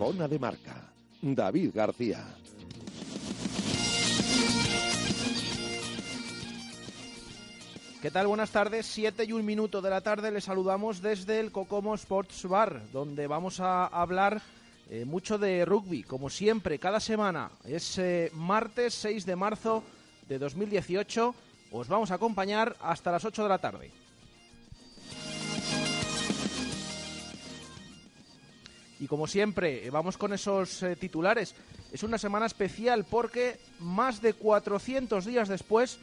Zona 0.00 0.26
de 0.26 0.38
marca. 0.38 0.90
David 1.20 1.72
García. 1.74 2.24
¿Qué 8.00 8.10
tal? 8.10 8.28
Buenas 8.28 8.50
tardes. 8.50 8.86
Siete 8.86 9.24
y 9.26 9.32
un 9.32 9.44
minuto 9.44 9.82
de 9.82 9.90
la 9.90 10.00
tarde 10.00 10.30
les 10.30 10.44
saludamos 10.44 11.02
desde 11.02 11.38
el 11.38 11.52
Cocomo 11.52 11.94
Sports 11.96 12.48
Bar, 12.48 12.80
donde 12.94 13.26
vamos 13.26 13.60
a 13.60 13.88
hablar 13.88 14.40
eh, 14.88 15.04
mucho 15.04 15.36
de 15.36 15.66
rugby, 15.66 16.02
como 16.02 16.30
siempre, 16.30 16.78
cada 16.78 16.98
semana. 16.98 17.50
Es 17.66 17.98
eh, 17.98 18.30
martes 18.32 18.94
6 18.94 19.26
de 19.26 19.36
marzo 19.36 19.84
de 20.30 20.38
2018. 20.38 21.34
Os 21.72 21.88
vamos 21.88 22.10
a 22.10 22.14
acompañar 22.14 22.74
hasta 22.80 23.12
las 23.12 23.26
8 23.26 23.42
de 23.42 23.48
la 23.50 23.58
tarde. 23.58 23.90
Y 29.00 29.06
como 29.06 29.26
siempre, 29.26 29.88
vamos 29.90 30.18
con 30.18 30.32
esos 30.32 30.82
eh, 30.82 30.94
titulares. 30.94 31.54
Es 31.90 32.02
una 32.02 32.18
semana 32.18 32.46
especial 32.46 33.04
porque 33.04 33.58
más 33.78 34.20
de 34.20 34.34
400 34.34 35.24
días 35.24 35.48
después, 35.48 35.98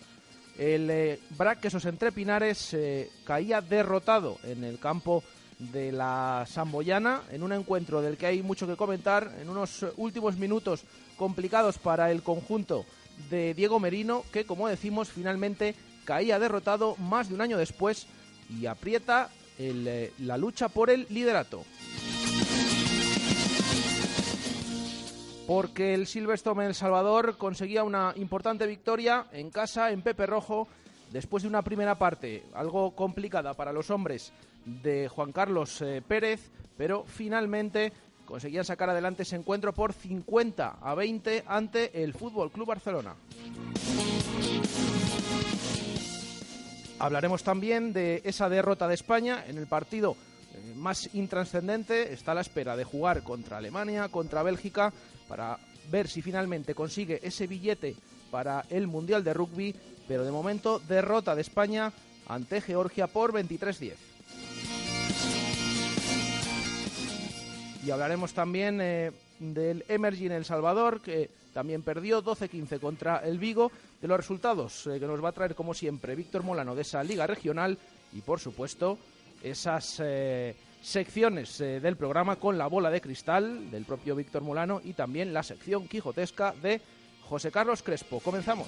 el 0.57 0.89
eh, 0.89 1.19
BRAC 1.37 1.59
Quesos 1.59 1.85
Entre 1.85 2.11
Pinares 2.11 2.73
eh, 2.73 3.11
caía 3.23 3.61
derrotado 3.61 4.37
en 4.43 4.63
el 4.63 4.79
campo 4.79 5.23
de 5.59 5.91
la 5.91 6.45
Samboyana, 6.47 7.21
en 7.31 7.43
un 7.43 7.51
encuentro 7.51 8.01
del 8.01 8.17
que 8.17 8.27
hay 8.27 8.41
mucho 8.41 8.67
que 8.67 8.75
comentar, 8.75 9.35
en 9.39 9.49
unos 9.49 9.83
eh, 9.83 9.91
últimos 9.97 10.37
minutos 10.37 10.83
complicados 11.15 11.77
para 11.77 12.11
el 12.11 12.23
conjunto 12.23 12.85
de 13.29 13.53
Diego 13.53 13.79
Merino, 13.79 14.23
que 14.31 14.45
como 14.45 14.67
decimos, 14.67 15.09
finalmente 15.09 15.75
caía 16.05 16.39
derrotado 16.39 16.95
más 16.97 17.29
de 17.29 17.35
un 17.35 17.41
año 17.41 17.57
después 17.57 18.07
y 18.49 18.65
aprieta 18.65 19.29
el, 19.57 20.11
la 20.19 20.37
lucha 20.37 20.69
por 20.69 20.89
el 20.89 21.05
liderato. 21.09 21.63
Porque 25.47 25.93
el 25.93 26.05
Silverstone 26.05 26.65
El 26.65 26.75
Salvador 26.75 27.37
conseguía 27.37 27.85
una 27.85 28.13
importante 28.17 28.67
victoria 28.67 29.27
en 29.31 29.49
casa 29.49 29.91
en 29.91 30.01
Pepe 30.01 30.25
Rojo 30.25 30.67
después 31.11 31.43
de 31.43 31.49
una 31.49 31.61
primera 31.61 31.95
parte 31.95 32.43
algo 32.53 32.91
complicada 32.91 33.53
para 33.53 33.71
los 33.71 33.89
hombres 33.89 34.33
de 34.65 35.07
Juan 35.07 35.31
Carlos 35.31 35.81
eh, 35.81 36.03
Pérez, 36.05 36.51
pero 36.75 37.05
finalmente 37.05 37.93
conseguían 38.25 38.65
sacar 38.65 38.89
adelante 38.89 39.23
ese 39.23 39.37
encuentro 39.37 39.73
por 39.73 39.93
50 39.93 40.79
a 40.81 40.95
20 40.95 41.45
ante 41.47 42.03
el 42.03 42.13
Fútbol 42.13 42.51
Club 42.51 42.67
Barcelona. 42.67 43.15
Hablaremos 46.99 47.43
también 47.43 47.93
de 47.93 48.21
esa 48.25 48.49
derrota 48.49 48.87
de 48.89 48.95
España 48.95 49.45
en 49.47 49.57
el 49.57 49.67
partido 49.67 50.17
eh, 50.53 50.73
más 50.75 51.13
intranscendente. 51.13 52.11
Está 52.11 52.33
a 52.33 52.35
la 52.35 52.41
espera 52.41 52.75
de 52.75 52.83
jugar 52.83 53.23
contra 53.23 53.57
Alemania, 53.57 54.09
contra 54.09 54.43
Bélgica, 54.43 54.91
para 55.27 55.57
ver 55.91 56.07
si 56.07 56.21
finalmente 56.21 56.75
consigue 56.75 57.19
ese 57.23 57.47
billete 57.47 57.95
para 58.31 58.65
el 58.69 58.87
Mundial 58.87 59.23
de 59.23 59.33
Rugby. 59.33 59.75
Pero 60.07 60.23
de 60.23 60.31
momento, 60.31 60.79
derrota 60.79 61.35
de 61.35 61.41
España 61.41 61.91
ante 62.27 62.61
Georgia 62.61 63.07
por 63.07 63.33
23-10. 63.33 63.93
Y 67.85 67.91
hablaremos 67.91 68.33
también 68.33 68.79
eh, 68.81 69.11
del 69.39 69.85
Emergy 69.87 70.25
en 70.25 70.33
El 70.33 70.45
Salvador, 70.45 71.01
que 71.01 71.29
también 71.53 71.81
perdió 71.81 72.23
12-15 72.23 72.79
contra 72.79 73.17
el 73.19 73.39
Vigo, 73.39 73.71
de 74.01 74.07
los 74.07 74.17
resultados 74.17 74.87
eh, 74.87 74.99
que 74.99 75.07
nos 75.07 75.23
va 75.23 75.29
a 75.29 75.31
traer, 75.31 75.55
como 75.55 75.73
siempre, 75.73 76.15
Víctor 76.15 76.43
Molano 76.43 76.75
de 76.75 76.81
esa 76.81 77.03
liga 77.03 77.25
regional 77.25 77.77
y, 78.13 78.21
por 78.21 78.39
supuesto, 78.39 78.97
esas 79.41 80.01
eh, 80.03 80.55
secciones 80.87 81.59
eh, 81.59 81.81
del 81.81 81.97
programa 81.97 82.37
con 82.37 82.57
la 82.57 82.67
bola 82.67 82.89
de 82.89 83.01
cristal 83.01 83.69
del 83.69 83.83
propio 83.83 84.15
Víctor 84.15 84.41
Molano 84.41 84.79
y 84.83 84.93
también 84.93 85.33
la 85.33 85.43
sección 85.43 85.85
quijotesca 85.87 86.53
de 86.53 86.79
José 87.27 87.51
Carlos 87.51 87.83
Crespo. 87.83 88.21
Comenzamos. 88.21 88.67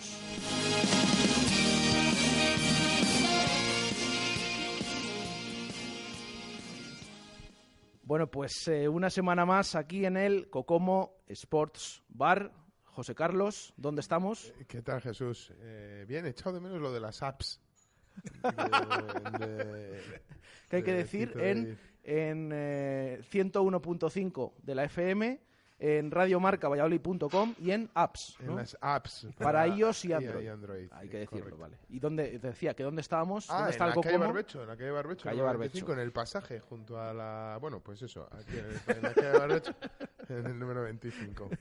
Bueno, 8.03 8.27
pues 8.29 8.67
eh, 8.67 8.87
una 8.87 9.09
semana 9.09 9.45
más 9.45 9.75
aquí 9.75 10.05
en 10.05 10.17
el 10.17 10.49
Cocomo 10.49 11.21
Sports 11.27 12.03
Bar. 12.09 12.51
José 12.85 13.15
Carlos, 13.15 13.73
¿dónde 13.77 14.01
estamos? 14.01 14.51
¿Qué 14.67 14.81
tal, 14.81 14.99
Jesús? 14.99 15.53
Eh, 15.61 16.05
bien, 16.07 16.25
he 16.25 16.29
echado 16.29 16.53
de 16.55 16.59
menos 16.59 16.81
lo 16.81 16.91
de 16.91 16.99
las 16.99 17.21
apps. 17.23 17.61
De- 19.39 19.47
de- 19.47 20.21
¿Qué 20.69 20.75
hay 20.77 20.83
que 20.83 20.91
de 20.91 20.97
decir? 20.97 21.33
En, 21.39 21.79
en 22.03 22.49
eh, 22.53 23.21
101.5 23.31 24.53
de 24.63 24.75
la 24.75 24.83
FM, 24.85 25.39
en 25.81 26.11
radiomarcavalladolid.com 26.11 27.55
y 27.61 27.71
en 27.71 27.89
apps. 27.93 28.35
En 28.41 28.47
¿no? 28.47 28.55
las 28.57 28.77
apps. 28.81 29.27
Para 29.37 29.65
iOS 29.65 30.03
y 30.05 30.11
Android. 30.13 30.47
Android, 30.49 30.89
Hay 30.91 31.05
sí, 31.07 31.11
que 31.11 31.17
decirlo, 31.19 31.39
correcto. 31.39 31.61
vale. 31.61 31.77
¿Y 31.87 31.99
dónde 31.99 32.37
te 32.37 32.47
decía 32.47 32.73
que 32.73 32.83
dónde 32.83 32.99
estábamos? 33.01 33.49
Ah, 33.49 33.53
¿Dónde 33.53 33.67
en 33.69 33.71
está 33.71 33.85
la 33.85 33.93
el 33.93 34.01
calle 34.01 34.15
Cocomo? 34.15 34.33
Barbecho, 34.33 34.61
en 34.61 34.67
la 34.67 34.75
calle 34.75 34.91
Barbecho, 34.91 35.23
Calle 35.23 35.41
Barbecho. 35.41 35.59
25, 35.71 35.93
en 35.93 35.99
el 35.99 36.11
pasaje, 36.11 36.59
junto 36.59 36.99
a 37.01 37.13
la... 37.13 37.57
Bueno, 37.61 37.79
pues 37.79 38.01
eso, 38.01 38.27
aquí 38.31 38.57
en, 38.57 38.65
el- 38.65 38.97
en 38.97 39.03
la 39.03 39.13
calle 39.13 39.39
Barbecho, 39.39 39.75
en 40.29 40.45
el 40.47 40.59
número 40.59 40.81
25. 40.83 41.49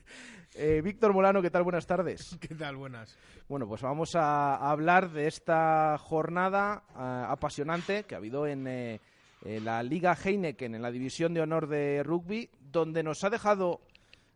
Eh, 0.55 0.81
Víctor 0.83 1.13
Molano, 1.13 1.43
¿qué 1.43 1.51
tal? 1.51 1.61
Buenas 1.63 1.85
tardes. 1.85 2.35
¿Qué 2.41 2.55
tal? 2.55 2.75
Buenas. 2.75 3.15
Bueno, 3.47 3.67
pues 3.67 3.81
vamos 3.83 4.15
a, 4.15 4.55
hablar 4.55 5.11
de 5.11 5.27
esta 5.27 5.95
jornada 5.99 6.83
ah, 6.95 7.27
apasionante 7.29 8.03
que 8.03 8.15
ha 8.15 8.17
habido 8.17 8.47
en 8.47 8.67
eh, 8.67 8.99
eh, 9.45 9.61
la 9.61 9.81
Liga 9.83 10.15
Heineken, 10.15 10.75
en 10.75 10.81
la 10.81 10.91
División 10.91 11.33
de 11.33 11.41
Honor 11.41 11.67
de 11.67 12.03
Rugby, 12.03 12.49
donde 12.59 13.03
nos 13.03 13.23
ha 13.23 13.29
dejado 13.29 13.81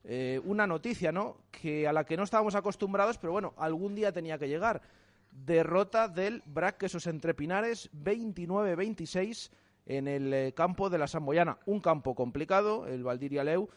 eh, 0.04 0.40
una 0.46 0.66
noticia, 0.66 1.12
¿no? 1.12 1.38
Que 1.52 1.88
a 1.88 1.94
la 1.94 2.06
que 2.06 2.16
no 2.16 2.24
estábamos 2.24 2.56
acostumbrados, 2.56 3.18
pero 3.18 3.34
bueno, 3.34 3.54
algún 3.58 3.96
día 3.96 4.14
tenía 4.14 4.38
que 4.38 4.48
llegar. 4.48 4.82
Derrota 5.32 6.08
del 6.08 6.42
Brac 6.46 6.78
Quesos 6.78 7.08
Entre 7.08 7.34
Pinares, 7.34 7.90
29-26 7.94 9.52
en 9.86 10.08
el 10.08 10.34
eh, 10.34 10.54
campo 10.54 10.90
de 10.90 10.98
la 10.98 11.08
Samboyana. 11.08 11.58
Un 11.66 11.82
campo 11.82 12.16
complicado, 12.16 12.88
el 12.88 13.04
Valdiria 13.04 13.44
Leu. 13.44 13.68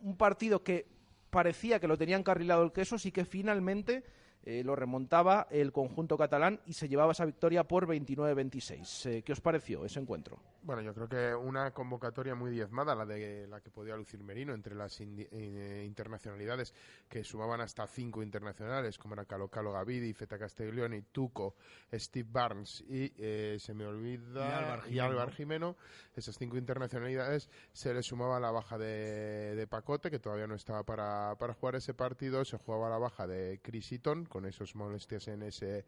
un 0.00 0.16
partido 0.16 0.62
que 0.64 0.86
parecía 1.30 1.78
que 1.78 1.88
lo 1.88 1.96
tenía 1.96 2.16
encarrilado 2.16 2.64
el 2.64 2.72
queso, 2.72 2.98
sí 2.98 3.12
que 3.12 3.24
finalmente 3.24 4.02
eh, 4.44 4.62
lo 4.64 4.74
remontaba 4.74 5.46
el 5.50 5.72
conjunto 5.72 6.16
catalán 6.16 6.60
y 6.66 6.72
se 6.72 6.88
llevaba 6.88 7.12
esa 7.12 7.24
victoria 7.24 7.64
por 7.64 7.86
29-26. 7.86 9.10
Eh, 9.10 9.22
¿Qué 9.22 9.32
os 9.32 9.40
pareció 9.40 9.84
ese 9.84 10.00
encuentro? 10.00 10.38
Bueno, 10.62 10.82
yo 10.82 10.92
creo 10.94 11.08
que 11.08 11.34
una 11.34 11.70
convocatoria 11.70 12.34
muy 12.34 12.50
diezmada, 12.50 12.94
la 12.94 13.06
de 13.06 13.46
la 13.46 13.60
que 13.60 13.70
podía 13.70 13.96
lucir 13.96 14.22
Merino, 14.22 14.52
entre 14.52 14.74
las 14.74 15.00
eh, 15.00 15.84
internacionalidades 15.86 16.74
que 17.08 17.24
sumaban 17.24 17.62
hasta 17.62 17.86
cinco 17.86 18.22
internacionales, 18.22 18.98
como 18.98 19.14
era 19.14 19.24
Calo 19.24 19.48
Calo 19.48 19.72
Gavidi, 19.72 20.12
Feta 20.12 20.38
Castiglioni, 20.38 21.02
Tuco, 21.12 21.54
Steve 21.92 22.28
Barnes 22.30 22.84
y 22.88 23.12
eh, 23.16 23.56
se 23.58 23.72
me 23.72 23.86
olvida 23.86 24.48
Y 24.48 24.52
Álvar 24.52 24.78
y 24.80 24.90
Jimeno. 24.90 25.04
Álvar 25.04 25.32
Jimeno. 25.32 25.76
Esas 26.14 26.36
cinco 26.36 26.58
internacionalidades 26.58 27.48
se 27.72 27.94
le 27.94 28.02
sumaba 28.02 28.38
la 28.38 28.50
baja 28.50 28.76
de, 28.76 29.54
de 29.54 29.66
Pacote, 29.66 30.10
que 30.10 30.18
todavía 30.18 30.46
no 30.46 30.54
estaba 30.54 30.82
para, 30.82 31.36
para 31.36 31.54
jugar 31.54 31.76
ese 31.76 31.94
partido, 31.94 32.44
se 32.44 32.58
jugaba 32.58 32.90
la 32.90 32.98
baja 32.98 33.26
de 33.26 33.60
Chris 33.62 33.92
Eaton, 33.92 34.26
con 34.30 34.46
esos 34.46 34.74
molestias 34.74 35.28
en 35.28 35.42
ese, 35.42 35.84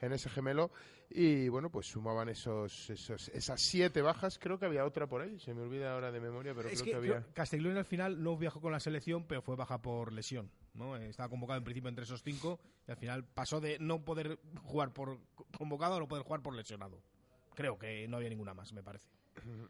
en 0.00 0.12
ese 0.12 0.28
gemelo. 0.28 0.70
Y 1.08 1.48
bueno, 1.48 1.70
pues 1.70 1.86
sumaban 1.86 2.28
esos, 2.28 2.90
esos, 2.90 3.30
esas 3.30 3.60
siete 3.62 4.02
bajas. 4.02 4.38
Creo 4.38 4.58
que 4.58 4.66
había 4.66 4.84
otra 4.84 5.06
por 5.06 5.22
ahí, 5.22 5.38
se 5.38 5.54
me 5.54 5.62
olvida 5.62 5.94
ahora 5.94 6.12
de 6.12 6.20
memoria, 6.20 6.52
pero 6.54 6.68
creo 6.68 6.84
que, 6.84 6.94
había. 6.94 7.26
Castiglione 7.32 7.78
al 7.78 7.86
final 7.86 8.22
no 8.22 8.36
viajó 8.36 8.60
con 8.60 8.72
la 8.72 8.80
selección, 8.80 9.24
pero 9.26 9.40
fue 9.40 9.56
baja 9.56 9.80
por 9.80 10.12
lesión. 10.12 10.50
¿no? 10.74 10.96
Estaba 10.96 11.30
convocado 11.30 11.56
en 11.56 11.64
principio 11.64 11.88
entre 11.88 12.04
esos 12.04 12.22
cinco 12.22 12.60
y 12.86 12.90
al 12.90 12.96
final 12.96 13.24
pasó 13.24 13.60
de 13.60 13.78
no 13.78 14.04
poder 14.04 14.38
jugar 14.62 14.92
por 14.92 15.18
convocado 15.56 15.94
a 15.94 15.98
no 16.00 16.08
poder 16.08 16.24
jugar 16.24 16.42
por 16.42 16.54
lesionado. 16.54 17.00
Creo 17.54 17.78
que 17.78 18.06
no 18.08 18.16
había 18.16 18.28
ninguna 18.28 18.52
más, 18.52 18.72
me 18.72 18.82
parece. 18.82 19.06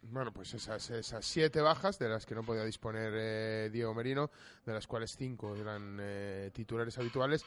Bueno, 0.02 0.32
pues 0.32 0.54
esas, 0.54 0.90
esas 0.90 1.24
siete 1.24 1.60
bajas 1.60 1.98
de 1.98 2.08
las 2.08 2.26
que 2.26 2.34
no 2.34 2.42
podía 2.42 2.64
disponer 2.64 3.12
eh, 3.16 3.70
Diego 3.72 3.94
Merino, 3.94 4.30
de 4.64 4.72
las 4.72 4.86
cuales 4.86 5.16
cinco 5.16 5.56
eran 5.56 5.98
eh, 6.00 6.50
titulares 6.52 6.96
habituales. 6.98 7.44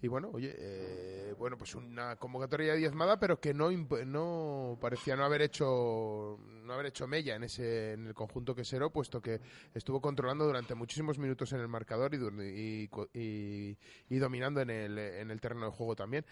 Y 0.00 0.06
bueno, 0.06 0.30
oye, 0.32 0.54
eh, 0.56 1.34
bueno, 1.38 1.58
pues 1.58 1.74
una 1.74 2.16
convocatoria 2.16 2.74
diezmada, 2.74 3.18
pero 3.18 3.40
que 3.40 3.52
no, 3.52 3.70
no 3.70 4.78
parecía 4.80 5.16
no 5.16 5.24
haber 5.24 5.42
hecho 5.42 6.38
no 6.64 6.72
haber 6.72 6.86
hecho 6.86 7.08
mella 7.08 7.34
en 7.34 7.44
ese 7.44 7.94
en 7.94 8.06
el 8.06 8.14
conjunto 8.14 8.54
quesero, 8.54 8.90
puesto 8.90 9.20
que 9.20 9.40
estuvo 9.74 10.00
controlando 10.00 10.44
durante 10.44 10.74
muchísimos 10.74 11.18
minutos 11.18 11.52
en 11.52 11.60
el 11.60 11.68
marcador 11.68 12.14
y, 12.14 12.88
y, 13.12 13.76
y 14.08 14.18
dominando 14.18 14.60
en 14.60 14.70
el, 14.70 14.98
en 14.98 15.30
el 15.30 15.40
terreno 15.40 15.66
de 15.66 15.72
juego 15.72 15.96
también. 15.96 16.24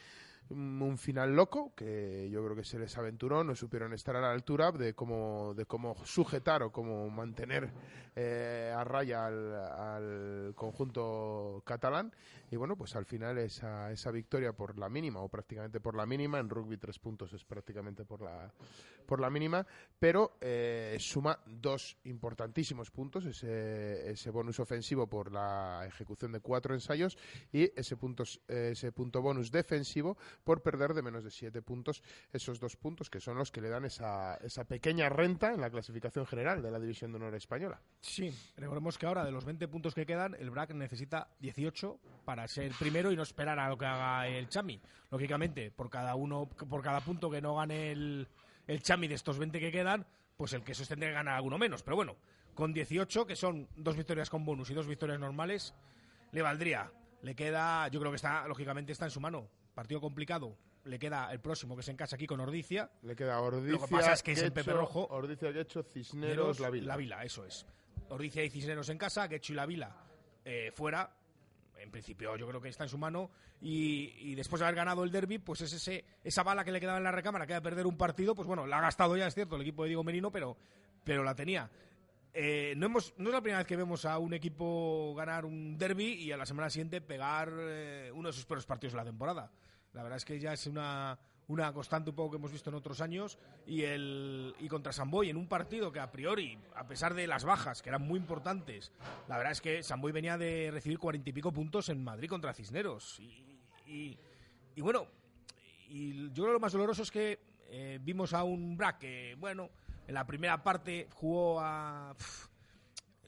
Un 0.49 0.97
final 0.97 1.35
loco 1.35 1.75
que 1.75 2.31
yo 2.31 2.45
creo 2.45 2.55
que 2.55 2.63
se 2.63 2.79
les 2.79 2.97
aventuró, 2.97 3.43
no 3.43 3.57
supieron 3.57 3.93
estar 3.93 4.15
a 4.15 4.21
la 4.21 4.31
altura 4.31 4.71
de 4.71 4.95
cómo, 4.95 5.55
de 5.57 5.67
cómo 5.67 5.97
sujetar 6.05 6.63
o 6.63 6.71
cómo 6.71 7.11
mantener 7.11 7.73
eh, 8.15 8.73
a 8.75 8.85
raya 8.85 9.27
al, 9.27 10.53
conjunto 10.55 11.63
catalán. 11.67 12.15
Y 12.49 12.55
bueno, 12.55 12.77
pues 12.77 12.95
al 12.95 13.07
final 13.07 13.39
esa, 13.57 13.91
esa 13.91 14.11
victoria 14.11 14.53
por 14.53 14.79
la 14.79 14.89
mínima 14.89 15.21
o 15.21 15.29
prácticamente 15.29 15.81
por 15.81 15.97
la 15.97 16.07
mínima, 16.07 16.39
en 16.39 16.49
rugby 16.49 16.77
tres 16.77 16.99
puntos 16.99 17.33
es 17.33 17.45
prácticamente 17.45 18.05
por 18.05 18.23
la, 18.23 18.53
por 19.07 19.21
la 19.21 19.31
mínima, 19.31 19.67
pero 19.99 20.37
eh, 20.41 20.97
suma 21.01 21.39
dos 21.47 21.97
importantísimos 22.05 22.91
puntos, 22.91 23.25
ese, 23.25 24.11
ese 24.11 24.31
bonus 24.31 24.61
ofensivo 24.61 25.07
por 25.07 25.33
la 25.33 25.85
ejecución 25.87 26.33
de 26.33 26.41
cuatro 26.41 26.75
ensayos 26.75 27.17
y 27.53 27.71
ese, 27.79 27.97
puntos, 27.97 28.41
ese 28.47 28.93
punto 28.93 29.23
bonus 29.23 29.51
defensivo 29.51 30.17
por 30.45 30.63
perder 30.63 30.93
de 30.93 31.03
menos 31.03 31.25
de 31.25 31.31
siete 31.31 31.63
puntos 31.63 32.03
esos 32.33 32.61
dos 32.61 32.77
puntos 32.77 33.09
que 33.09 33.21
son 33.21 33.39
los 33.39 33.51
que 33.51 33.61
le 33.61 33.69
dan 33.69 33.85
esa, 33.85 34.37
esa 34.37 34.65
pequeña 34.65 35.09
renta 35.09 35.55
en 35.55 35.61
la 35.61 35.71
clasificación 35.71 36.27
general 36.27 36.63
de 36.63 36.71
la 36.71 36.79
División 36.79 37.13
de 37.13 37.17
Honor 37.17 37.35
Española. 37.35 37.81
Sí, 38.01 38.33
recordemos 38.57 38.99
que 38.99 39.07
ahora 39.07 39.25
de 39.25 39.31
los 39.31 39.45
20 39.45 39.69
puntos 39.69 39.95
que 39.95 40.05
quedan, 40.05 40.35
el 40.39 40.51
BRAC 40.51 40.75
necesita 40.75 41.29
18 41.41 41.99
para 42.25 42.47
ser 42.49 42.73
primero 42.79 43.13
y 43.13 43.17
no 43.17 43.23
esperar 43.23 43.46
a 43.49 43.69
lo 43.69 43.79
que 43.79 43.87
haga 43.87 44.27
el 44.29 44.49
Chami. 44.49 44.81
Lógicamente, 45.11 45.71
por 45.71 45.89
cada 45.89 46.15
uno, 46.15 46.47
por 46.47 46.83
cada 46.83 47.01
punto 47.01 47.31
que 47.31 47.41
no 47.41 47.57
gane 47.57 47.93
el, 47.93 48.29
el 48.67 48.83
Chami 48.83 49.09
de 49.09 49.15
estos 49.15 49.39
20 49.39 49.61
que 49.61 49.73
quedan, 49.73 50.07
pues 50.37 50.53
el 50.53 50.63
que 50.63 50.73
ganar 51.13 51.35
alguno 51.35 51.59
menos. 51.59 51.83
Pero 51.83 51.97
bueno, 51.97 52.17
con 52.55 52.73
18, 52.73 53.27
que 53.27 53.37
son 53.37 53.69
dos 53.77 53.97
victorias 53.97 54.31
con 54.31 54.45
bonus 54.45 54.71
y 54.71 54.75
dos 54.75 54.87
victorias 54.87 55.21
normales, 55.21 55.75
le 56.33 56.43
valdría. 56.43 56.91
Le 57.23 57.35
queda, 57.35 57.89
yo 57.89 58.01
creo 58.01 58.13
que 58.13 58.17
está, 58.17 58.47
lógicamente 58.47 58.93
está 58.93 59.05
en 59.07 59.11
su 59.11 59.21
mano. 59.21 59.49
Partido 59.75 60.01
complicado. 60.01 60.57
Le 60.85 60.99
queda 60.99 61.33
el 61.33 61.41
próximo, 61.41 61.75
que 61.75 61.81
es 61.81 61.89
en 61.89 61.97
casa 61.97 62.17
aquí 62.17 62.27
con 62.27 62.39
Ordicia. 62.41 62.91
Le 63.03 63.17
queda 63.17 63.41
Ordicia. 63.41 63.73
Lo 63.73 63.81
que 63.81 63.89
pasa 63.89 64.13
es 64.13 64.23
que 64.23 64.33
es 64.33 64.43
el 64.43 64.53
Pepe 64.53 64.73
Rojo. 64.73 65.07
Ordicia, 65.11 65.53
Quecho, 65.53 65.83
Cisneros, 65.83 66.61
La 66.61 66.71
Vila. 66.71 66.87
La 66.87 66.97
Vila, 66.97 67.25
eso 67.25 67.45
es. 67.45 67.67
Ordicia 68.09 68.45
y 68.45 68.51
Cisneros 68.51 68.89
en 68.89 68.99
casa, 68.99 69.29
Quecho 69.29 69.53
y 69.53 69.57
La 69.57 69.67
Vila 69.67 70.07
eh, 70.47 70.71
fuera. 70.73 71.11
En 71.79 71.91
principio, 71.91 72.37
yo 72.37 72.47
creo 72.49 72.61
que 72.61 72.69
está 72.69 72.85
en 72.85 72.91
su 72.91 72.99
mano. 72.99 73.31
Y, 73.61 74.35
después 74.35 74.61
de 74.61 74.67
haber 74.67 74.77
ganado 74.77 75.05
el 75.05 75.11
derby, 75.11 75.39
pues 75.39 75.61
es 75.61 75.73
ese, 75.73 76.05
esa 76.23 76.43
bala 76.43 76.65
que 76.65 76.73
le 76.73 76.81
quedaba 76.81 76.99
en 76.99 77.05
la 77.05 77.13
recámara, 77.13 77.47
que 77.47 77.55
de 77.55 77.61
perder 77.61 77.87
un 77.87 77.97
partido, 77.97 78.35
pues 78.35 78.47
bueno, 78.47 78.67
la 78.67 78.79
ha 78.79 78.83
gastado 78.83 79.17
ya, 79.17 79.27
es 79.27 79.35
cierto, 79.35 79.57
el 79.57 79.63
equipo 79.63 79.83
de 79.83 79.91
Diego 79.91 80.05
Merino, 80.05 80.31
pero, 80.31 80.57
pero 81.05 81.23
la 81.23 81.35
tenía. 81.35 81.71
Eh, 82.33 82.75
no, 82.77 82.87
hemos, 82.87 83.15
no 83.17 83.31
es 83.31 83.35
la 83.35 83.41
primera 83.41 83.59
vez 83.59 83.67
que 83.67 83.77
vemos 83.77 84.05
a 84.05 84.19
un 84.19 84.35
equipo 84.35 85.15
ganar 85.15 85.47
un 85.47 85.79
derby 85.79 86.13
y 86.13 86.33
a 86.33 86.37
la 86.37 86.45
semana 86.45 86.69
siguiente 86.69 87.01
pegar 87.01 87.51
eh, 87.59 88.11
uno 88.15 88.29
de 88.29 88.35
sus 88.35 88.45
peores 88.45 88.67
partidos 88.67 88.93
de 88.93 88.99
la 88.99 89.05
temporada. 89.05 89.51
La 89.95 90.03
verdad 90.03 90.19
es 90.19 90.25
que 90.27 90.39
ya 90.39 90.53
es 90.53 90.67
una, 90.67 91.19
una 91.49 91.73
constante 91.73 92.11
un 92.11 92.17
poco 92.17 92.33
que 92.33 92.37
hemos 92.39 92.53
visto 92.53 92.71
en 92.71 92.77
otros 92.77 93.01
años 93.01 93.39
y 93.67 93.83
el 93.83 94.55
y 94.59 94.69
contra 94.69 94.93
Samboy 94.93 95.31
en 95.31 95.37
un 95.37 95.47
partido 95.47 95.93
que 95.93 96.01
a 96.01 96.11
priori 96.11 96.59
a 96.75 96.87
pesar 96.87 97.15
de 97.15 97.27
las 97.27 97.45
bajas 97.45 97.83
que 97.83 97.89
eran 97.89 98.03
muy 98.03 98.19
importantes 98.19 98.93
la 99.29 99.37
verdad 99.37 99.53
es 99.53 99.61
que 99.61 99.83
Samboy 99.83 100.13
venía 100.13 100.37
de 100.37 100.71
recibir 100.73 100.99
cuarenta 100.99 101.31
y 101.31 101.33
pico 101.33 101.53
puntos 101.53 101.89
en 101.89 102.03
Madrid 102.03 102.29
contra 102.29 102.53
Cisneros. 102.53 103.21
Y, 103.21 104.19
y, 104.75 104.81
bueno 104.81 105.07
y 105.89 106.29
yo 106.31 106.43
creo 106.43 106.47
que 106.47 106.53
lo 106.55 106.61
más 106.61 106.73
doloroso 106.73 107.03
es 107.03 107.11
que 107.11 107.39
eh, 107.69 107.99
vimos 108.03 108.33
a 108.33 108.43
un 108.43 108.77
Brack 108.77 108.99
que 108.99 109.37
bueno 109.39 109.71
en 110.09 110.15
la 110.15 110.27
primera 110.27 110.63
parte 110.63 111.09
jugó 111.13 111.61
a 111.61 112.15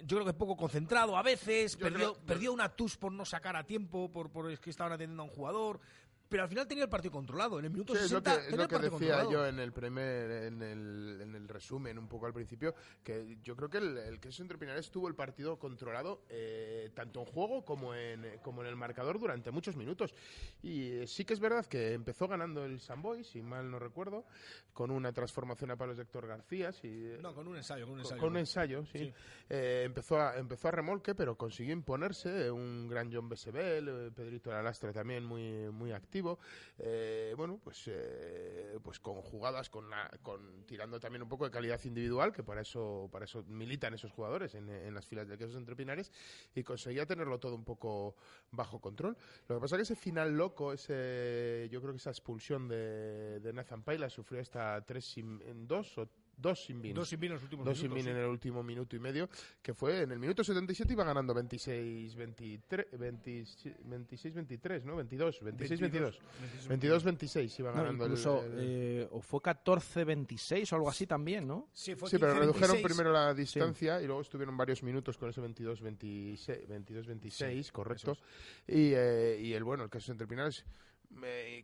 yo 0.05 0.17
creo 0.17 0.27
que 0.27 0.33
poco 0.33 0.57
concentrado 0.57 1.17
a 1.17 1.23
veces, 1.23 1.77
perdió, 1.77 2.15
perdió 2.15 2.53
una 2.53 2.69
tus 2.69 2.97
por 2.97 3.13
no 3.13 3.25
sacar 3.25 3.57
a 3.57 3.65
tiempo, 3.65 4.11
por, 4.11 4.31
por 4.31 4.57
que 4.59 4.71
estaban 4.71 4.93
atendiendo 4.93 5.23
a 5.23 5.27
un 5.27 5.33
jugador, 5.33 5.81
pero 6.29 6.43
al 6.43 6.49
final 6.49 6.67
tenía 6.67 6.85
el 6.85 6.91
partido 6.91 7.13
controlado. 7.13 7.59
En 7.59 7.65
el 7.65 7.71
minuto 7.71 7.95
60 7.95 8.47
es 8.49 8.57
lo 8.57 8.69
que, 8.69 8.79
decía 8.79 9.25
yo 9.31 9.47
en 9.47 9.59
el 9.59 9.73
primer, 9.73 10.31
en 10.45 10.63
el, 10.63 11.21
en 11.23 11.35
el 11.35 11.49
resumen, 11.49 11.99
un 11.99 12.09
poco 12.09 12.27
al 12.27 12.33
principio, 12.33 12.75
que 13.03 13.39
yo 13.43 13.57
creo 13.57 13.69
que 13.69 13.79
el, 13.79 13.97
el 13.99 14.21
queso 14.21 14.43
entre 14.43 14.59
Pinares 14.59 14.91
tuvo 14.91 15.09
el 15.09 15.15
partido 15.15 15.59
controlado 15.59 16.23
eh, 16.29 16.91
tanto 16.95 17.21
en 17.21 17.27
juego 17.27 17.65
como 17.65 17.95
en, 17.95 18.39
como 18.43 18.63
en 18.63 18.69
el 18.69 18.77
marcador 18.77 19.19
durante 19.19 19.51
muchos 19.51 19.77
minutos. 19.77 20.15
Y 20.63 21.07
sí 21.07 21.25
que 21.25 21.35
es 21.35 21.41
verdad 21.41 21.67
que 21.67 21.93
empezó 21.93 22.29
ganando 22.29 22.65
el 22.65 22.81
Samboy, 22.81 23.25
si 23.25 23.43
mal 23.43 23.71
no 23.71 23.79
recuerdo, 23.79 24.25
con 24.73 24.91
una 24.91 25.13
transformación 25.13 25.71
a 25.71 25.77
palos 25.77 25.97
de 25.97 26.03
Héctor 26.03 26.27
García. 26.27 26.71
no, 27.21 27.35
con 27.35 27.49
un 27.49 27.57
ensayo. 27.57 27.87
Con 27.87 27.95
un 27.95 28.01
ensayo, 28.01 28.21
con 28.21 28.31
un 28.31 28.37
ensayo 28.39 28.87
sí. 28.87 29.13
Eh, 29.49 29.83
empezó, 29.85 30.21
a, 30.21 30.37
empezó 30.37 30.69
a 30.69 30.73
remolque, 30.73 31.15
pero 31.15 31.37
consiguió 31.37 31.73
imponerse. 31.73 32.51
Un 32.51 32.89
gran 32.89 33.13
John 33.13 33.29
Besebel, 33.29 33.89
eh, 33.89 34.11
Pedrito 34.15 34.51
Lastra 34.51 34.93
también 34.93 35.25
muy, 35.25 35.71
muy 35.71 35.93
activo 35.93 36.18
eh, 36.79 37.35
bueno, 37.37 37.61
pues, 37.63 37.85
eh, 37.87 38.79
pues 38.83 38.99
con 39.01 39.23
jugadas, 39.23 39.71
con, 39.71 39.87
tirando 40.67 40.99
también 41.01 41.23
un 41.23 41.29
poco 41.29 41.45
de 41.45 41.51
calidad 41.51 41.81
individual, 41.85 42.33
que 42.33 42.43
para 42.43 42.63
eso, 42.63 43.09
para 43.13 43.25
eso 43.25 43.45
militan 43.45 43.95
esos 43.95 44.13
jugadores 44.13 44.55
en, 44.55 44.95
las 44.95 45.07
filas 45.07 45.29
de 45.29 45.39
quesos 45.39 45.57
entre 45.57 45.77
Pinares, 45.77 46.13
y 46.55 46.63
conseguía 46.63 47.07
tenerlo 47.07 47.39
todo 47.39 47.55
un 47.55 47.65
poco 47.65 48.17
bajo 48.51 48.81
control. 48.81 49.17
Lo 49.49 49.57
que 49.57 49.61
pasa 49.61 49.77
es 49.77 49.79
que 49.79 49.95
ese 49.95 49.97
final 49.97 50.37
loco, 50.37 50.73
ese, 50.73 51.69
yo 51.71 51.81
creo 51.81 51.93
que 51.93 51.99
esa 51.99 52.11
expulsión 52.11 52.69
de, 52.69 53.41
de 53.41 53.53
Nathan 53.53 53.83
Paila 53.83 54.09
sufrió 54.11 54.41
hasta 54.41 54.81
3 54.85 55.19
en 55.19 55.67
2 55.67 55.99
o 55.99 56.09
dos 56.39 56.65
sin 56.65 56.81
vino. 56.81 57.01
Dos 57.01 57.09
sin 57.09 57.21
vino 57.21 57.35
en 57.35 57.37
los 57.37 57.45
últimos 57.45 57.67
dos 57.67 57.83
minutos. 57.83 58.03
sin 58.05 58.11
en 58.11 58.17
el 58.17 58.29
último 58.29 58.63
minuto 58.63 58.97
y 58.97 58.99
medio, 58.99 59.29
que 59.61 59.75
fue 59.75 60.03
en 60.03 60.13
el 60.13 60.19
minuto 60.19 60.45
77 60.45 60.93
iba 60.93 61.05
ganando 61.05 61.35
26 61.35 62.15
23 62.15 62.87
26 62.99 64.35
23, 64.35 64.85
¿no? 64.85 64.97
22, 64.97 65.41
26 65.43 65.81
22. 65.81 66.19
22 66.69 67.05
26 67.05 67.59
iba 67.59 67.73
ganando 67.73 68.05
incluso 68.05 68.45
eh, 68.47 69.09
o 69.11 69.21
fue 69.21 69.43
14 69.43 70.05
26 70.05 70.73
o 70.73 70.77
algo 70.77 70.89
así 70.89 71.07
también, 71.07 71.47
¿no? 71.47 71.69
Sí, 71.73 71.95
fue 71.95 72.09
sí 72.09 72.19
pero 72.19 72.35
redujeron 72.35 72.81
primero 72.83 73.13
la 73.13 73.35
distancia 73.35 74.01
y 74.01 74.07
luego 74.07 74.23
estuvieron 74.23 74.57
varios 74.57 74.83
minutos 74.83 75.19
con 75.19 75.31
ese 75.31 75.41
22 75.41 75.81
26 75.81 76.69
22 76.69 77.07
26, 77.07 77.73
correcto. 77.73 78.17
Y, 78.67 78.93
eh, 78.95 79.39
y 79.41 79.53
el 79.53 79.65
bueno, 79.65 79.85
el 79.85 79.91
caso 79.91 80.13
entre 80.13 80.27
Pinales 80.27 80.65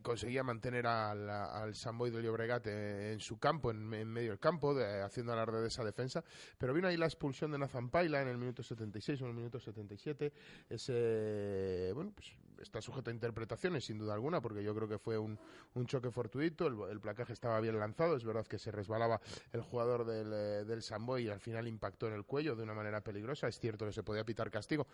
conseguía 0.01 0.43
mantener 0.43 0.87
al, 0.87 1.29
al 1.29 1.75
Samboy 1.75 2.11
del 2.11 2.23
Llobregat 2.23 2.67
en, 2.67 3.19
su 3.19 3.37
campo, 3.37 3.71
en, 3.71 3.87
medio 3.87 4.31
del 4.31 4.39
campo, 4.39 4.75
haciendo 5.03 5.33
alarde 5.33 5.61
de 5.61 5.67
esa 5.67 5.83
defensa. 5.83 6.23
Pero 6.57 6.73
vino 6.73 6.87
ahí 6.87 6.97
la 6.97 7.05
expulsión 7.05 7.51
de 7.51 7.57
Nathan 7.57 7.89
Paila 7.89 8.21
en 8.21 8.27
el 8.27 8.37
minuto 8.37 8.63
76 8.63 9.21
o 9.21 9.25
en 9.25 9.29
el 9.31 9.35
minuto 9.35 9.59
77. 9.59 10.31
Ese, 10.69 11.91
bueno, 11.93 12.11
pues 12.13 12.33
está 12.61 12.81
sujeto 12.81 13.09
a 13.09 13.13
interpretaciones, 13.13 13.85
sin 13.85 13.97
duda 13.97 14.13
alguna, 14.13 14.41
porque 14.41 14.63
yo 14.63 14.73
creo 14.75 14.87
que 14.87 14.97
fue 14.97 15.17
un, 15.17 15.39
un 15.73 15.85
choque 15.85 16.11
fortuito. 16.11 16.67
El, 16.67 16.99
placaje 16.99 17.33
estaba 17.33 17.59
bien 17.59 17.77
lanzado. 17.79 18.15
Es 18.15 18.23
verdad 18.23 18.45
que 18.45 18.57
se 18.57 18.71
resbalaba 18.71 19.21
el 19.51 19.61
jugador 19.61 20.05
del, 20.05 20.31
eh, 20.33 20.65
del 20.65 20.81
Samboy 20.81 21.25
y 21.25 21.29
al 21.29 21.39
final 21.39 21.67
impactó 21.67 22.07
en 22.07 22.13
el 22.13 22.25
cuello 22.25 22.55
de 22.55 22.63
una 22.63 22.73
manera 22.73 23.01
peligrosa. 23.01 23.47
Es 23.47 23.59
cierto 23.59 23.85
que 23.85 23.91
se 23.91 24.03
podía 24.03 24.23
pitar 24.23 24.49
castigo. 24.49 24.87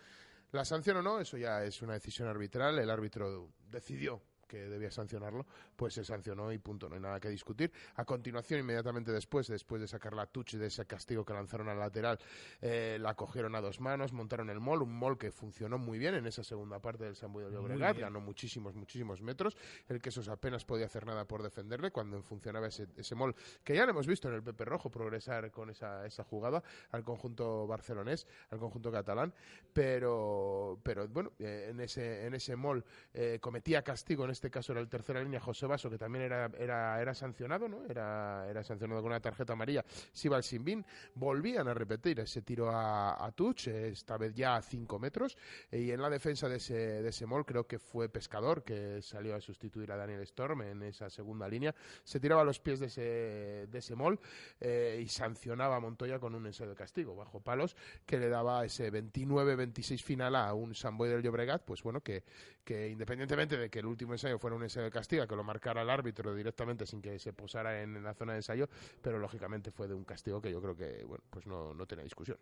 La 0.52 0.64
sanción 0.64 0.98
o 0.98 1.02
no, 1.02 1.20
eso 1.20 1.36
ya 1.36 1.64
es 1.64 1.80
una 1.82 1.94
decisión 1.94 2.28
arbitral. 2.28 2.78
El 2.78 2.90
árbitro 2.90 3.50
decidió 3.70 4.20
que 4.52 4.68
debía 4.68 4.90
sancionarlo, 4.90 5.46
pues 5.74 5.94
se 5.94 6.04
sancionó 6.04 6.52
y 6.52 6.58
punto, 6.58 6.86
no 6.86 6.96
hay 6.96 7.00
nada 7.00 7.18
que 7.18 7.30
discutir. 7.30 7.72
A 7.94 8.04
continuación, 8.04 8.60
inmediatamente 8.60 9.10
después, 9.10 9.46
después 9.46 9.80
de 9.80 9.88
sacar 9.88 10.12
la 10.12 10.26
touch 10.26 10.56
de 10.56 10.66
ese 10.66 10.84
castigo 10.84 11.24
que 11.24 11.32
lanzaron 11.32 11.70
al 11.70 11.78
lateral, 11.78 12.18
eh, 12.60 12.98
la 13.00 13.14
cogieron 13.14 13.54
a 13.54 13.62
dos 13.62 13.80
manos, 13.80 14.12
montaron 14.12 14.50
el 14.50 14.60
mol, 14.60 14.82
un 14.82 14.92
mol 14.92 15.16
que 15.16 15.30
funcionó 15.30 15.78
muy 15.78 15.98
bien 15.98 16.16
en 16.16 16.26
esa 16.26 16.44
segunda 16.44 16.80
parte 16.80 17.04
del 17.04 17.16
San 17.16 17.32
de 17.32 17.50
Llobregat, 17.50 17.96
ganó 17.96 18.20
muchísimos, 18.20 18.74
muchísimos 18.74 19.22
metros, 19.22 19.56
el 19.88 20.02
que 20.02 20.10
esos 20.10 20.28
apenas 20.28 20.66
podía 20.66 20.84
hacer 20.84 21.06
nada 21.06 21.24
por 21.24 21.42
defenderle 21.42 21.90
cuando 21.90 22.22
funcionaba 22.22 22.66
ese, 22.66 22.88
ese 22.98 23.14
mol, 23.14 23.34
que 23.64 23.74
ya 23.74 23.86
lo 23.86 23.92
hemos 23.92 24.06
visto 24.06 24.28
en 24.28 24.34
el 24.34 24.42
Pepe 24.42 24.66
Rojo 24.66 24.90
progresar 24.90 25.50
con 25.50 25.70
esa, 25.70 26.04
esa 26.04 26.24
jugada 26.24 26.62
al 26.90 27.02
conjunto 27.04 27.66
barcelonés, 27.66 28.26
al 28.50 28.58
conjunto 28.58 28.92
catalán, 28.92 29.32
pero, 29.72 30.78
pero 30.82 31.08
bueno, 31.08 31.32
eh, 31.38 31.68
en 31.70 31.80
ese, 31.80 32.26
en 32.26 32.34
ese 32.34 32.54
mol 32.54 32.84
eh, 33.14 33.38
cometía 33.40 33.82
castigo, 33.82 34.24
en 34.24 34.30
este 34.30 34.41
caso 34.50 34.72
era 34.72 34.80
el 34.80 34.88
tercera 34.88 35.22
línea 35.22 35.40
José 35.40 35.66
Vaso, 35.66 35.90
que 35.90 35.98
también 35.98 36.24
era, 36.24 36.50
era, 36.58 37.00
era 37.00 37.14
sancionado, 37.14 37.68
¿no? 37.68 37.84
Era, 37.86 38.46
era 38.48 38.62
sancionado 38.62 39.00
con 39.02 39.10
una 39.10 39.20
tarjeta 39.20 39.52
amarilla, 39.52 39.84
Sibal 40.12 40.42
Simbin, 40.42 40.84
volvían 41.14 41.68
a 41.68 41.74
repetir 41.74 42.20
ese 42.20 42.42
tiro 42.42 42.70
a, 42.70 43.24
a 43.24 43.32
Tuch, 43.32 43.68
esta 43.68 44.16
vez 44.16 44.34
ya 44.34 44.56
a 44.56 44.62
5 44.62 44.98
metros, 44.98 45.36
y 45.70 45.90
en 45.90 46.00
la 46.00 46.10
defensa 46.10 46.48
de 46.48 46.56
ese, 46.56 46.74
de 46.74 47.08
ese 47.08 47.26
mol 47.26 47.44
creo 47.44 47.66
que 47.66 47.78
fue 47.78 48.08
Pescador, 48.08 48.62
que 48.62 49.00
salió 49.02 49.34
a 49.34 49.40
sustituir 49.40 49.90
a 49.92 49.96
Daniel 49.96 50.20
Storm 50.22 50.62
en 50.62 50.82
esa 50.82 51.10
segunda 51.10 51.48
línea, 51.48 51.74
se 52.04 52.20
tiraba 52.20 52.42
a 52.42 52.44
los 52.44 52.60
pies 52.60 52.80
de 52.80 52.86
ese, 52.86 53.66
de 53.68 53.78
ese 53.78 53.94
mol 53.94 54.18
eh, 54.60 55.00
y 55.02 55.08
sancionaba 55.08 55.76
a 55.76 55.80
Montoya 55.80 56.18
con 56.18 56.34
un 56.34 56.46
ensayo 56.46 56.70
de 56.70 56.76
castigo 56.76 57.14
bajo 57.16 57.40
palos 57.40 57.76
que 58.06 58.18
le 58.18 58.28
daba 58.28 58.64
ese 58.64 58.92
29-26 58.92 60.02
final 60.02 60.36
a 60.36 60.54
un 60.54 60.74
Samboy 60.74 61.08
del 61.08 61.22
Llobregat, 61.22 61.64
pues 61.64 61.82
bueno, 61.82 62.00
que, 62.00 62.24
que 62.64 62.88
independientemente 62.88 63.56
de 63.56 63.70
que 63.70 63.80
el 63.80 63.86
último 63.86 64.12
ensayo 64.12 64.31
fuera 64.38 64.56
un 64.56 64.62
ensayo 64.62 64.84
de 64.84 64.90
castigo, 64.90 65.26
que 65.26 65.36
lo 65.36 65.44
marcara 65.44 65.82
el 65.82 65.90
árbitro 65.90 66.34
directamente 66.34 66.86
sin 66.86 67.00
que 67.00 67.18
se 67.18 67.32
posara 67.32 67.82
en, 67.82 68.02
la 68.02 68.14
zona 68.14 68.32
de 68.32 68.38
ensayo, 68.38 68.68
pero 69.00 69.18
lógicamente 69.18 69.70
fue 69.70 69.88
de 69.88 69.94
un 69.94 70.04
castigo 70.04 70.40
que 70.40 70.50
yo 70.50 70.60
creo 70.60 70.76
que, 70.76 71.04
bueno, 71.04 71.24
pues 71.30 71.46
no, 71.46 71.74
no 71.74 71.86
tenía 71.86 72.04
discusión. 72.04 72.38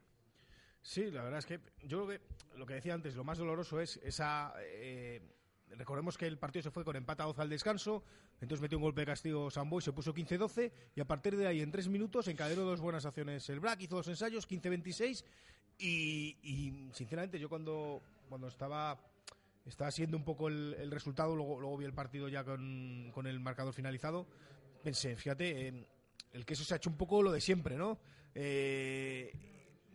Sí, 0.83 1.11
la 1.11 1.23
verdad 1.23 1.41
es 1.41 1.47
que 1.47 1.61
yo 1.83 2.05
creo 2.05 2.19
que 2.19 2.59
lo 2.59 2.67
que 2.67 2.75
decía 2.75 2.95
antes, 2.95 3.15
lo 3.15 3.25
más 3.25 3.39
doloroso 3.39 3.81
es 3.81 3.99
esa... 4.03 4.55
Eh, 4.59 5.21
recordemos 5.77 6.19
que 6.19 6.27
el 6.27 6.39
partido 6.39 6.63
se 6.65 6.71
fue 6.71 6.85
con 6.85 6.97
empate 6.97 7.23
a 7.23 7.27
12 7.27 7.43
al 7.43 7.49
descanso, 7.49 8.03
entonces 8.41 8.61
metió 8.61 8.79
un 8.79 8.83
golpe 8.83 9.03
de 9.03 9.07
castigo 9.07 9.51
Samboy, 9.51 9.83
se 9.83 9.93
puso 9.93 10.15
15-12 10.15 10.73
y 10.97 11.01
a 11.01 11.05
partir 11.05 11.37
de 11.37 11.47
ahí 11.47 11.61
en 11.61 11.71
tres 11.71 11.89
minutos 11.89 12.27
encadenó 12.29 12.63
dos 12.63 12.81
buenas 12.81 13.07
acciones 13.07 13.49
el 13.51 13.61
Black, 13.61 13.83
hizo 13.83 13.97
dos 13.97 14.09
ensayos, 14.09 14.49
15-26 14.49 15.25
y, 15.79 16.37
y, 16.43 16.91
sinceramente 16.93 17.39
yo 17.39 17.49
cuando, 17.49 18.03
cuando 18.29 18.49
estaba 18.49 18.99
estaba 19.67 19.91
siendo 19.91 20.17
un 20.17 20.25
poco 20.25 20.49
el, 20.49 20.91
resultado, 20.91 21.37
luego, 21.37 21.61
luego 21.61 21.77
vi 21.77 21.85
el 21.85 21.95
partido 21.95 22.29
ya 22.29 22.45
con, 22.45 23.11
con 23.13 23.27
el 23.27 23.41
marcador 23.41 23.73
finalizado, 23.73 24.27
pensé, 24.83 25.17
fíjate, 25.17 25.69
eh, 25.69 25.87
el 26.33 26.45
queso 26.45 26.65
se 26.65 26.75
ha 26.75 26.77
hecho 26.77 26.91
un 26.91 26.97
poco 26.97 27.23
lo 27.23 27.33
de 27.33 27.41
siempre, 27.41 27.77
¿no? 27.77 27.99
Eh, 28.35 29.33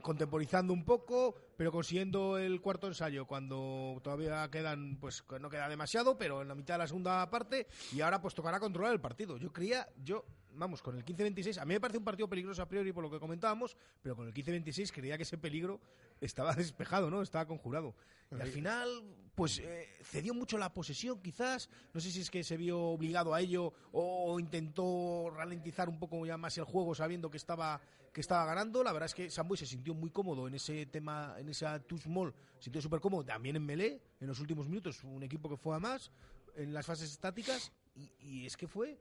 contemporizando 0.01 0.72
un 0.72 0.86
poco, 0.86 1.36
pero 1.57 1.72
consiguiendo 1.72 2.38
el 2.38 2.62
cuarto 2.62 2.86
ensayo 2.86 3.25
cuando 3.25 4.00
todavía 4.03 4.48
quedan, 4.51 4.98
pues 5.00 5.24
no 5.41 5.50
queda 5.50 5.67
demasiado, 5.67 6.15
pero 6.15 6.43
en 6.43 6.48
la 6.48 6.53
mitad 6.53 6.75
de 6.75 6.79
la 6.79 6.88
segunda 6.88 7.27
parte 7.31 7.65
y 7.91 8.01
ahora 8.01 8.22
pues 8.22 8.36
tocará 8.36 8.60
controlar 8.60 8.93
el 8.93 9.01
partido. 9.01 9.38
Yo 9.38 9.51
creía, 9.51 9.88
yo, 10.03 10.24
vamos, 10.53 10.84
con 10.84 10.95
el 10.95 11.03
15-26, 11.03 11.57
a 11.60 11.65
mí 11.65 11.74
me 11.74 11.79
parece 11.79 11.98
un 11.98 12.03
partido 12.03 12.29
peligroso 12.29 12.62
a 12.62 12.67
priori 12.67 12.91
por 12.91 13.03
lo 13.03 13.10
que 13.10 13.19
comentábamos, 13.19 13.75
pero 14.03 14.15
con 14.15 14.27
el 14.27 14.34
15-26 14.34 14.91
creía 14.91 15.17
que 15.17 15.24
ese 15.24 15.39
peligro 15.39 15.81
estaba 16.22 16.53
despejado, 16.55 17.10
¿no? 17.10 17.22
Estaba 17.22 17.45
conjurado. 17.45 17.95
Y 18.31 18.41
al 18.41 18.48
final, 18.48 18.89
pues 19.36 19.60
eh, 19.60 19.88
cedió 20.03 20.34
mucho 20.34 20.57
la 20.57 20.74
posesión, 20.74 21.22
quizás. 21.22 21.69
No 21.93 22.01
sé 22.01 22.12
si 22.12 22.22
es 22.22 22.31
que 22.31 22.43
se 22.43 22.57
vio 22.57 22.79
obligado 22.79 23.34
a 23.34 23.41
ello 23.41 23.74
o 23.91 24.39
intentó 24.39 25.31
ralentizar 25.36 25.88
un 25.89 26.00
poco 26.00 26.25
ya 26.25 26.38
más 26.38 26.57
el 26.57 26.63
juego 26.63 26.95
sabiendo 26.95 27.29
que 27.29 27.38
estaba 27.38 27.79
que 28.12 28.22
estaba 28.22 28.45
ganando. 28.45 28.81
La 28.84 28.93
verdad 28.93 29.07
es 29.07 29.13
que 29.13 29.29
Samboy 29.29 29.57
se 29.57 29.65
sintió 29.65 29.93
muy 29.93 30.10
cómodo 30.10 30.48
en 30.48 30.55
ese 30.55 30.86
tema, 30.86 31.36
en 31.38 31.50
esa 31.50 31.79
too 31.79 31.98
small, 31.98 32.34
se 32.57 32.63
sintió 32.63 32.81
súper 32.81 33.01
cómodo 33.01 33.25
también 33.25 33.57
en 33.57 33.65
Melé, 33.65 34.01
en 34.22 34.27
los 34.27 34.39
últimos 34.39 34.69
minutos, 34.69 35.03
un 35.03 35.22
equipo 35.22 35.50
que 35.50 35.57
fue 35.57 35.75
a 35.75 35.79
más 35.79 36.12
en 36.55 36.74
las 36.74 36.86
fases 36.86 37.12
estáticas 37.12 37.72
y, 38.19 38.45
es 38.45 38.57
que 38.57 38.67
fue, 38.67 39.00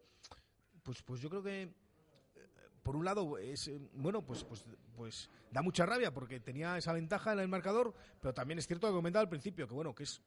pues, 0.83 1.03
pues 1.03 1.21
yo 1.21 1.29
creo 1.31 1.43
que 1.43 1.73
por 2.85 2.95
un 2.95 3.05
lado 3.05 3.39
es 3.39 3.67
eh, 3.67 3.81
bueno 3.95 4.23
pues 4.23 4.45
pues 4.45 4.65
pues 4.95 5.31
da 5.51 5.63
mucha 5.63 5.85
rabia 5.85 6.13
porque 6.15 6.39
tenía 6.39 6.77
esa 6.79 6.93
ventaja 6.93 7.33
en 7.33 7.41
el 7.41 7.49
marcador 7.49 7.95
pero 8.21 8.33
también 8.33 8.59
es 8.59 8.67
cierto 8.69 8.87
que 8.87 8.93
comentaba 8.93 9.23
al 9.23 9.29
principio 9.29 9.67
que 9.67 9.75
bueno 9.75 9.95
que 9.95 10.05
es 10.05 10.23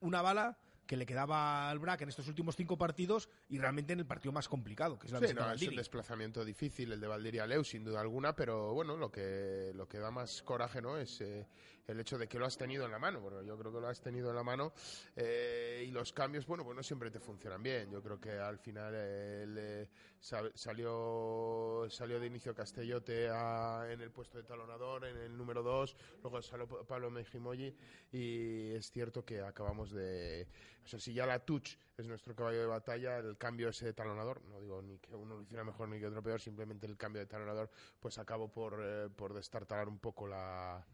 una 0.00 0.20
bala 0.20 0.58
que 0.90 0.96
le 0.96 1.06
quedaba 1.06 1.70
al 1.70 1.78
BRAC 1.78 2.00
en 2.00 2.08
estos 2.08 2.26
últimos 2.26 2.56
cinco 2.56 2.76
partidos 2.76 3.28
y 3.48 3.58
realmente 3.58 3.92
en 3.92 4.00
el 4.00 4.06
partido 4.06 4.32
más 4.32 4.48
complicado, 4.48 4.98
que 4.98 5.06
es 5.06 5.12
la 5.12 5.20
sí, 5.20 5.32
no, 5.32 5.52
es 5.52 5.62
un 5.62 5.76
desplazamiento 5.76 6.44
difícil 6.44 6.90
el 6.90 7.00
de 7.00 7.06
Valdiria 7.06 7.46
Leu, 7.46 7.62
sin 7.62 7.84
duda 7.84 8.00
alguna, 8.00 8.34
pero 8.34 8.74
bueno, 8.74 8.96
lo 8.96 9.08
que, 9.08 9.70
lo 9.76 9.86
que 9.86 9.98
da 9.98 10.10
más 10.10 10.42
coraje 10.42 10.82
no 10.82 10.96
es 10.96 11.20
eh, 11.20 11.46
el 11.86 12.00
hecho 12.00 12.18
de 12.18 12.26
que 12.26 12.40
lo 12.40 12.44
has 12.46 12.58
tenido 12.58 12.86
en 12.86 12.90
la 12.90 12.98
mano, 12.98 13.20
porque 13.20 13.46
yo 13.46 13.56
creo 13.56 13.72
que 13.72 13.80
lo 13.80 13.86
has 13.86 14.00
tenido 14.00 14.30
en 14.30 14.34
la 14.34 14.42
mano 14.42 14.72
eh, 15.14 15.84
y 15.86 15.92
los 15.92 16.12
cambios, 16.12 16.44
bueno, 16.44 16.64
pues 16.64 16.76
no 16.76 16.82
siempre 16.82 17.08
te 17.12 17.20
funcionan 17.20 17.62
bien. 17.62 17.88
Yo 17.88 18.02
creo 18.02 18.20
que 18.20 18.32
al 18.32 18.58
final 18.58 18.92
eh, 18.96 19.88
salió, 20.18 21.86
salió 21.88 22.18
de 22.18 22.26
inicio 22.26 22.52
Castellote 22.52 23.26
en 23.26 24.00
el 24.00 24.10
puesto 24.10 24.38
de 24.38 24.44
talonador, 24.44 25.04
en 25.04 25.16
el 25.18 25.36
número 25.36 25.62
2, 25.62 25.96
luego 26.22 26.42
salió 26.42 26.66
Pablo 26.66 27.12
Mejimoyi 27.12 27.72
y 28.10 28.70
es 28.72 28.90
cierto 28.90 29.24
que 29.24 29.40
acabamos 29.40 29.92
de... 29.92 30.48
O 30.84 30.86
sea, 30.86 30.98
si 30.98 31.12
ya 31.12 31.26
la 31.26 31.38
touch 31.38 31.76
es 31.96 32.06
nuestro 32.06 32.34
caballo 32.34 32.60
de 32.60 32.66
batalla, 32.66 33.18
el 33.18 33.36
cambio 33.36 33.68
ese 33.68 33.86
de 33.86 33.92
talonador, 33.92 34.42
no 34.44 34.60
digo 34.60 34.82
ni 34.82 34.98
que 34.98 35.14
uno 35.14 35.36
lo 35.36 35.42
hiciera 35.42 35.64
mejor 35.64 35.88
ni 35.88 35.98
que 35.98 36.06
otro 36.06 36.22
peor, 36.22 36.40
simplemente 36.40 36.86
el 36.86 36.96
cambio 36.96 37.20
de 37.20 37.26
talonador, 37.26 37.70
pues 38.00 38.18
acabo 38.18 38.48
por, 38.48 38.78
eh, 38.82 39.08
por 39.14 39.34
destartalar 39.34 39.88
un 39.88 39.98
poco 39.98 40.26
la 40.26 40.84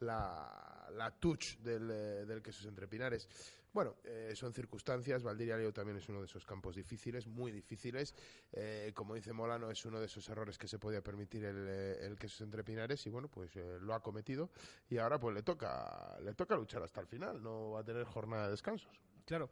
la, 0.00 0.88
la 0.92 1.10
touch 1.10 1.58
del, 1.58 1.90
eh, 1.90 2.26
del 2.26 2.42
quesos 2.42 2.66
entre 2.66 2.86
pinares. 2.86 3.28
Bueno, 3.72 3.96
eh, 4.04 4.32
son 4.34 4.52
circunstancias. 4.52 5.22
Valdiria 5.22 5.56
Leo 5.56 5.72
también 5.72 5.98
es 5.98 6.08
uno 6.08 6.20
de 6.20 6.24
esos 6.24 6.44
campos 6.44 6.74
difíciles, 6.74 7.26
muy 7.26 7.52
difíciles. 7.52 8.14
Eh, 8.52 8.92
como 8.94 9.14
dice 9.14 9.32
Molano, 9.32 9.70
es 9.70 9.84
uno 9.84 10.00
de 10.00 10.06
esos 10.06 10.28
errores 10.28 10.56
que 10.56 10.66
se 10.66 10.78
podía 10.78 11.02
permitir 11.02 11.44
el, 11.44 11.68
el 11.68 12.18
quesos 12.18 12.40
entre 12.40 12.64
pinares 12.64 13.06
y 13.06 13.10
bueno, 13.10 13.28
pues 13.28 13.54
lo 13.56 13.94
ha 13.94 14.00
cometido 14.00 14.50
y 14.88 14.98
ahora 14.98 15.18
pues 15.18 15.34
le 15.34 15.42
toca, 15.42 16.18
le 16.22 16.34
toca 16.34 16.56
luchar 16.56 16.82
hasta 16.82 17.00
el 17.00 17.06
final. 17.06 17.42
No 17.42 17.72
va 17.72 17.80
a 17.80 17.84
tener 17.84 18.04
jornada 18.04 18.46
de 18.46 18.52
descansos. 18.52 19.07
Claro, 19.28 19.50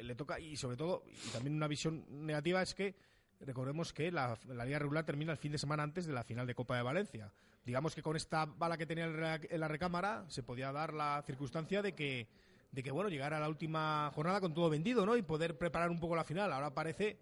le 0.00 0.14
toca 0.14 0.40
y 0.40 0.56
sobre 0.56 0.76
todo, 0.76 1.02
y 1.06 1.28
también 1.30 1.54
una 1.54 1.68
visión 1.68 2.04
negativa 2.08 2.62
es 2.62 2.74
que 2.74 2.94
recordemos 3.40 3.92
que 3.92 4.10
la, 4.10 4.38
la 4.46 4.64
liga 4.64 4.78
regular 4.78 5.04
termina 5.04 5.32
el 5.32 5.38
fin 5.38 5.52
de 5.52 5.58
semana 5.58 5.82
antes 5.82 6.06
de 6.06 6.12
la 6.12 6.24
final 6.24 6.46
de 6.46 6.54
Copa 6.54 6.76
de 6.76 6.82
Valencia 6.82 7.32
digamos 7.68 7.94
que 7.94 8.02
con 8.02 8.16
esta 8.16 8.46
bala 8.46 8.78
que 8.78 8.86
tenía 8.86 9.04
en 9.04 9.60
la 9.60 9.68
recámara 9.68 10.24
se 10.28 10.42
podía 10.42 10.72
dar 10.72 10.94
la 10.94 11.22
circunstancia 11.26 11.82
de 11.82 11.92
que, 11.92 12.26
de 12.72 12.82
que 12.82 12.90
bueno, 12.90 13.10
llegara 13.10 13.36
a 13.36 13.40
la 13.40 13.48
última 13.50 14.10
jornada 14.14 14.40
con 14.40 14.54
todo 14.54 14.70
vendido, 14.70 15.04
¿no? 15.04 15.18
Y 15.18 15.22
poder 15.22 15.58
preparar 15.58 15.90
un 15.90 16.00
poco 16.00 16.16
la 16.16 16.24
final. 16.24 16.50
Ahora 16.50 16.72
parece 16.72 17.18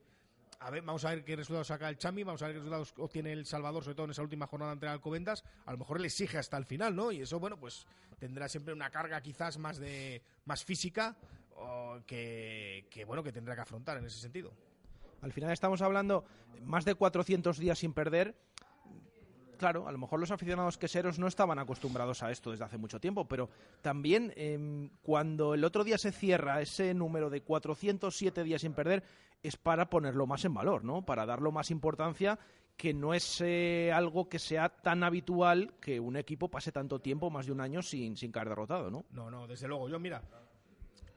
a 0.60 0.70
ver, 0.70 0.82
vamos 0.82 1.04
a 1.04 1.10
ver 1.10 1.24
qué 1.24 1.34
resultados 1.34 1.66
saca 1.66 1.88
el 1.88 1.98
Chami, 1.98 2.22
vamos 2.22 2.40
a 2.42 2.46
ver 2.46 2.54
qué 2.54 2.58
resultados 2.60 2.94
obtiene 2.96 3.32
el 3.32 3.44
Salvador, 3.44 3.82
sobre 3.82 3.96
todo 3.96 4.04
en 4.04 4.12
esa 4.12 4.22
última 4.22 4.46
jornada 4.46 4.70
ante 4.70 4.86
el 4.86 4.92
Alcobendas. 4.92 5.42
A 5.64 5.72
lo 5.72 5.78
mejor 5.78 6.00
le 6.00 6.06
exige 6.06 6.38
hasta 6.38 6.56
el 6.56 6.64
final, 6.64 6.94
¿no? 6.94 7.10
Y 7.10 7.22
eso, 7.22 7.40
bueno, 7.40 7.58
pues 7.58 7.84
tendrá 8.20 8.48
siempre 8.48 8.72
una 8.72 8.90
carga 8.90 9.20
quizás 9.20 9.58
más 9.58 9.78
de 9.78 10.22
más 10.44 10.64
física 10.64 11.16
que, 12.06 12.86
que, 12.90 13.04
bueno, 13.04 13.22
que 13.22 13.32
tendrá 13.32 13.54
que 13.54 13.62
afrontar 13.62 13.98
en 13.98 14.06
ese 14.06 14.18
sentido. 14.18 14.52
Al 15.22 15.32
final 15.32 15.52
estamos 15.52 15.82
hablando 15.82 16.24
más 16.62 16.84
de 16.84 16.94
400 16.94 17.58
días 17.58 17.78
sin 17.78 17.92
perder 17.92 18.34
claro, 19.56 19.88
a 19.88 19.92
lo 19.92 19.98
mejor 19.98 20.20
los 20.20 20.30
aficionados 20.30 20.78
queseros 20.78 21.18
no 21.18 21.26
estaban 21.26 21.58
acostumbrados 21.58 22.22
a 22.22 22.30
esto 22.30 22.50
desde 22.50 22.64
hace 22.64 22.78
mucho 22.78 23.00
tiempo, 23.00 23.26
pero 23.26 23.48
también 23.82 24.32
em, 24.36 24.90
cuando 25.02 25.54
el 25.54 25.64
otro 25.64 25.84
día 25.84 25.98
se 25.98 26.12
cierra 26.12 26.60
ese 26.60 26.94
número 26.94 27.30
de 27.30 27.42
407 27.42 28.44
días 28.44 28.60
sin 28.60 28.74
perder, 28.74 29.02
es 29.42 29.56
para 29.56 29.90
ponerlo 29.90 30.26
más 30.26 30.44
en 30.44 30.54
valor, 30.54 30.84
¿no? 30.84 31.04
Para 31.04 31.26
darlo 31.26 31.52
más 31.52 31.70
importancia, 31.70 32.38
que 32.76 32.92
no 32.92 33.14
es 33.14 33.40
eh, 33.40 33.90
algo 33.92 34.28
que 34.28 34.38
sea 34.38 34.68
tan 34.68 35.02
habitual 35.02 35.74
que 35.80 35.98
un 35.98 36.16
equipo 36.16 36.48
pase 36.48 36.72
tanto 36.72 37.00
tiempo, 37.00 37.30
más 37.30 37.46
de 37.46 37.52
un 37.52 37.60
año, 37.60 37.82
sin, 37.82 38.16
sin 38.16 38.32
caer 38.32 38.48
derrotado, 38.48 38.90
¿no? 38.90 39.04
No, 39.10 39.30
no, 39.30 39.46
desde 39.46 39.68
luego. 39.68 39.88
Yo, 39.88 39.98
mira, 39.98 40.22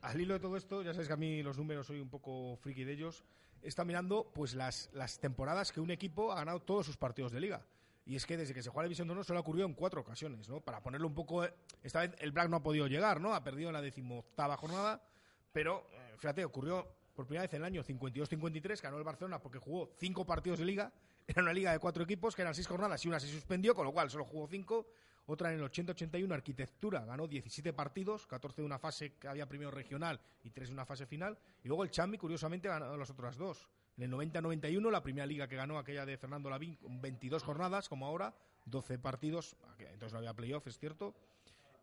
al 0.02 0.20
hilo 0.20 0.34
de 0.34 0.40
todo 0.40 0.58
esto, 0.58 0.82
ya 0.82 0.94
sabes 0.94 1.08
que 1.08 1.14
a 1.14 1.18
mí 1.18 1.44
los 1.44 1.58
números 1.58 1.88
soy 1.88 2.00
un 2.00 2.10
poco 2.10 2.56
friki 2.58 2.84
de 2.84 2.94
ellos, 2.94 3.24
está 3.62 3.84
mirando 3.84 4.32
pues 4.34 4.54
las, 4.54 4.90
las 4.94 5.20
temporadas 5.20 5.72
que 5.72 5.82
un 5.82 5.92
equipo 5.92 6.32
ha 6.32 6.36
ganado 6.36 6.62
todos 6.62 6.86
sus 6.86 6.98
partidos 6.98 7.32
de 7.32 7.42
liga. 7.42 7.66
Y 8.06 8.16
es 8.16 8.26
que 8.26 8.38
desde 8.38 8.54
que 8.54 8.64
se 8.64 8.70
juega 8.70 8.84
la 8.84 8.88
División 8.88 9.08
de 9.08 9.24
solo 9.24 9.40
ocurrió 9.40 9.66
en 9.66 9.74
cuatro 9.74 10.02
ocasiones, 10.02 10.50
¿no? 10.50 10.62
Para 10.62 10.82
ponerlo 10.82 11.08
un 11.08 11.14
poco... 11.14 11.44
Esta 11.84 12.00
vez 12.00 12.16
el 12.20 12.32
Black 12.32 12.50
no 12.50 12.58
ha 12.58 12.64
podido 12.64 12.88
llegar, 12.88 13.22
¿no? 13.22 13.36
Ha 13.36 13.44
perdido 13.44 13.70
en 13.70 13.74
la 13.74 13.82
decimoctava 13.82 14.58
jornada, 14.58 15.04
pero, 15.52 15.86
eh, 15.92 16.16
fíjate, 16.18 16.44
ocurrió 16.44 16.88
por 17.14 17.28
primera 17.28 17.44
vez 17.44 17.54
en 17.54 17.62
el 17.62 17.66
año 17.66 17.84
52-53, 17.84 18.82
ganó 18.82 18.98
el 18.98 19.04
Barcelona 19.04 19.40
porque 19.40 19.60
jugó 19.60 19.92
cinco 20.00 20.26
partidos 20.26 20.60
de 20.60 20.66
liga, 20.66 20.92
era 21.28 21.44
una 21.44 21.54
liga 21.54 21.72
de 21.72 21.80
cuatro 21.80 22.04
equipos, 22.04 22.36
que 22.36 22.42
eran 22.42 22.56
seis 22.56 22.66
jornadas 22.66 23.06
y 23.06 23.08
una 23.08 23.20
se 23.20 23.28
suspendió, 23.28 23.76
con 23.76 23.86
lo 23.86 23.92
cual 23.92 24.10
solo 24.10 24.26
jugó 24.26 24.48
cinco. 24.48 24.88
Otra 25.32 25.54
en 25.54 25.60
el 25.60 25.66
80-81, 25.70 26.34
Arquitectura, 26.34 27.06
ganó 27.06 27.28
17 27.28 27.72
partidos, 27.74 28.26
14 28.26 28.64
de 28.64 28.66
una 28.66 28.80
fase 28.80 29.14
que 29.14 29.28
había 29.28 29.48
primero 29.48 29.70
regional 29.70 30.20
y 30.44 30.50
3 30.50 30.70
de 30.70 30.74
una 30.74 30.88
fase 30.88 31.06
final. 31.06 31.38
Y 31.64 31.68
luego 31.68 31.84
el 31.84 31.92
Chami, 31.92 32.18
curiosamente, 32.18 32.68
ganó 32.68 32.98
las 32.98 33.12
otras 33.12 33.38
dos. 33.38 33.70
En 33.96 34.06
el 34.06 34.12
90-91, 34.12 34.90
la 34.90 35.04
primera 35.04 35.28
liga 35.28 35.48
que 35.48 35.56
ganó, 35.56 35.78
aquella 35.78 36.04
de 36.04 36.18
Fernando 36.18 36.50
Lavín, 36.50 36.78
con 36.78 37.00
22 37.00 37.44
jornadas, 37.44 37.88
como 37.88 38.08
ahora, 38.08 38.34
12 38.66 38.98
partidos, 38.98 39.56
entonces 39.78 40.14
no 40.14 40.18
había 40.18 40.34
playoff, 40.34 40.66
es 40.66 40.80
cierto. 40.80 41.14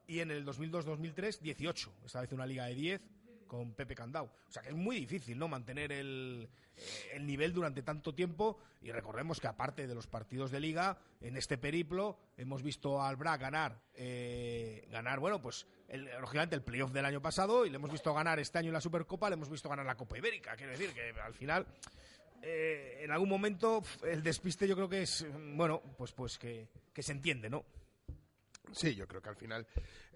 Y 0.08 0.18
en 0.18 0.32
el 0.32 0.44
2002-2003, 0.44 1.38
18, 1.38 1.92
esta 2.04 2.22
vez 2.22 2.32
una 2.32 2.46
liga 2.46 2.64
de 2.64 2.74
10, 2.74 3.00
con 3.46 3.72
Pepe 3.72 3.94
Candau. 3.94 4.26
O 4.26 4.50
sea 4.52 4.62
que 4.62 4.68
es 4.68 4.74
muy 4.74 5.00
difícil, 5.00 5.38
¿no? 5.38 5.48
Mantener 5.48 5.92
el, 5.92 6.48
eh, 6.76 7.10
el, 7.14 7.26
nivel 7.26 7.52
durante 7.52 7.82
tanto 7.82 8.14
tiempo. 8.14 8.58
Y 8.82 8.92
recordemos 8.92 9.40
que 9.40 9.46
aparte 9.46 9.86
de 9.86 9.94
los 9.94 10.06
partidos 10.06 10.50
de 10.50 10.60
liga, 10.60 10.98
en 11.20 11.36
este 11.36 11.58
periplo 11.58 12.18
hemos 12.36 12.62
visto 12.62 13.02
al 13.02 13.16
BRA 13.16 13.36
ganar, 13.36 13.80
eh, 13.94 14.86
ganar, 14.90 15.18
bueno, 15.18 15.40
pues 15.40 15.66
el, 15.88 16.04
lógicamente 16.20 16.54
el 16.54 16.62
playoff 16.62 16.92
del 16.92 17.04
año 17.04 17.20
pasado 17.20 17.66
y 17.66 17.70
le 17.70 17.76
hemos 17.76 17.90
visto 17.90 18.12
ganar 18.14 18.38
este 18.38 18.58
año 18.58 18.68
en 18.68 18.74
la 18.74 18.80
Supercopa, 18.80 19.28
le 19.28 19.34
hemos 19.34 19.50
visto 19.50 19.68
ganar 19.68 19.86
la 19.86 19.96
Copa 19.96 20.18
Ibérica. 20.18 20.56
Quiero 20.56 20.72
decir 20.72 20.92
que 20.92 21.18
al 21.20 21.34
final, 21.34 21.66
eh, 22.42 23.00
en 23.02 23.10
algún 23.10 23.28
momento, 23.28 23.82
el 24.04 24.22
despiste 24.22 24.68
yo 24.68 24.76
creo 24.76 24.88
que 24.88 25.02
es, 25.02 25.26
bueno, 25.54 25.82
pues, 25.96 26.12
pues 26.12 26.38
que, 26.38 26.68
que 26.92 27.02
se 27.02 27.12
entiende, 27.12 27.50
¿no? 27.50 27.64
Sí, 28.72 28.94
yo 28.94 29.06
creo 29.06 29.22
que 29.22 29.28
al 29.28 29.36
final 29.36 29.66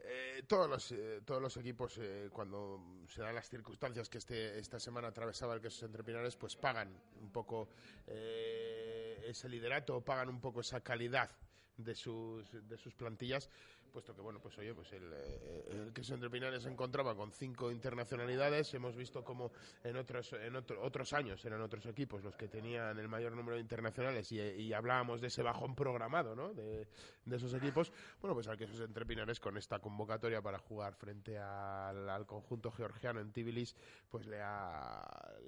eh, 0.03 0.43
todos, 0.47 0.69
los, 0.69 0.93
eh, 0.93 1.21
todos 1.25 1.41
los 1.41 1.57
equipos, 1.57 1.99
eh, 1.99 2.29
cuando 2.33 3.05
se 3.09 3.23
dan 3.23 3.35
las 3.35 3.49
circunstancias 3.49 4.09
que 4.09 4.19
este, 4.19 4.59
esta 4.59 4.81
semana 4.81 5.09
atravesaba 5.09 5.55
el 5.55 5.61
Quesos 5.61 5.85
Entre 5.85 6.03
Pinares, 6.03 6.37
pues 6.37 6.57
pagan 6.57 6.93
un 7.21 7.31
poco 7.31 7.69
ese 8.07 9.49
liderato, 9.49 10.01
pagan 10.01 10.29
un 10.29 10.41
poco 10.41 10.61
esa 10.63 10.81
calidad 10.81 11.31
de 11.77 11.95
sus, 11.95 12.51
de 12.51 12.77
sus 12.77 12.95
plantillas 12.95 13.49
puesto 13.91 14.15
que, 14.15 14.21
bueno, 14.21 14.41
pues 14.41 14.57
oye, 14.59 14.75
pues 14.75 14.93
el, 14.93 15.13
eh, 15.13 15.93
el 15.93 16.31
Pinares 16.31 16.63
se 16.63 16.69
encontraba 16.69 17.15
con 17.15 17.33
cinco 17.33 17.71
internacionalidades. 17.71 18.73
Hemos 18.75 18.97
visto 18.97 19.25
como 19.25 19.53
en 19.85 19.97
otros, 19.97 20.33
en 20.33 20.57
otros 20.57 21.13
años 21.13 21.45
eran 21.45 21.61
otros 21.61 21.85
equipos 21.87 22.23
los 22.23 22.37
que 22.37 22.49
tenían 22.49 22.99
el 22.99 23.09
mayor 23.09 23.33
número 23.33 23.57
de 23.57 23.63
internacionales 23.63 24.31
y, 24.33 24.73
hablábamos 24.73 25.21
de 25.21 25.27
ese 25.27 25.43
bajón 25.43 25.75
programado, 25.75 26.35
¿no? 26.35 26.55
De, 26.55 26.87
esos 27.31 27.53
equipos. 27.55 27.93
Bueno, 28.21 28.35
pues 28.35 28.49
al 28.49 28.57
queso 28.57 28.85
entre 28.85 29.07
Pinares 29.07 29.39
con 29.39 29.57
esta 29.57 29.79
convocatoria 29.79 30.43
para 30.43 30.59
jugar 30.59 30.95
frente 30.95 31.39
al, 31.39 32.27
conjunto 32.27 32.71
georgiano 32.71 33.21
en 33.21 33.33
Tbilisi, 33.33 33.75
pues 34.09 34.27
le 34.27 34.41
ha, 34.41 35.03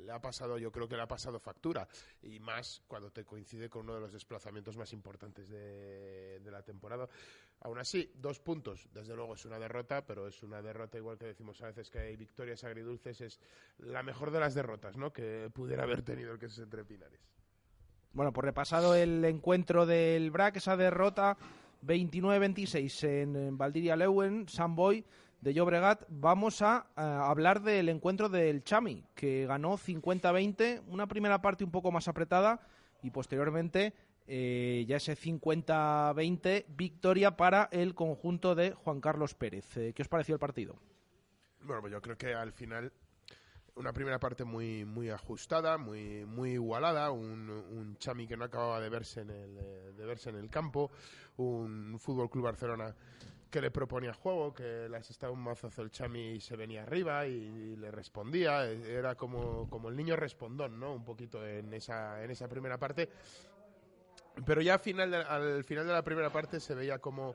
le 0.04 0.12
ha 0.12 0.20
pasado, 0.20 0.58
yo 0.58 0.70
creo 0.70 0.88
que 0.88 0.96
le 0.96 1.02
ha 1.02 1.08
pasado 1.08 1.38
factura. 1.38 1.86
Y 2.22 2.38
más 2.40 2.82
cuando 2.86 3.10
te 3.10 3.24
coincide 3.24 3.68
con 3.68 3.82
uno 3.82 3.94
de 3.94 4.00
los 4.00 4.12
desplazamientos 4.12 4.76
más 4.76 4.92
importantes 4.92 5.48
de, 5.48 6.40
de 6.40 6.50
la 6.50 6.62
temporada. 6.62 7.08
Aún 7.64 7.78
así, 7.78 8.10
dos 8.16 8.40
puntos, 8.40 8.88
desde 8.92 9.14
luego 9.14 9.34
es 9.34 9.44
una 9.44 9.56
derrota, 9.56 10.04
pero 10.04 10.26
es 10.26 10.42
una 10.42 10.60
derrota 10.60 10.98
igual 10.98 11.16
que 11.16 11.26
decimos 11.26 11.62
a 11.62 11.66
veces 11.66 11.90
que 11.90 12.00
hay 12.00 12.16
victorias 12.16 12.64
agridulces, 12.64 13.20
es 13.20 13.40
la 13.78 14.02
mejor 14.02 14.32
de 14.32 14.40
las 14.40 14.54
derrotas 14.54 14.96
¿no? 14.96 15.12
que 15.12 15.48
pudiera 15.54 15.84
haber 15.84 16.02
tenido 16.02 16.32
el 16.32 16.40
que 16.40 16.46
es 16.46 16.58
entre 16.58 16.84
Pinares. 16.84 17.20
Bueno, 18.14 18.32
pues 18.32 18.46
repasado 18.46 18.96
el 18.96 19.24
encuentro 19.24 19.86
del 19.86 20.32
BRAC, 20.32 20.56
esa 20.56 20.76
derrota 20.76 21.36
29-26 21.86 23.08
en, 23.08 23.56
Valdiria 23.56 23.94
Leuen, 23.94 24.48
Samboy 24.48 25.04
de 25.40 25.54
Llobregat, 25.54 26.04
vamos 26.08 26.62
a, 26.62 26.88
a, 26.96 27.30
hablar 27.30 27.62
del 27.62 27.88
encuentro 27.88 28.28
del 28.28 28.64
Chami, 28.64 29.04
que 29.14 29.46
ganó 29.46 29.78
50-20, 29.78 30.82
una 30.88 31.06
primera 31.06 31.40
parte 31.40 31.62
un 31.62 31.70
poco 31.70 31.92
más 31.92 32.08
apretada 32.08 32.60
y 33.02 33.10
posteriormente 33.10 33.94
eh, 34.26 34.84
ya 34.86 34.96
ese 34.96 35.16
50-20 35.16 36.66
victoria 36.68 37.36
para 37.36 37.68
el 37.72 37.94
conjunto 37.94 38.54
de 38.54 38.72
Juan 38.72 39.00
Carlos 39.00 39.34
Pérez. 39.34 39.76
Eh, 39.76 39.92
¿Qué 39.94 40.02
os 40.02 40.08
pareció 40.08 40.34
el 40.34 40.38
partido? 40.38 40.76
Bueno, 41.60 41.88
yo 41.88 42.00
creo 42.00 42.16
que 42.16 42.34
al 42.34 42.52
final 42.52 42.92
una 43.74 43.92
primera 43.92 44.18
parte 44.18 44.44
muy 44.44 44.84
muy 44.84 45.10
ajustada, 45.10 45.78
muy 45.78 46.24
muy 46.26 46.52
igualada, 46.52 47.10
un, 47.10 47.48
un 47.48 47.96
Chami 47.96 48.26
que 48.26 48.36
no 48.36 48.44
acababa 48.44 48.80
de 48.80 48.88
verse 48.90 49.22
en 49.22 49.30
el 49.30 49.58
eh, 49.58 49.92
de 49.96 50.04
verse 50.04 50.30
en 50.30 50.36
el 50.36 50.50
campo, 50.50 50.90
un 51.36 51.98
Fútbol 51.98 52.30
Club 52.30 52.44
Barcelona 52.44 52.94
que 53.52 53.60
le 53.60 53.70
proponía 53.70 54.14
juego, 54.14 54.54
que 54.54 54.88
le 54.88 54.96
asestaba 54.96 55.30
un 55.30 55.40
mazazo 55.40 55.82
el 55.82 55.90
Chami 55.90 56.36
y 56.36 56.40
se 56.40 56.56
venía 56.56 56.84
arriba 56.84 57.26
y, 57.26 57.76
le 57.76 57.90
respondía, 57.90 58.64
era 58.64 59.14
como, 59.14 59.68
como 59.68 59.90
el 59.90 59.96
niño 59.96 60.16
respondón, 60.16 60.80
¿no? 60.80 60.94
Un 60.94 61.04
poquito 61.04 61.46
en 61.46 61.72
esa 61.74 62.24
en 62.24 62.30
esa 62.30 62.48
primera 62.48 62.78
parte 62.78 63.10
pero 64.46 64.60
ya 64.62 64.74
al 64.74 64.80
final, 64.80 65.10
de, 65.10 65.16
al 65.18 65.64
final 65.64 65.86
de 65.86 65.92
la 65.92 66.02
primera 66.02 66.30
parte 66.30 66.60
se 66.60 66.74
veía 66.74 66.98
como, 66.98 67.34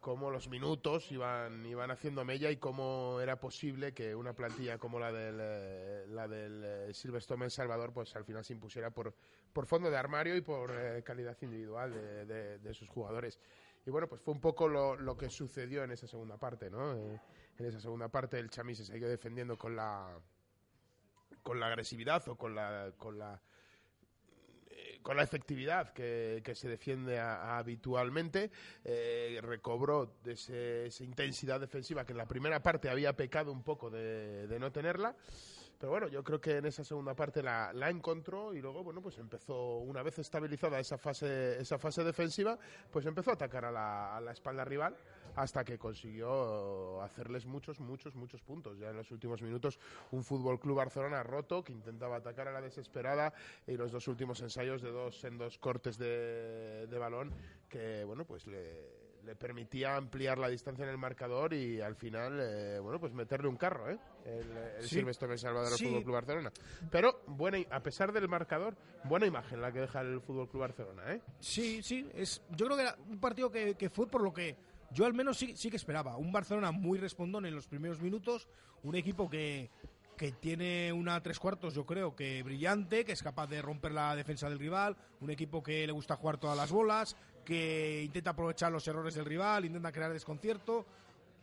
como 0.00 0.30
los 0.30 0.48
minutos 0.48 1.10
iban, 1.12 1.64
iban 1.64 1.90
haciendo 1.90 2.24
mella 2.24 2.50
y 2.50 2.56
cómo 2.56 3.20
era 3.20 3.38
posible 3.38 3.94
que 3.94 4.14
una 4.14 4.32
plantilla 4.32 4.78
como 4.78 4.98
la 4.98 5.12
del, 5.12 5.38
eh, 5.40 6.04
la 6.08 6.26
del 6.26 6.62
eh, 6.64 6.92
en 6.92 7.50
Salvador 7.50 7.92
pues 7.92 8.14
al 8.16 8.24
final 8.24 8.44
se 8.44 8.52
impusiera 8.52 8.90
por, 8.90 9.14
fondo 9.64 9.90
de 9.90 9.96
armario 9.96 10.36
y 10.36 10.40
por 10.40 10.72
eh, 10.76 11.02
calidad 11.04 11.36
individual 11.40 11.92
de, 11.92 12.74
sus 12.74 12.88
jugadores. 12.88 13.38
Y 13.86 13.90
bueno, 13.90 14.08
pues 14.08 14.20
fue 14.20 14.34
un 14.34 14.40
poco 14.40 14.68
lo, 14.68 15.16
que 15.16 15.28
sucedió 15.28 15.84
en 15.84 15.92
esa 15.92 16.06
segunda 16.06 16.36
parte, 16.36 16.70
¿no? 16.70 16.92
en 16.92 17.66
esa 17.66 17.80
segunda 17.80 18.08
parte 18.08 18.38
el 18.38 18.50
Chami 18.50 18.74
se 18.74 18.84
siguió 18.84 19.08
defendiendo 19.08 19.56
con 19.56 19.76
la 19.76 20.18
con 21.42 21.58
la 21.58 21.66
agresividad 21.66 22.26
o 22.28 22.36
con 22.36 22.54
la 22.54 23.40
con 25.02 25.16
la 25.16 25.22
efectividad 25.22 25.92
que, 25.92 26.42
se 26.54 26.68
defiende 26.68 27.18
habitualmente, 27.18 28.50
eh, 28.84 29.38
recobró 29.42 30.14
de 30.22 30.32
esa 30.86 31.04
intensidad 31.04 31.60
defensiva 31.60 32.04
que 32.04 32.12
en 32.12 32.18
la 32.18 32.26
primera 32.26 32.62
parte 32.62 32.88
había 32.88 33.14
pecado 33.14 33.52
un 33.52 33.62
poco 33.62 33.90
de, 33.90 34.56
no 34.58 34.70
tenerla. 34.70 35.14
Pero 35.78 35.90
bueno, 35.90 36.06
yo 36.06 36.22
creo 36.22 36.40
que 36.40 36.58
en 36.58 36.66
esa 36.66 36.84
segunda 36.84 37.14
parte 37.14 37.42
la, 37.42 37.72
encontró 37.90 38.54
y 38.54 38.60
luego, 38.60 38.84
bueno, 38.84 39.02
pues 39.02 39.18
empezó, 39.18 39.78
una 39.78 40.02
vez 40.02 40.16
estabilizada 40.20 40.78
esa 40.78 40.96
fase, 40.96 41.60
esa 41.60 41.76
fase 41.76 42.04
defensiva, 42.04 42.56
pues 42.90 43.04
empezó 43.04 43.30
a 43.30 43.34
atacar 43.34 43.64
a 43.64 43.72
la, 43.72 44.16
a 44.16 44.20
la 44.20 44.30
espalda 44.30 44.64
rival 44.64 44.94
hasta 45.36 45.64
que 45.64 45.78
consiguió 45.78 47.00
hacerles 47.02 47.46
muchos, 47.46 47.80
muchos, 47.80 48.14
muchos 48.14 48.42
puntos. 48.42 48.78
Ya 48.78 48.90
en 48.90 48.96
los 48.96 49.10
últimos 49.10 49.42
minutos, 49.42 49.78
un 50.10 50.24
Fútbol 50.24 50.60
Club 50.60 50.76
Barcelona 50.76 51.22
roto 51.22 51.62
que 51.62 51.72
intentaba 51.72 52.16
atacar 52.16 52.48
a 52.48 52.52
la 52.52 52.60
desesperada 52.60 53.32
y 53.66 53.76
los 53.76 53.92
dos 53.92 54.08
últimos 54.08 54.40
ensayos 54.40 54.82
de 54.82 54.90
dos 54.90 55.22
en 55.24 55.38
dos 55.38 55.58
cortes 55.58 55.98
de, 55.98 56.98
balón 56.98 57.32
que, 57.68 58.04
bueno, 58.04 58.24
pues 58.24 58.46
le, 58.46 59.02
permitía 59.38 59.96
ampliar 59.96 60.38
la 60.38 60.48
distancia 60.48 60.84
en 60.84 60.90
el 60.90 60.98
marcador 60.98 61.54
y 61.54 61.80
al 61.80 61.94
final, 61.94 62.38
eh, 62.40 62.78
bueno, 62.80 62.98
pues 62.98 63.12
meterle 63.12 63.48
un 63.48 63.56
carro, 63.56 63.88
¿eh? 63.88 63.98
El, 64.24 64.56
el 64.78 64.88
Silvestre 64.88 65.30
en 65.30 65.38
Salvador 65.38 65.78
Fútbol 65.78 66.02
Club 66.02 66.14
Barcelona. 66.14 66.52
Pero, 66.90 67.22
buena, 67.26 67.58
a 67.70 67.80
pesar 67.82 68.12
del 68.12 68.28
marcador, 68.28 68.76
buena 69.04 69.26
imagen 69.26 69.60
la 69.60 69.72
que 69.72 69.80
deja 69.80 70.00
el 70.00 70.20
Fútbol 70.20 70.48
Club 70.48 70.62
Barcelona, 70.62 71.14
¿eh? 71.14 71.20
Sí, 71.38 71.82
sí, 71.82 72.08
es, 72.14 72.42
yo 72.50 72.66
creo 72.66 72.76
que 72.76 72.82
era 72.82 72.96
un 73.08 73.20
partido 73.20 73.50
que, 73.50 73.74
que 73.76 73.90
fue 73.90 74.08
por 74.08 74.22
lo 74.22 74.32
que 74.32 74.56
yo 74.92 75.06
al 75.06 75.14
menos 75.14 75.38
sí, 75.38 75.54
sí 75.56 75.70
que 75.70 75.76
esperaba. 75.76 76.16
Un 76.16 76.32
Barcelona 76.32 76.70
muy 76.70 76.98
respondón 76.98 77.46
en 77.46 77.54
los 77.54 77.66
primeros 77.66 78.00
minutos, 78.00 78.48
un 78.82 78.94
equipo 78.94 79.28
que, 79.28 79.70
que 80.16 80.32
tiene 80.32 80.92
una 80.92 81.20
tres 81.22 81.38
cuartos, 81.38 81.74
yo 81.74 81.84
creo, 81.84 82.14
que 82.14 82.42
brillante, 82.42 83.04
que 83.04 83.12
es 83.12 83.22
capaz 83.22 83.48
de 83.48 83.62
romper 83.62 83.92
la 83.92 84.14
defensa 84.14 84.48
del 84.48 84.58
rival, 84.58 84.96
un 85.20 85.30
equipo 85.30 85.62
que 85.62 85.86
le 85.86 85.92
gusta 85.92 86.16
jugar 86.16 86.38
todas 86.38 86.56
las 86.56 86.70
bolas, 86.70 87.16
que 87.44 88.02
intenta 88.04 88.30
aprovechar 88.30 88.70
los 88.70 88.86
errores 88.86 89.14
del 89.14 89.24
rival, 89.24 89.64
intenta 89.64 89.90
crear 89.90 90.12
desconcierto, 90.12 90.86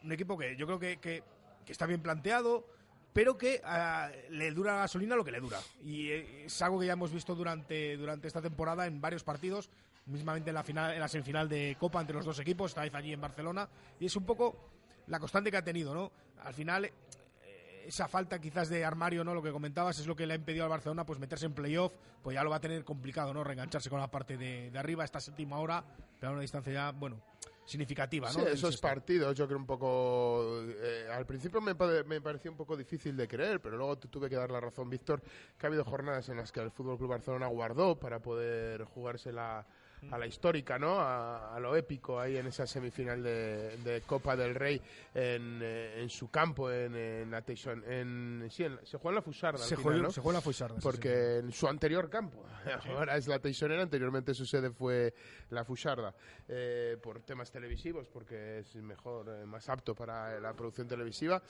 un 0.04 0.12
equipo 0.12 0.38
que 0.38 0.56
yo 0.56 0.66
creo 0.66 0.80
que, 0.80 0.98
que, 0.98 1.24
está 1.68 1.86
bien 1.86 2.02
planteado, 2.02 2.66
pero 3.14 3.38
que 3.38 3.62
ah, 3.64 4.10
le 4.30 4.52
dura 4.52 4.74
la 4.76 4.80
gasolina 4.80 5.16
lo 5.16 5.26
que 5.26 5.32
le 5.32 5.40
dura. 5.40 5.60
Y 5.84 6.10
es 6.10 6.62
algo 6.62 6.80
que 6.80 6.86
ya 6.86 6.94
hemos 6.94 7.12
visto 7.12 7.36
durante, 7.36 7.98
durante 7.98 8.28
esta 8.28 8.42
temporada 8.42 8.88
en 8.88 9.02
varios 9.02 9.24
partidos, 9.24 9.70
mismamente 10.10 10.50
en 10.50 10.56
la, 10.56 10.64
final, 10.64 10.94
en 10.94 11.00
la 11.00 11.08
semifinal 11.08 11.48
de 11.48 11.78
Copa 11.80 12.02
entre 12.02 12.16
los 12.16 12.26
dos 12.26 12.40
equipos, 12.40 12.72
esta 12.72 12.82
vez 12.82 12.94
allí 12.94 13.14
en 13.14 13.22
Barcelona, 13.22 13.70
y 14.00 14.06
es 14.06 14.16
un 14.16 14.26
poco 14.26 14.70
la 15.08 15.20
constante 15.20 15.52
que 15.52 15.58
ha 15.58 15.64
tenido, 15.64 15.94
¿no? 15.94 16.12
Al 16.44 16.54
final, 16.54 16.86
eh, 16.86 17.84
esa 17.88 18.08
falta 18.08 18.40
quizás 18.40 18.70
de 18.70 18.86
armario, 18.86 19.24
¿no? 19.24 19.34
Lo 19.34 19.42
que 19.42 19.52
comentabas 19.52 20.00
es 20.00 20.08
lo 20.08 20.16
que 20.16 20.26
le 20.26 20.34
ha 20.34 20.38
impedido 20.38 20.64
al 20.64 20.70
Barcelona 20.70 21.06
pues 21.06 21.20
meterse 21.20 21.46
en 21.46 21.54
playoff, 21.54 21.94
pues 22.24 22.36
ya 22.36 22.44
lo 22.44 22.50
va 22.50 22.58
a 22.58 22.62
tener 22.62 22.84
complicado, 22.84 23.34
¿no? 23.34 23.44
Reengancharse 23.44 23.90
con 23.90 24.00
la 24.00 24.10
parte 24.10 24.38
de, 24.38 24.72
arriba, 24.78 25.04
esta 25.04 25.20
séptima 25.20 25.60
hora, 25.60 25.84
pero 26.20 26.32
a 26.32 26.34
una 26.34 26.42
distancia 26.42 26.74
ya, 26.74 26.92
bueno, 26.92 27.22
significativa, 27.66 28.32
¿no? 28.32 28.40
Sí, 28.40 28.46
esos 28.52 28.78
partidos 28.78 29.36
yo 29.38 29.46
creo 29.46 29.60
un 29.60 29.66
poco... 29.66 30.62
Eh, 30.64 31.08
al 31.12 31.26
principio 31.26 31.62
me, 31.62 31.76
me, 32.06 32.22
pareció 32.22 32.50
un 32.52 32.58
poco 32.58 32.76
difícil 32.76 33.16
de 33.16 33.28
creer, 33.28 33.62
pero 33.62 33.78
luego 33.78 33.98
tuve 33.98 34.30
que 34.30 34.36
dar 34.36 34.50
la 34.50 34.60
razón, 34.60 34.90
Víctor, 34.90 35.22
que 35.58 35.66
ha 35.66 35.68
habido 35.68 35.84
jornadas 35.84 36.30
en 36.30 36.38
las 36.38 36.52
que 36.52 36.62
el 36.62 36.72
Fútbol 36.72 36.98
Club 36.98 37.12
Barcelona 37.12 37.48
guardó 37.48 38.00
para 38.00 38.20
poder 38.20 38.84
jugarse 38.86 39.32
la 39.32 39.66
a 40.12 40.18
la 40.18 40.26
histórica, 40.28 40.80
¿no? 40.80 41.00
A, 41.00 41.58
lo 41.60 41.76
épico 41.76 42.20
ahí 42.20 42.38
en 42.38 42.48
esa 42.48 42.66
semifinal 42.66 43.22
de, 43.22 44.02
Copa 44.06 44.36
del 44.36 44.56
Rey 44.56 44.82
en, 45.14 45.60
eh, 45.62 46.02
en 46.02 46.10
su 46.10 46.30
campo, 46.30 46.72
en, 46.72 46.96
en 46.96 47.32
la 47.32 47.44
en, 47.88 48.48
sí, 48.50 48.66
se 48.84 48.98
jugó 48.98 49.10
en 49.10 49.16
la 49.16 49.22
Fusarda. 49.22 49.60
Se, 49.60 49.76
jugó, 49.76 49.92
¿no? 49.92 50.12
se 50.12 50.22
jugó 50.22 50.32
en 50.32 50.36
la 50.36 50.42
Fusarda. 50.42 50.80
Porque 50.82 51.38
en 51.38 51.52
su 51.52 51.68
anterior 51.68 52.10
campo, 52.10 52.46
ahora 52.88 53.18
es 53.18 53.28
la 53.28 53.40
Teixonera, 53.40 53.82
anteriormente 53.82 54.34
su 54.34 54.46
sede 54.46 54.72
fue 54.72 55.14
la 55.50 55.66
Fusarda, 55.66 56.16
eh, 56.48 56.98
por 57.02 57.22
temas 57.22 57.52
televisivos, 57.52 58.08
porque 58.08 58.60
es 58.60 58.76
mejor, 58.76 59.28
eh, 59.30 59.46
más 59.46 59.68
apto 59.68 59.94
para 59.94 60.40
la 60.40 60.54
producción 60.54 60.88
televisiva. 60.88 61.42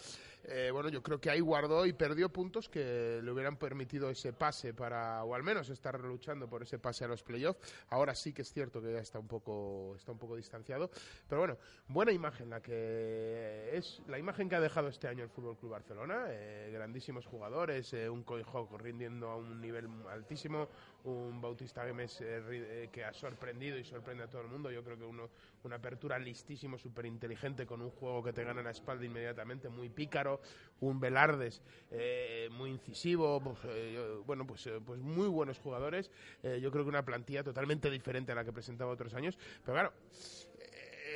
bueno, 0.71 0.89
yo 0.89 1.03
creo 1.03 1.19
que 1.19 1.29
ahí 1.29 1.39
guardó 1.39 1.85
y 1.85 1.93
perdió 1.93 2.29
puntos 2.29 2.67
que 2.67 3.19
le 3.23 3.31
hubieran 3.31 3.57
permitido 3.57 4.09
ese 4.09 4.33
pase 4.33 4.73
para, 4.73 5.23
o 5.23 5.35
al 5.35 5.43
menos 5.43 5.69
estar 5.69 5.99
luchando 5.99 6.49
por 6.49 6.63
ese 6.63 6.79
pase 6.79 7.05
a 7.05 7.07
los 7.07 7.21
playoffs. 7.23 7.59
Ahora 7.89 8.15
sí 8.15 8.33
que 8.33 8.38
es 8.41 8.51
cierto 8.51 8.81
que 8.81 8.93
ya 8.93 8.99
está 8.99 9.19
un 9.19 9.27
poco, 9.27 9.95
está 9.95 10.11
un 10.11 10.19
poco 10.19 10.35
distanciado, 10.35 10.89
pero 11.27 11.41
bueno, 11.41 11.57
buena 11.87 12.11
imagen 12.11 12.49
la 12.49 12.61
que 12.61 13.69
es 13.73 14.01
la 14.07 14.17
imagen 14.19 14.49
que 14.49 14.55
ha 14.55 14.61
dejado 14.61 14.87
este 14.87 15.07
año 15.07 15.23
el 15.23 15.29
Fútbol 15.29 15.57
Club 15.57 15.71
Barcelona. 15.71 16.25
Eh, 16.29 16.71
grandísimos 16.73 17.25
jugadores, 17.25 17.93
eh, 17.93 18.09
un 18.09 18.23
Coijo 18.23 18.67
rindiendo 18.77 19.29
a 19.29 19.35
un 19.37 19.61
nivel 19.61 19.87
altísimo, 20.09 20.67
un 21.03 21.41
Bautista 21.41 21.85
Gemes 21.85 22.19
eh, 22.21 22.89
que 22.91 23.03
ha 23.03 23.13
sorprendido 23.13 23.77
y 23.77 23.83
sorprende 23.83 24.23
a 24.23 24.27
todo 24.27 24.41
el 24.41 24.47
mundo. 24.47 24.71
Yo 24.71 24.83
creo 24.83 24.97
que 24.97 25.05
uno, 25.05 25.29
una 25.63 25.77
apertura 25.77 26.19
listísimo, 26.19 26.77
súper 26.77 27.05
inteligente, 27.05 27.65
con 27.65 27.81
un 27.81 27.89
juego 27.91 28.23
que 28.23 28.33
te 28.33 28.43
gana 28.43 28.61
la 28.61 28.71
espalda 28.71 29.05
inmediatamente, 29.05 29.69
muy 29.69 29.89
pícaro, 29.89 30.41
un 30.81 30.99
Velardes 30.99 31.61
muy 32.51 32.69
incisivo, 32.69 33.41
pues, 33.41 33.57
bueno, 34.25 34.45
pues, 34.45 34.69
pues 34.85 34.99
muy 34.99 35.27
buenos 35.27 35.59
jugadores. 35.59 36.11
yo 36.43 36.71
creo 36.71 36.83
que 36.83 36.89
una 36.89 37.03
plantilla 37.03 37.43
totalmente 37.43 37.89
diferente 37.89 38.31
a 38.31 38.35
la 38.35 38.45
que 38.45 38.53
presentaba 38.53 38.91
otros 38.91 39.13
años, 39.13 39.37
pero 39.63 39.73
claro 39.73 39.93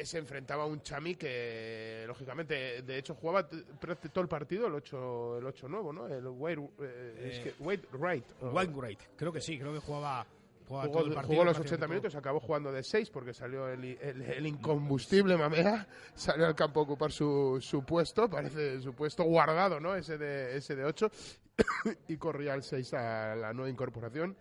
se 0.03 0.17
enfrentaba 0.17 0.63
a 0.63 0.65
un 0.65 0.81
Chami 0.81 1.15
que, 1.15 2.03
lógicamente, 2.07 2.81
de 2.81 2.97
hecho 2.97 3.15
jugaba 3.15 3.47
todo 3.47 4.21
el 4.21 4.27
partido, 4.27 4.67
el 4.67 4.73
8, 4.75 5.37
el 5.39 5.45
8 5.45 5.67
nuevo, 5.69 5.93
¿no? 5.93 6.07
El 6.07 6.27
Wade, 6.27 6.69
eh, 6.81 7.53
Wright. 7.59 8.25
Wright, 8.41 8.99
creo 9.15 9.31
que 9.31 9.41
sí, 9.41 9.57
creo 9.57 9.73
que 9.73 9.79
jugaba... 9.79 10.25
Jugó, 10.65 11.43
los 11.43 11.59
80 11.59 11.87
minutos, 11.87 12.15
acabó 12.15 12.39
jugando 12.39 12.71
de 12.71 12.83
6 12.83 13.09
porque 13.09 13.33
salió 13.33 13.67
el, 13.67 13.83
el, 13.83 14.47
incombustible 14.47 15.37
Mamea, 15.37 15.87
salió 16.15 16.47
al 16.47 16.55
campo 16.55 16.79
a 16.79 16.83
ocupar 16.83 17.11
su, 17.11 17.59
su, 17.61 17.83
puesto, 17.83 18.29
parece 18.29 18.79
su 18.81 18.93
puesto 18.93 19.23
guardado, 19.23 19.79
¿no? 19.79 19.93
Ese 19.93 20.17
de, 20.17 20.57
ese 20.57 20.75
de 20.75 20.85
8, 20.85 21.11
y 22.07 22.17
corría 22.17 22.53
al 22.53 22.63
6 22.63 22.93
a 22.93 23.35
la 23.35 23.53
nueva 23.53 23.69
incorporación. 23.69 24.35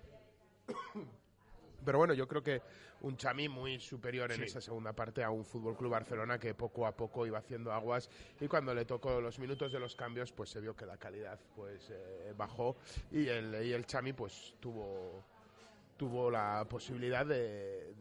Pero 1.85 1.99
bueno, 1.99 2.15
yo 2.15 2.29
creo 2.29 2.43
que 2.43 2.63
un 3.03 3.17
Chami 3.17 3.49
muy 3.49 3.79
superior 3.81 4.31
en 4.33 4.43
esa 4.43 4.61
segunda 4.61 4.93
parte 4.93 5.23
a 5.23 5.31
un 5.31 5.45
Fútbol 5.45 5.77
Club 5.77 5.91
Barcelona 5.91 6.39
que 6.39 6.55
poco 6.55 6.87
a 6.87 6.97
poco 6.97 7.27
iba 7.27 7.39
haciendo 7.39 7.73
aguas 7.73 8.09
y 8.41 8.47
cuando 8.47 8.75
le 8.75 8.85
tocó 8.85 9.21
los 9.21 9.39
minutos 9.39 9.73
de 9.73 9.81
los 9.81 9.97
cambios, 9.97 10.33
pues 10.33 10.51
se 10.51 10.61
vio 10.61 10.75
que 10.75 10.87
la 10.87 10.97
calidad 10.97 11.39
pues 11.55 11.91
eh, 11.91 12.33
bajó 12.37 12.77
y 13.11 13.27
el, 13.27 13.65
y 13.65 13.73
el 13.73 13.87
Chami 13.87 14.13
pues 14.13 14.55
tuvo 14.61 15.25
tuvo 16.03 16.33
la 16.33 16.67
posibilidad 16.69 17.25
de, 17.25 17.95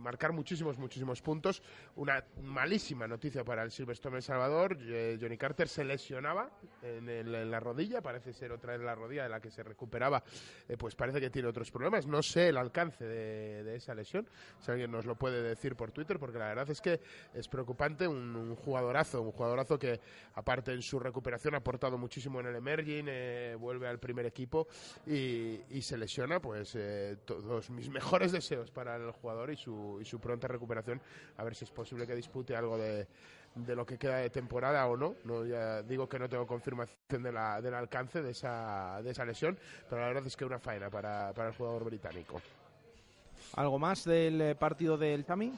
marcar 0.00 0.32
muchísimos, 0.32 0.78
muchísimos 0.78 1.20
puntos. 1.20 1.60
Una 1.96 2.24
malísima 2.42 3.08
noticia 3.08 3.44
para 3.44 3.64
el 3.64 3.72
Silverstone 3.72 4.16
El 4.16 4.22
Salvador. 4.22 4.78
Eh, 4.80 5.18
Johnny 5.20 5.36
Carter 5.36 5.68
se 5.68 5.84
lesionaba 5.84 6.50
en, 6.82 7.50
la 7.50 7.58
rodilla, 7.58 8.00
parece 8.00 8.32
ser 8.32 8.52
otra 8.52 8.72
vez 8.72 8.82
la 8.82 8.94
rodilla 8.94 9.24
de 9.24 9.30
la 9.30 9.40
que 9.40 9.50
se 9.50 9.64
recuperaba, 9.64 10.22
eh, 10.68 10.76
pues 10.76 10.94
parece 10.94 11.20
que 11.20 11.28
tiene 11.28 11.48
otros 11.48 11.72
problemas. 11.72 12.06
No 12.06 12.22
sé 12.22 12.48
el 12.48 12.56
alcance 12.56 13.04
de, 13.04 13.74
esa 13.74 13.94
lesión, 13.94 14.28
si 14.60 14.70
alguien 14.70 14.92
nos 14.92 15.06
lo 15.06 15.16
puede 15.16 15.42
decir 15.42 15.74
por 15.74 15.90
Twitter, 15.90 16.20
porque 16.20 16.38
la 16.38 16.46
verdad 16.46 16.70
es 16.70 16.80
que 16.80 17.00
es 17.34 17.48
preocupante. 17.48 18.06
Un, 18.06 18.54
jugadorazo, 18.54 19.22
un 19.22 19.32
jugadorazo 19.32 19.78
que, 19.78 20.00
aparte 20.34 20.72
en 20.72 20.82
su 20.82 21.00
recuperación, 21.00 21.54
ha 21.54 21.58
aportado 21.58 21.98
muchísimo 21.98 22.38
en 22.38 22.46
el 22.46 22.56
Emerging, 22.56 23.06
eh, 23.08 23.56
vuelve 23.58 23.88
al 23.88 23.98
primer 23.98 24.26
equipo 24.26 24.68
y 25.06 25.82
se 25.82 25.98
lesiona 25.98 26.40
pues 26.44 26.74
eh, 26.74 27.16
todos 27.24 27.70
mis 27.70 27.88
mejores 27.88 28.30
deseos 28.30 28.70
para 28.70 28.96
el 28.96 29.10
jugador 29.12 29.50
y 29.50 29.56
su, 29.56 29.98
y 30.02 30.04
su 30.04 30.20
pronta 30.20 30.46
recuperación. 30.46 31.00
A 31.38 31.42
ver 31.42 31.54
si 31.54 31.64
es 31.64 31.70
posible 31.70 32.06
que 32.06 32.14
dispute 32.14 32.54
algo 32.54 32.76
de, 32.76 33.08
de 33.54 33.74
lo 33.74 33.86
que 33.86 33.96
queda 33.96 34.18
de 34.18 34.28
temporada 34.28 34.86
o 34.86 34.94
no. 34.94 35.14
no 35.24 35.46
ya 35.46 35.82
digo 35.82 36.06
que 36.06 36.18
no 36.18 36.28
tengo 36.28 36.46
confirmación 36.46 37.22
de 37.22 37.32
la, 37.32 37.62
del 37.62 37.72
alcance 37.72 38.20
de 38.20 38.32
esa, 38.32 39.00
de 39.02 39.12
esa 39.12 39.24
lesión, 39.24 39.58
pero 39.88 40.02
la 40.02 40.08
verdad 40.08 40.26
es 40.26 40.36
que 40.36 40.44
una 40.44 40.58
faena 40.58 40.90
para, 40.90 41.32
para 41.32 41.48
el 41.48 41.54
jugador 41.54 41.84
británico. 41.84 42.42
¿Algo 43.54 43.78
más 43.78 44.04
del 44.04 44.38
eh, 44.42 44.54
partido 44.54 44.98
del 44.98 45.24
Chami? 45.24 45.50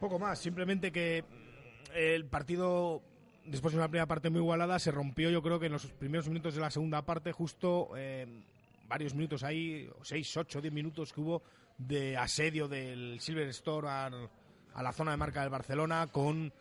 Poco 0.00 0.18
más, 0.18 0.40
simplemente 0.40 0.90
que 0.90 1.22
mm, 1.22 1.92
el 1.94 2.26
partido 2.26 3.02
después 3.44 3.72
de 3.72 3.78
una 3.78 3.88
primera 3.88 4.06
parte 4.06 4.30
muy 4.30 4.40
igualada, 4.40 4.80
se 4.80 4.90
rompió 4.90 5.30
yo 5.30 5.42
creo 5.42 5.60
que 5.60 5.66
en 5.66 5.72
los 5.72 5.86
primeros 5.86 6.28
minutos 6.28 6.56
de 6.56 6.60
la 6.60 6.72
segunda 6.72 7.02
parte, 7.02 7.30
justo 7.30 7.90
eh, 7.96 8.26
varios 8.86 9.14
minutos 9.14 9.42
ahí, 9.42 9.88
seis, 10.02 10.36
ocho, 10.36 10.60
diez 10.60 10.72
minutos 10.72 11.12
que 11.12 11.20
hubo 11.20 11.42
de 11.78 12.16
asedio 12.16 12.68
del 12.68 13.18
Silver 13.20 13.48
Store 13.48 13.88
a, 13.88 14.10
la 14.82 14.92
zona 14.92 15.12
de 15.12 15.16
marca 15.16 15.40
del 15.40 15.50
Barcelona 15.50 16.08
con 16.08 16.52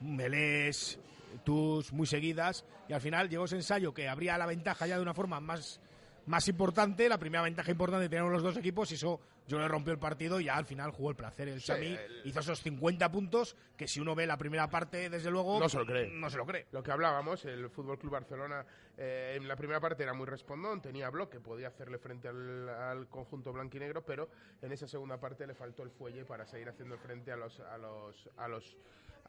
melés, 0.00 0.98
tus 1.44 1.92
muy 1.92 2.06
seguidas. 2.06 2.64
Y 2.88 2.92
al 2.92 3.00
final 3.00 3.28
llegó 3.28 3.44
ese 3.44 3.56
ensayo 3.56 3.92
que 3.92 4.08
abría 4.08 4.38
la 4.38 4.46
ventaja 4.46 4.86
ya 4.86 4.96
de 4.96 5.02
una 5.02 5.14
forma 5.14 5.40
más 5.40 5.80
más 6.26 6.48
importante, 6.48 7.08
la 7.08 7.18
primera 7.18 7.42
ventaja 7.42 7.70
importante 7.70 8.08
tenían 8.08 8.30
los 8.32 8.42
dos 8.42 8.56
equipos 8.56 8.90
y 8.90 8.94
eso 8.96 9.20
yo 9.46 9.58
le 9.58 9.68
rompió 9.68 9.92
el 9.92 9.98
partido 9.98 10.40
y 10.40 10.44
ya 10.44 10.56
al 10.56 10.66
final 10.66 10.90
jugó 10.90 11.10
el 11.10 11.16
placer. 11.16 11.48
El 11.48 11.60
Xavi 11.60 11.96
hizo 12.24 12.40
esos 12.40 12.60
50 12.62 13.10
puntos 13.10 13.56
que 13.76 13.86
si 13.86 14.00
uno 14.00 14.14
ve 14.14 14.26
la 14.26 14.36
primera 14.36 14.68
parte, 14.68 15.08
desde 15.08 15.30
luego, 15.30 15.60
no 15.60 15.68
se 15.68 15.78
lo 15.78 15.86
cree. 15.86 16.08
No 16.08 16.28
se 16.28 16.36
lo 16.36 16.44
cree. 16.44 16.66
Lo 16.72 16.82
que 16.82 16.90
hablábamos, 16.90 17.44
el 17.44 17.70
Fútbol 17.70 17.98
Club 17.98 18.12
Barcelona 18.12 18.66
eh, 18.96 19.34
en 19.36 19.46
la 19.46 19.56
primera 19.56 19.78
parte 19.80 20.02
era 20.02 20.14
muy 20.14 20.26
respondón, 20.26 20.82
tenía 20.82 21.10
bloque, 21.10 21.38
podía 21.38 21.68
hacerle 21.68 21.98
frente 21.98 22.28
al, 22.28 22.68
al 22.68 23.08
conjunto 23.08 23.52
blanquinegro, 23.52 24.04
pero 24.04 24.28
en 24.62 24.72
esa 24.72 24.88
segunda 24.88 25.18
parte 25.18 25.46
le 25.46 25.54
faltó 25.54 25.84
el 25.84 25.90
fuelle 25.90 26.24
para 26.24 26.46
seguir 26.46 26.68
haciendo 26.68 26.98
frente 26.98 27.30
a 27.30 27.36
los 27.36 27.60
a 27.60 27.78
los 27.78 28.28
a 28.36 28.48
los 28.48 28.76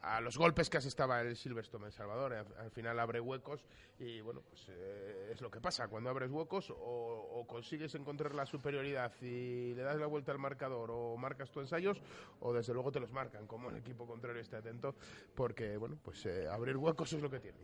a 0.01 0.21
los 0.21 0.37
golpes 0.37 0.69
que 0.69 0.77
asestaba 0.77 1.21
el 1.21 1.35
Silverstone 1.35 1.85
en 1.85 1.91
Salvador. 1.91 2.33
Al, 2.33 2.71
final 2.71 2.99
abre 2.99 3.19
huecos 3.19 3.65
y 3.99 4.21
bueno, 4.21 4.41
pues 4.49 4.67
eh, 4.69 5.29
es 5.31 5.41
lo 5.41 5.49
que 5.49 5.59
pasa. 5.61 5.87
Cuando 5.87 6.09
abres 6.09 6.29
huecos 6.29 6.71
o, 6.75 7.45
consigues 7.47 7.95
encontrar 7.95 8.35
la 8.35 8.45
superioridad 8.45 9.11
y 9.21 9.73
le 9.73 9.83
das 9.83 9.97
la 9.97 10.07
vuelta 10.07 10.31
al 10.31 10.39
marcador 10.39 10.91
o 10.91 11.15
marcas 11.17 11.49
tus 11.49 11.63
ensayos 11.63 12.01
o 12.39 12.53
desde 12.53 12.73
luego 12.73 12.91
te 12.91 12.99
los 12.99 13.11
marcan, 13.11 13.47
como 13.47 13.69
el 13.69 13.77
equipo 13.77 14.05
contrario 14.05 14.41
esté 14.41 14.57
atento, 14.57 14.95
porque 15.33 15.77
bueno, 15.77 15.97
pues 16.03 16.25
eh, 16.25 16.47
abrir 16.47 16.77
huecos 16.77 17.13
es 17.13 17.21
lo 17.21 17.29
que 17.29 17.39
tiene. 17.39 17.57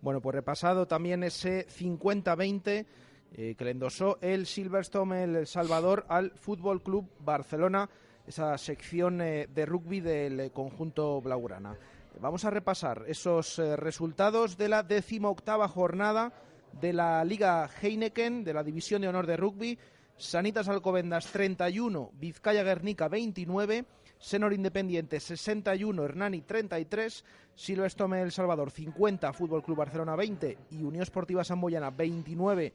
Bueno, 0.00 0.20
pues 0.20 0.34
repasado 0.34 0.86
también 0.86 1.22
ese 1.22 1.66
50-20 1.66 2.86
eh, 3.32 3.54
que 3.56 3.64
le 3.64 3.72
endosó 3.72 4.18
el 4.20 4.46
Silverstone 4.46 5.24
El 5.24 5.46
Salvador 5.46 6.06
al 6.08 6.30
Fútbol 6.32 6.82
Club 6.82 7.10
Barcelona 7.18 7.90
esa 8.26 8.56
sección 8.58 9.20
eh, 9.20 9.48
de 9.52 9.66
rugby 9.66 10.00
del 10.00 10.40
eh, 10.40 10.50
conjunto 10.50 11.20
blaugrana. 11.20 11.76
Vamos 12.20 12.44
a 12.44 12.50
repasar 12.50 13.04
esos 13.06 13.58
eh, 13.58 13.76
resultados 13.76 14.56
de 14.56 14.68
la 14.68 14.82
decimoctava 14.82 15.68
jornada 15.68 16.32
de 16.80 16.92
la 16.92 17.24
Liga 17.24 17.68
Heineken, 17.80 18.42
de 18.42 18.54
la 18.54 18.64
División 18.64 19.02
de 19.02 19.08
Honor 19.08 19.26
de 19.26 19.36
Rugby. 19.36 19.78
Sanitas 20.18 20.68
Alcobendas 20.68 21.26
31, 21.26 22.10
Vizcaya 22.14 22.62
Guernica 22.62 23.06
29, 23.08 23.84
Senor 24.18 24.54
Independiente 24.54 25.20
61, 25.20 26.04
Hernani 26.04 26.40
33, 26.40 27.22
Silvestre 27.54 28.22
El 28.22 28.32
Salvador 28.32 28.70
50, 28.70 29.34
Fútbol 29.34 29.62
Club 29.62 29.76
Barcelona 29.76 30.16
20 30.16 30.58
y 30.70 30.82
Unión 30.84 31.02
Esportiva 31.02 31.44
Samboyana 31.44 31.90
29 31.90 32.72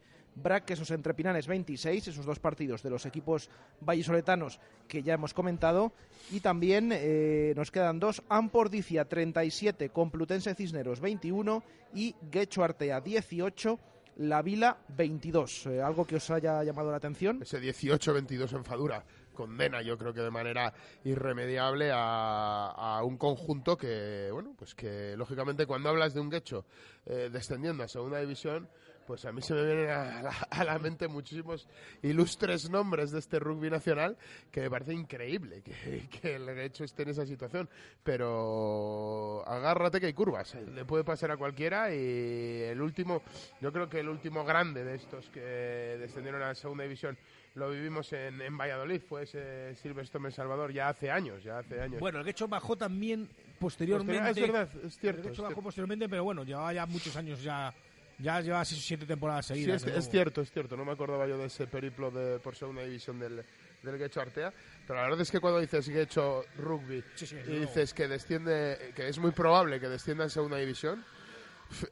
esos 0.68 0.92
entre 0.92 1.14
Pinanes 1.14 1.48
26, 1.48 2.08
esos 2.08 2.26
dos 2.26 2.40
partidos 2.40 2.82
de 2.84 2.90
los 2.90 3.06
equipos 3.06 3.50
vallisoletanos 3.82 4.60
que 4.88 5.04
ya 5.04 5.14
hemos 5.14 5.34
comentado. 5.34 5.92
Y 6.32 6.40
también 6.40 6.92
eh, 6.94 7.54
nos 7.56 7.72
quedan 7.72 8.00
dos, 8.00 8.24
Ampordicia 8.30 9.06
37, 9.06 9.90
Complutense 9.90 10.56
Cisneros 10.56 11.00
21 11.00 11.64
y 11.94 12.16
Guecho 12.32 12.64
Artea 12.64 13.02
18. 13.02 13.80
La 14.18 14.42
Vila 14.42 14.78
22. 14.90 15.68
Eh, 15.68 15.82
¿Algo 15.82 16.06
que 16.06 16.18
os 16.18 16.30
haya 16.30 16.64
llamado 16.64 16.92
la 16.92 16.98
atención? 16.98 17.42
Ese 17.42 17.62
18-22 17.62 18.56
en 18.56 18.66
Fadura 18.66 19.04
condena 19.34 19.82
yo 19.82 19.98
creo 19.98 20.14
que 20.14 20.20
de 20.20 20.30
manera 20.30 20.74
irremediable 21.06 21.90
a, 21.94 23.02
un 23.04 23.18
conjunto 23.18 23.78
que 23.78 24.30
bueno 24.32 24.54
pues 24.58 24.76
que 24.76 25.16
lógicamente 25.16 25.66
cuando 25.66 25.88
hablas 25.88 26.14
de 26.14 26.20
un 26.20 26.30
Guecho 26.30 26.66
eh, 27.06 27.30
descendiendo 27.32 27.82
a 27.82 27.88
segunda 27.88 28.20
división 28.20 28.68
pues 29.06 29.26
a 29.26 29.32
mí 29.32 29.42
se 29.42 29.54
me 29.54 29.66
vienen 29.66 29.90
a 29.90 30.64
la, 30.64 30.80
mente 30.80 31.08
muchísimos 31.08 31.68
ilustres 32.02 32.70
nombres 32.70 33.12
de 33.12 33.20
este 33.20 33.40
rugby 33.40 33.70
nacional 33.70 34.18
que 34.52 34.62
me 34.62 34.70
parece 34.70 34.94
increíble 34.94 35.62
que, 35.62 36.08
que 36.22 36.36
el 36.36 36.48
hecho 36.60 36.84
esté 36.84 37.04
en 37.04 37.10
esa 37.10 37.26
situación. 37.26 37.70
Pero 38.04 39.44
agárrate 39.48 40.00
que 40.00 40.08
hay 40.08 40.14
curvas, 40.14 40.56
le 40.56 40.86
puede 40.86 41.04
pasar 41.04 41.32
a 41.32 41.38
cualquiera 41.38 41.94
y 41.94 42.62
el 42.64 42.82
último, 42.82 43.22
yo 43.60 43.72
creo 43.72 43.90
que 43.90 44.00
el 44.00 44.10
último 44.10 44.44
grande 44.46 44.84
de 44.84 44.96
estos 44.96 45.30
que 45.30 45.40
descendieron 45.40 46.42
a 46.42 46.48
la 46.48 46.56
segunda 46.56 46.84
división 46.84 47.18
lo 47.56 47.70
vivimos 47.70 48.12
en, 48.14 48.42
en 48.42 48.58
Valladolid, 48.58 49.02
fue 49.02 49.24
ese 49.24 49.76
Silverstone 49.76 50.28
El 50.28 50.34
Salvador 50.34 50.72
ya 50.72 50.90
hace 50.90 51.12
años, 51.12 51.44
ya 51.44 51.60
hace 51.60 51.82
años. 51.82 52.00
Bueno, 52.00 52.20
el 52.20 52.26
Guecho 52.26 52.48
bajó 52.48 52.78
también 52.78 53.28
posteriormente. 53.60 54.30
es 54.30 54.40
verdad, 54.40 54.70
es 54.84 54.98
cierto. 54.98 55.22
El 55.22 55.28
Guecho 55.28 55.44
es 55.44 55.50
bajó 55.50 55.62
posteriormente, 55.62 56.08
pero 56.08 56.24
bueno, 56.24 56.44
llevaba 56.44 56.72
ya 56.74 56.86
muchos 56.86 57.16
años 57.16 57.44
ya. 57.44 57.74
Ya 58.22 58.40
lleva 58.42 58.64
seis 58.66 58.80
o 58.80 58.84
siete 58.84 59.06
temporadas 59.06 59.46
Sí, 59.48 59.54
seguidas. 59.56 59.78
es, 59.78 59.82
de 59.84 59.92
es 59.92 59.98
nuevo. 59.98 60.12
cierto, 60.12 60.42
es 60.42 60.52
cierto. 60.52 60.78
No 60.78 60.86
me 60.86 60.92
acordaba 60.92 61.28
yo 61.28 61.38
de 61.38 61.46
ese 61.46 61.68
periplo 61.68 62.12
de, 62.12 62.40
por 62.40 62.56
segunda 62.56 62.84
división 62.84 63.20
del, 63.20 63.44
del 63.84 63.98
Guecho 63.98 64.22
Artea. 64.22 64.54
Pero 64.88 64.96
la 65.00 65.04
verdad 65.04 65.22
es 65.22 65.32
que 65.32 65.40
cuando 65.40 65.60
dices 65.60 65.88
Guecho 65.90 66.44
Rugby 66.58 67.04
Sí, 67.16 67.26
sí, 67.28 67.36
y 67.48 67.52
dices 67.60 67.94
que 67.94 68.08
desciende, 68.08 68.94
que 68.96 69.08
es 69.08 69.18
muy 69.20 69.32
probable 69.32 69.80
que 69.80 69.88
descienda 69.90 70.24
en 70.26 70.30
segunda 70.30 70.58
división, 70.58 71.04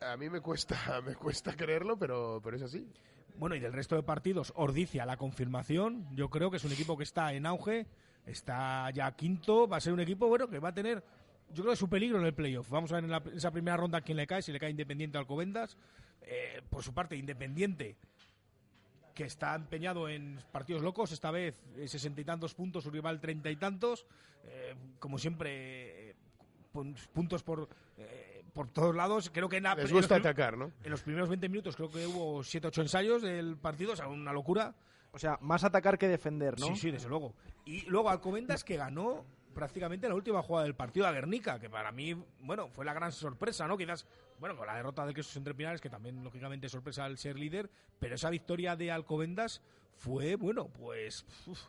a 0.02 0.18
mí 0.18 0.30
me 0.30 0.42
cuesta, 0.42 1.02
me 1.06 1.16
cuesta 1.16 1.56
creerlo, 1.56 1.98
pero, 1.98 2.42
pero 2.44 2.58
es 2.58 2.64
así. 2.64 2.88
Bueno, 3.38 3.56
y 3.56 3.60
del 3.60 3.72
resto 3.72 3.96
de 3.96 4.04
partidos, 4.04 4.52
Ordicia, 4.58 5.06
la 5.06 5.16
confirmación. 5.16 6.06
Yo 6.16 6.30
creo 6.30 6.52
que 6.52 6.58
es 6.58 6.64
un 6.66 6.74
equipo 6.74 6.98
que 6.98 7.04
está 7.04 7.32
en 7.34 7.46
auge, 7.46 7.86
está 8.26 8.90
ya 8.92 9.10
quinto, 9.16 9.68
va 9.68 9.78
a 9.78 9.82
ser 9.82 9.94
un 9.94 10.02
equipo 10.02 10.28
bueno 10.28 10.50
que 10.50 10.60
va 10.60 10.70
a 10.70 10.74
tener, 10.74 11.02
yo 11.54 11.64
creo 11.64 11.72
que 11.72 11.78
su 11.78 11.90
peligro 11.90 12.20
en 12.20 12.26
el 12.26 12.34
playoff. 12.34 12.70
Vamos 12.70 12.92
a 12.92 12.96
ver 12.96 13.06
en, 13.06 13.12
la- 13.12 13.24
en 13.26 13.38
esa 13.38 13.52
primera 13.52 13.78
ronda 13.78 14.02
quién 14.02 14.18
le 14.18 14.28
cae, 14.28 14.42
si 14.42 14.52
le 14.52 14.60
cae 14.60 14.72
Independiente 14.72 15.18
o 15.18 15.22
Alcobendas. 15.22 15.78
Eh, 16.22 16.62
por 16.70 16.84
su 16.84 16.94
parte, 16.94 17.16
Independiente, 17.16 17.96
que 19.16 19.24
está 19.26 19.56
empeñado 19.56 20.08
en 20.08 20.40
partidos 20.52 20.82
locos, 20.82 21.12
esta 21.12 21.32
vez 21.32 21.60
sesenta 21.88 22.22
y 22.22 22.26
tantos 22.26 22.54
puntos, 22.54 22.84
su 22.84 22.92
rival 22.92 23.20
treinta 23.20 23.50
y 23.50 23.56
tantos. 23.56 24.06
Eh, 24.46 24.76
como 25.00 25.18
siempre, 25.18 26.12
eh, 26.12 26.16
pun- 26.74 26.96
puntos 27.14 27.44
por, 27.44 27.68
eh, 27.98 28.44
por 28.54 28.70
todos 28.70 28.96
lados. 28.96 29.30
Creo 29.34 29.50
que 29.50 29.58
en 29.58 29.64
la- 29.64 29.76
Les 29.76 29.86
en 29.86 29.92
los 29.92 30.02
gusta 30.04 30.16
atacar, 30.16 30.58
¿no? 30.58 30.72
en 30.84 30.92
los 30.92 31.02
primeros 31.02 31.28
20 31.30 31.50
minutos 31.50 31.76
creo 31.76 31.90
que 31.92 32.06
hubo 32.08 32.42
7-8 32.44 32.82
ensayos 32.82 33.22
del 33.22 33.58
partido, 33.58 33.94
o 33.94 33.96
sea, 33.96 34.08
una 34.08 34.32
locura. 34.32 34.74
O 35.12 35.18
sea, 35.20 35.38
más 35.42 35.64
atacar 35.64 35.98
que 35.98 36.08
defender, 36.08 36.60
¿no? 36.60 36.68
Sí, 36.68 36.76
sí, 36.76 36.92
desde 36.92 37.10
luego. 37.10 37.34
Y 37.66 37.82
luego 37.90 38.10
Alcobendas 38.12 38.64
que 38.64 38.78
ganó 38.78 39.26
prácticamente 39.60 40.08
la 40.08 40.16
última 40.16 40.42
jugada 40.42 40.64
del 40.64 40.74
partido 40.74 41.06
a 41.06 41.12
Guernica, 41.12 41.60
que 41.60 41.70
para 41.70 41.92
mí, 41.92 42.16
bueno, 42.40 42.70
fue 42.70 42.86
la 42.86 42.94
gran 42.94 43.12
sorpresa, 43.12 43.68
¿no? 43.68 43.78
Quizás, 43.78 44.08
bueno, 44.40 44.56
con 44.56 44.66
la 44.66 44.76
derrota 44.76 45.06
de 45.06 45.14
Quesos 45.14 45.36
entre 45.36 45.54
Pinares, 45.54 45.82
que 45.82 45.90
también 45.90 46.24
lógicamente 46.24 46.68
es 46.68 46.72
sorpresa 46.72 47.04
al 47.04 47.18
ser 47.18 47.38
líder, 47.38 47.70
pero 48.00 48.16
esa 48.16 48.30
victoria 48.30 48.78
de 48.78 48.90
Alcobendas 48.90 49.62
fue, 49.98 50.38
bueno, 50.38 50.70
pues... 50.70 51.26
uf, 51.46 51.60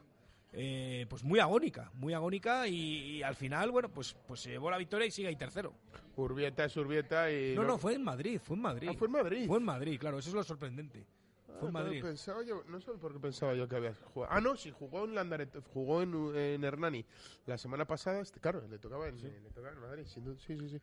eh, 0.53 1.07
pues 1.09 1.23
muy 1.25 1.39
agónica, 1.39 1.91
muy 1.95 2.13
agónica 2.13 2.67
y, 2.69 2.75
y 2.75 3.23
al 3.23 3.35
final, 3.35 3.73
bueno, 3.73 3.89
pues, 3.89 4.17
pues 4.27 4.41
se 4.41 4.51
llevó 4.51 4.71
la 4.71 4.79
victoria 4.79 5.07
y 5.07 5.11
sigue 5.11 5.29
ahí 5.29 5.37
tercero. 5.37 5.73
Urbieta 6.15 6.65
es 6.65 6.77
Urbieta 6.77 7.31
y... 7.33 7.55
No, 7.57 7.65
no, 7.65 7.77
fue 7.77 7.95
en 7.95 8.05
Madrid, 8.05 8.41
fue 8.41 8.57
en 8.57 8.63
Madrid. 8.63 8.89
Ah, 8.91 8.95
fue 8.97 9.07
en 9.07 9.13
Madrid. 9.13 9.47
Fue 9.49 9.59
en 9.59 9.65
Madrid, 9.65 9.99
claro, 9.99 10.19
eso 10.19 10.29
es 10.29 10.35
lo 10.35 10.45
sorprendente. 10.45 11.05
Fue 11.61 11.69
en 11.69 11.73
Madrid. 11.73 12.03
Pensaba 12.03 12.43
yo, 12.43 12.65
no 12.67 12.81
sé 12.81 12.93
por 12.93 13.13
qué 13.13 13.21
pensaba 13.21 13.55
yo 13.55 13.69
que 13.69 13.77
había 13.77 13.95
jugado. 13.95 14.33
Ah, 14.35 14.41
no, 14.41 14.57
sí, 14.57 14.71
jugó 14.71 15.05
en 15.05 15.15
Landaret, 15.15 15.63
jugó 15.73 16.03
en, 16.03 16.15
en 16.35 16.65
Hernani 16.65 17.05
la 17.47 17.57
semana 17.59 17.87
pasada. 17.87 18.21
Este, 18.21 18.41
claro, 18.41 18.67
le 18.69 18.79
tocaba 18.79 19.09
en, 19.09 19.21
le 19.23 19.51
tocaba 19.51 19.73
en 19.73 19.81
Madrid. 19.81 20.05
Sí, 20.07 20.21
sí, 20.39 20.69
sí. 20.69 20.81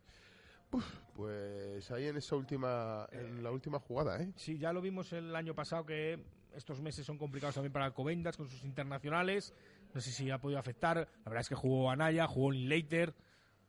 Uf, 0.72 0.86
pues 1.16 1.90
ahí 1.92 2.08
en 2.08 2.18
esa 2.18 2.36
última, 2.36 3.08
en 3.12 3.42
la 3.42 3.52
última 3.52 3.80
jugada, 3.80 4.22
¿eh? 4.22 4.32
Sí, 4.36 4.58
ya 4.58 4.74
lo 4.74 4.82
vimos 4.82 5.14
el 5.14 5.34
año 5.36 5.56
pasado 5.56 5.86
que 5.86 6.20
estos 6.54 6.82
meses 6.82 7.06
son 7.06 7.18
complicados 7.18 7.56
también 7.56 7.72
para 7.72 7.86
Alcobendas 7.86 8.36
con 8.36 8.50
sus 8.50 8.64
internacionales. 8.64 9.54
No 9.94 10.02
sé 10.02 10.12
si 10.12 10.30
ha 10.30 10.40
podido 10.40 10.60
afectar. 10.60 10.98
La 10.98 11.30
verdad 11.30 11.42
es 11.42 11.50
que 11.50 11.56
jugó 11.56 11.90
Anaya, 11.90 12.28
jugó 12.28 12.52
Linklater. 12.52 13.14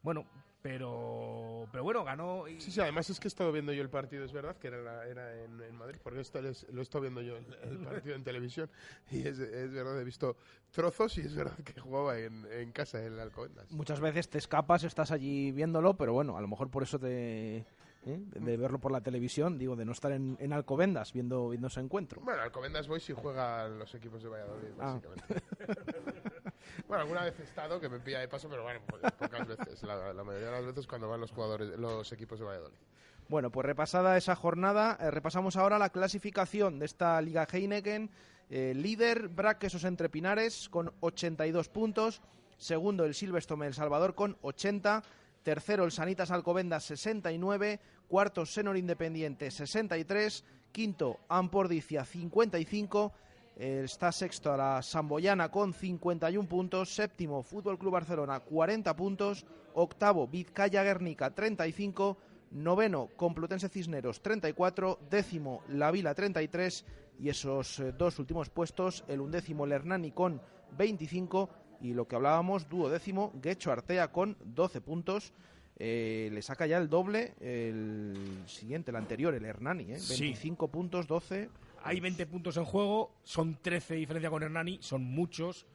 Bueno, 0.03 0.27
pero 0.63 1.67
pero 1.71 1.85
bueno, 1.85 2.05
ganó. 2.05 2.49
y- 2.49 2.61
Sí, 2.61 2.71
sí, 2.71 2.81
además 2.81 3.09
es 3.11 3.21
que 3.21 3.27
he 3.27 3.31
estado 3.31 3.53
viendo 3.53 3.73
yo 3.73 3.83
el 3.83 3.91
partido, 3.91 4.25
es 4.25 4.33
verdad, 4.33 4.57
que 4.57 4.69
era, 4.69 4.79
la- 4.83 5.07
era 5.07 5.43
en, 5.45 5.61
en 5.63 5.75
Madrid, 5.77 5.99
porque 6.03 6.21
esto 6.21 6.41
lo 6.41 6.49
he 6.49 6.83
estado 6.83 7.03
viendo 7.03 7.21
yo 7.23 7.37
el, 7.37 7.47
el 7.63 7.79
partido 7.85 8.15
en 8.17 8.25
televisión, 8.25 8.71
y 9.11 9.21
es, 9.27 9.39
es 9.39 9.73
verdad, 9.73 10.01
he 10.01 10.05
visto 10.05 10.37
trozos 10.71 11.17
y 11.19 11.23
es 11.23 11.35
verdad 11.35 11.57
que 11.65 11.79
jugaba 11.81 12.19
en, 12.19 12.47
en 12.51 12.73
casa, 12.73 13.05
en 13.05 13.13
el 13.15 13.21
Alcobendas. 13.21 13.71
Muchas 13.71 14.01
veces 14.01 14.29
te 14.29 14.39
escapas, 14.39 14.85
estás 14.85 15.11
allí 15.11 15.53
viéndolo, 15.53 15.95
pero 15.97 16.13
bueno, 16.13 16.37
a 16.37 16.41
lo 16.41 16.49
mejor 16.49 16.71
por 16.71 16.83
eso 16.83 16.99
te... 16.99 17.59
¿eh? 17.59 17.65
de, 18.05 18.41
de 18.41 18.57
verlo 18.57 18.79
por 18.79 18.91
la 18.93 19.01
televisión, 19.03 19.59
digo, 19.59 19.77
de 19.77 19.85
no 19.85 19.93
estar 19.93 20.13
en, 20.13 20.37
en 20.41 20.53
Alcobendas 20.53 21.13
viendo, 21.13 21.51
viendo 21.51 21.67
ese 21.69 21.81
encuentro. 21.81 22.21
Bueno, 22.23 22.41
Alcobendas 22.43 22.89
voy 22.89 23.01
si 23.01 23.13
juegan 23.13 23.79
los 23.79 23.95
equipos 23.95 24.23
de 24.23 24.29
Valladolid, 24.31 24.69
Ah. 24.81 24.99
bueno, 26.87 27.03
alguna 27.03 27.25
vez 27.25 27.39
he 27.41 27.43
estado 27.43 27.81
que 27.81 27.89
me 27.89 27.99
pilla 27.99 28.21
de 28.21 28.29
paso, 28.29 28.49
pero 28.49 28.63
bueno, 28.63 28.81
po- 28.87 28.99
pocas 29.19 29.47
veces. 29.47 29.83
La, 29.83 30.13
mayoría 30.25 30.47
de 30.47 30.53
las 30.53 30.67
veces 30.67 30.87
cuando 30.87 31.09
van 31.09 31.21
los 31.21 31.31
jugadores, 31.33 31.79
los 31.79 32.11
equipos 32.13 32.39
de 32.39 32.45
Valladolid. 32.45 32.77
Bueno, 33.29 33.51
pues 33.51 33.67
repasada 33.67 34.17
esa 34.17 34.35
jornada, 34.37 34.97
eh, 35.01 35.11
repasamos 35.11 35.57
ahora 35.57 35.79
la 35.79 35.91
clasificación 35.91 36.79
de 36.79 36.87
esta 36.87 37.21
Liga 37.21 37.47
Heineken. 37.51 38.11
Eh, 38.51 38.73
líder, 38.75 39.29
Braquesos 39.29 39.85
entre 39.85 40.09
Pinares 40.09 40.69
con 40.71 40.93
82 41.01 41.69
puntos. 41.69 42.23
Segundo, 42.57 43.05
el 43.05 43.15
Silverstone 43.15 43.67
El 43.67 43.75
Salvador 43.75 44.15
con 44.15 44.39
80. 44.43 45.03
Tercero, 45.43 45.85
el 45.85 45.93
Sanitas 45.93 46.31
Alcobendas 46.31 46.85
69. 46.85 47.81
Cuarto, 48.09 48.47
Senor 48.47 48.77
Independiente 48.79 49.51
63. 49.51 50.45
Quinto, 50.73 51.21
Ampordicia 51.29 52.05
55. 52.05 53.13
Eh, 53.59 53.83
Está 53.85 54.13
sexto 54.13 54.53
a 54.53 54.57
la 54.57 54.83
Samboyana 54.83 55.51
con 55.51 55.73
51 55.73 56.49
puntos. 56.49 56.95
Séptimo, 56.95 57.43
Fútbol 57.43 57.77
Club 57.77 57.93
Barcelona 57.93 58.39
40 58.41 58.95
puntos. 58.95 59.45
Octavo, 59.75 60.29
Vizcaya 60.29 60.85
Guernica 60.85 61.35
35. 61.35 62.17
Noveno, 62.53 63.11
Complutense 63.17 63.69
Cisneros 63.69 64.23
34. 64.23 65.01
Décimo, 65.11 65.63
La 65.69 65.91
Vila 65.91 66.15
33. 66.15 66.85
Y 67.19 67.29
esos 67.31 67.81
eh, 67.81 67.93
dos 67.93 68.21
últimos 68.21 68.49
puestos, 68.49 69.05
el 69.09 69.21
undécimo, 69.21 69.65
el 69.65 69.73
Hernani 69.73 70.13
con 70.13 70.41
25. 70.77 71.51
Y 71.81 71.95
lo 71.95 72.07
que 72.07 72.15
hablábamos, 72.15 72.69
duodécimo, 72.69 73.33
Guecho 73.43 73.73
Artea 73.73 74.13
con 74.13 74.37
12 74.45 74.81
puntos. 74.81 75.33
Eh, 75.81 76.29
le 76.33 76.43
saca 76.43 76.67
ya 76.67 76.79
el 76.79 76.89
doble 76.89 77.35
el 77.41 78.43
siguiente, 78.47 78.93
el 78.93 78.97
anterior, 78.97 79.35
el 79.35 79.45
Hernani. 79.45 79.93
¿eh? 79.93 79.99
Sí. 79.99 80.23
25 80.23 80.69
puntos, 80.69 81.09
12. 81.09 81.49
Hay 81.85 82.01
20 82.01 82.27
puntos 82.27 82.57
en 82.57 82.65
juego, 82.65 83.15
son 83.23 83.61
13 83.63 83.95
de 83.95 84.01
diferencia 84.01 84.31
con 84.31 84.43
Hernani, 84.43 84.79
son 84.81 85.05
muchos. 85.05 85.67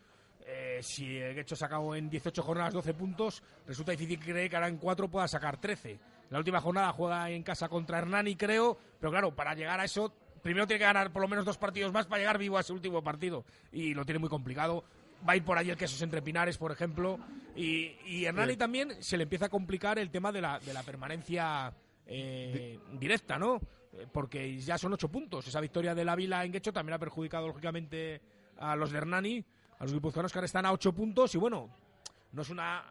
Eh, 0.46 0.80
si 0.82 1.18
el 1.18 1.36
Guecho 1.36 1.56
ha 1.56 1.58
sacado 1.58 1.96
en 1.96 2.10
18 2.10 2.44
jornadas 2.44 2.74
12 2.74 2.94
puntos, 2.94 3.42
resulta 3.66 3.92
difícil 3.92 4.20
creer 4.20 4.50
que 4.50 4.56
ahora 4.56 4.68
en 4.68 4.78
4 4.78 5.10
pueda 5.10 5.28
sacar 5.28 5.60
13. 5.60 6.00
La 6.30 6.40
última 6.40 6.60
jornada 6.60 6.92
juega 6.92 7.30
en 7.30 7.44
casa 7.44 7.70
contra 7.70 8.00
Hernani, 8.00 8.36
creo, 8.36 8.78
pero 9.00 9.12
claro, 9.12 9.36
para 9.36 9.54
llegar 9.54 9.80
a 9.80 9.86
eso, 9.86 10.14
primero 10.42 10.68
tiene 10.68 10.80
que 10.80 10.86
ganar 10.86 11.12
por 11.12 11.22
lo 11.22 11.28
menos 11.28 11.46
dos 11.46 11.58
partidos 11.58 11.94
más 11.94 12.06
para 12.06 12.20
llegar 12.20 12.38
vivo 12.38 12.58
a 12.58 12.62
ese 12.62 12.74
último 12.74 13.02
partido. 13.04 13.46
Y 13.72 13.94
lo 13.94 14.06
tiene 14.06 14.20
muy 14.20 14.30
complicado. 14.30 14.84
Va 15.28 15.34
a 15.34 15.36
ir 15.38 15.44
por 15.46 15.58
ahí 15.58 15.70
el 15.70 15.78
Quesos 15.78 16.02
entre 16.02 16.22
Pinares, 16.22 16.58
por 16.58 16.72
ejemplo. 16.72 17.18
Y, 17.56 17.96
y 18.06 18.26
Hernani 18.26 18.58
también 18.58 19.02
se 19.02 19.16
le 19.16 19.24
empieza 19.24 19.46
a 19.46 19.50
complicar 19.50 19.98
el 19.98 20.10
tema 20.10 20.32
de 20.32 20.42
la, 20.42 20.60
de 20.60 20.74
la 20.74 20.84
permanencia 20.84 21.74
eh, 22.06 22.78
directa, 23.00 23.40
¿no? 23.40 23.62
Eh, 23.98 24.08
Porque 24.12 24.60
ya 24.60 24.78
son 24.78 24.94
ocho 24.94 25.10
puntos. 25.10 25.48
Esa 25.48 25.62
victoria 25.62 25.94
de 25.96 26.06
la 26.06 26.16
Vila 26.16 26.44
en 26.44 26.52
Guecho 26.52 26.74
también 26.74 26.96
ha 26.96 27.00
perjudicado, 27.00 27.48
lógicamente, 27.48 28.22
a 28.58 28.76
los 28.76 28.92
de 28.92 28.98
Hernani, 28.98 29.44
a 29.80 29.84
los 29.84 29.94
guipuzcoanos 29.94 30.32
que 30.32 30.40
ahora 30.40 30.46
están 30.46 30.66
a 30.66 30.72
ocho 30.72 30.94
puntos. 30.94 31.34
Y 31.36 31.38
bueno, 31.38 31.70
no 32.32 32.42
es 32.42 32.50
una. 32.50 32.84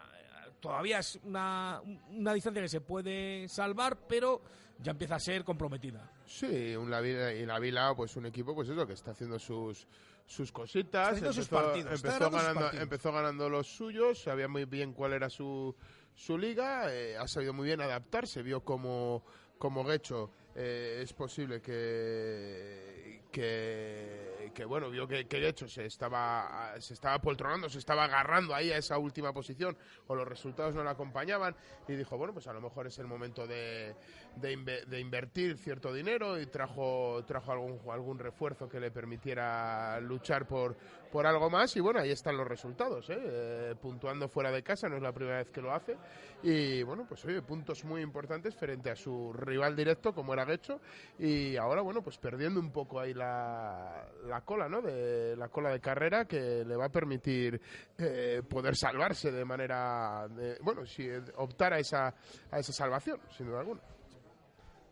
Todavía 0.61 1.01
es 1.01 1.19
una, 1.25 1.81
una 2.11 2.33
distancia 2.33 2.63
que 2.63 2.69
se 2.69 2.81
puede 2.81 3.49
salvar, 3.49 3.99
pero 4.07 4.43
ya 4.79 4.93
empieza 4.93 5.17
a 5.17 5.21
ser 5.21 5.43
comprometida. 5.45 6.09
Sí, 6.25 6.77
un 6.77 6.89
la 6.89 7.01
Vila, 7.01 7.33
y 7.33 7.45
la 7.45 7.59
Vila, 7.59 7.93
pues 7.97 8.15
un 8.17 8.27
equipo, 8.27 8.55
pues 8.55 8.69
eso, 8.69 8.87
que 8.87 8.93
está 8.93 9.11
haciendo 9.11 9.39
sus 9.39 9.87
sus 10.25 10.53
cositas. 10.53 10.85
Está 10.85 11.09
haciendo 11.09 11.33
sus 11.33 11.45
empezó, 11.47 11.63
partidos, 11.63 11.93
está 11.93 12.09
empezó 12.09 12.19
ganando 12.19 12.39
sus 12.39 12.43
ganando, 12.47 12.61
partidos. 12.61 12.83
empezó 12.83 13.13
ganando 13.13 13.49
los 13.49 13.67
suyos, 13.67 14.23
sabía 14.23 14.49
muy 14.49 14.65
bien 14.65 14.93
cuál 14.93 15.13
era 15.13 15.29
su, 15.29 15.75
su 16.15 16.39
liga, 16.39 16.95
eh, 16.95 17.17
ha 17.17 17.27
sabido 17.27 17.53
muy 17.53 17.67
bien 17.67 17.81
adaptarse, 17.81 18.43
vio 18.43 18.61
como, 18.65 19.25
como 19.59 19.85
Guecho 19.85 20.31
eh, 20.55 21.01
es 21.03 21.13
posible 21.13 21.61
que, 21.61 23.23
que, 23.33 24.65
bueno, 24.67 24.91
vio 24.91 25.09
que, 25.09 25.27
que 25.27 25.41
Guecho 25.41 25.67
se 25.67 25.87
estaba, 25.87 26.75
se 26.79 26.95
estaba 26.95 27.19
poltronando, 27.21 27.69
se 27.69 27.79
estaba 27.79 28.05
agarrando 28.05 28.55
ahí 28.55 28.71
a 28.71 28.77
esa 28.77 28.99
última 28.99 29.33
posición, 29.33 29.77
o 30.07 30.15
los 30.15 30.29
resultados 30.29 30.75
no 30.75 30.85
le 30.85 30.91
acompañaban, 30.91 31.57
y 31.89 31.95
dijo, 31.95 32.19
bueno, 32.19 32.33
pues 32.33 32.47
a 32.47 32.53
lo 32.53 32.61
mejor 32.61 32.87
es 32.87 32.99
el 32.99 33.07
momento 33.07 33.47
de, 33.47 33.95
de, 34.37 34.57
inve- 34.57 34.85
de 34.87 35.01
invertir 35.01 35.57
cierto 35.59 35.93
dinero, 35.93 36.41
y 36.41 36.47
trajo, 36.47 37.23
trajo 37.27 37.53
algún, 37.53 37.79
algún 37.91 38.19
refuerzo 38.19 38.69
que 38.69 38.81
le 38.81 38.91
permitiera 38.91 40.01
luchar 40.01 40.47
por, 40.47 40.77
por 41.11 41.27
algo 41.27 41.51
más, 41.51 41.77
y 41.77 41.81
bueno, 41.81 42.01
ahí 42.01 42.11
están 42.11 42.37
los 42.37 42.47
resultados, 42.47 43.09
¿eh? 43.11 43.19
Eh, 43.21 43.75
puntuando 43.81 44.29
fuera 44.29 44.51
de 44.51 44.63
casa, 44.63 44.89
no 44.89 44.97
es 44.97 45.03
la 45.03 45.13
primera 45.13 45.39
vez 45.39 45.51
que 45.51 45.61
lo 45.61 45.73
hace, 45.73 45.97
y 46.43 46.83
bueno, 46.83 47.05
pues 47.09 47.25
oye, 47.25 47.43
puntos 47.43 47.85
muy 47.85 48.01
importantes 48.03 48.55
frente 48.57 48.91
a 48.91 48.97
su 48.97 49.33
rival 49.33 49.77
directo, 49.77 50.13
como 50.15 50.33
era 50.33 50.45
Guecho, 50.45 50.81
y 51.19 51.57
ahora, 51.57 51.83
bueno, 51.83 52.03
pues 52.03 52.19
perdiendo 52.19 52.59
un 52.61 52.71
poco 52.73 52.99
ahí 53.01 53.15
la, 53.15 54.07
la 54.27 54.41
cola, 54.41 54.69
¿no? 54.69 54.81
De, 54.83 55.37
la 55.37 55.49
cola 55.49 55.71
de 55.71 55.81
carrera 55.81 56.25
que 56.25 56.65
le 56.65 56.77
va 56.77 56.87
a 56.87 56.89
permitir 56.93 57.61
eh, 57.99 58.43
poder 58.49 58.75
salvarse 58.77 59.31
de 59.31 59.45
manera, 59.45 60.27
de- 60.29 60.59
bueno, 60.63 60.85
si 60.87 61.09
optar 61.37 61.75
a 61.75 61.79
esa, 61.79 62.15
a 62.51 62.59
esa 62.59 62.73
salvación, 62.73 63.21
sin 63.37 63.47
duda 63.47 63.61
alguna. 63.61 63.81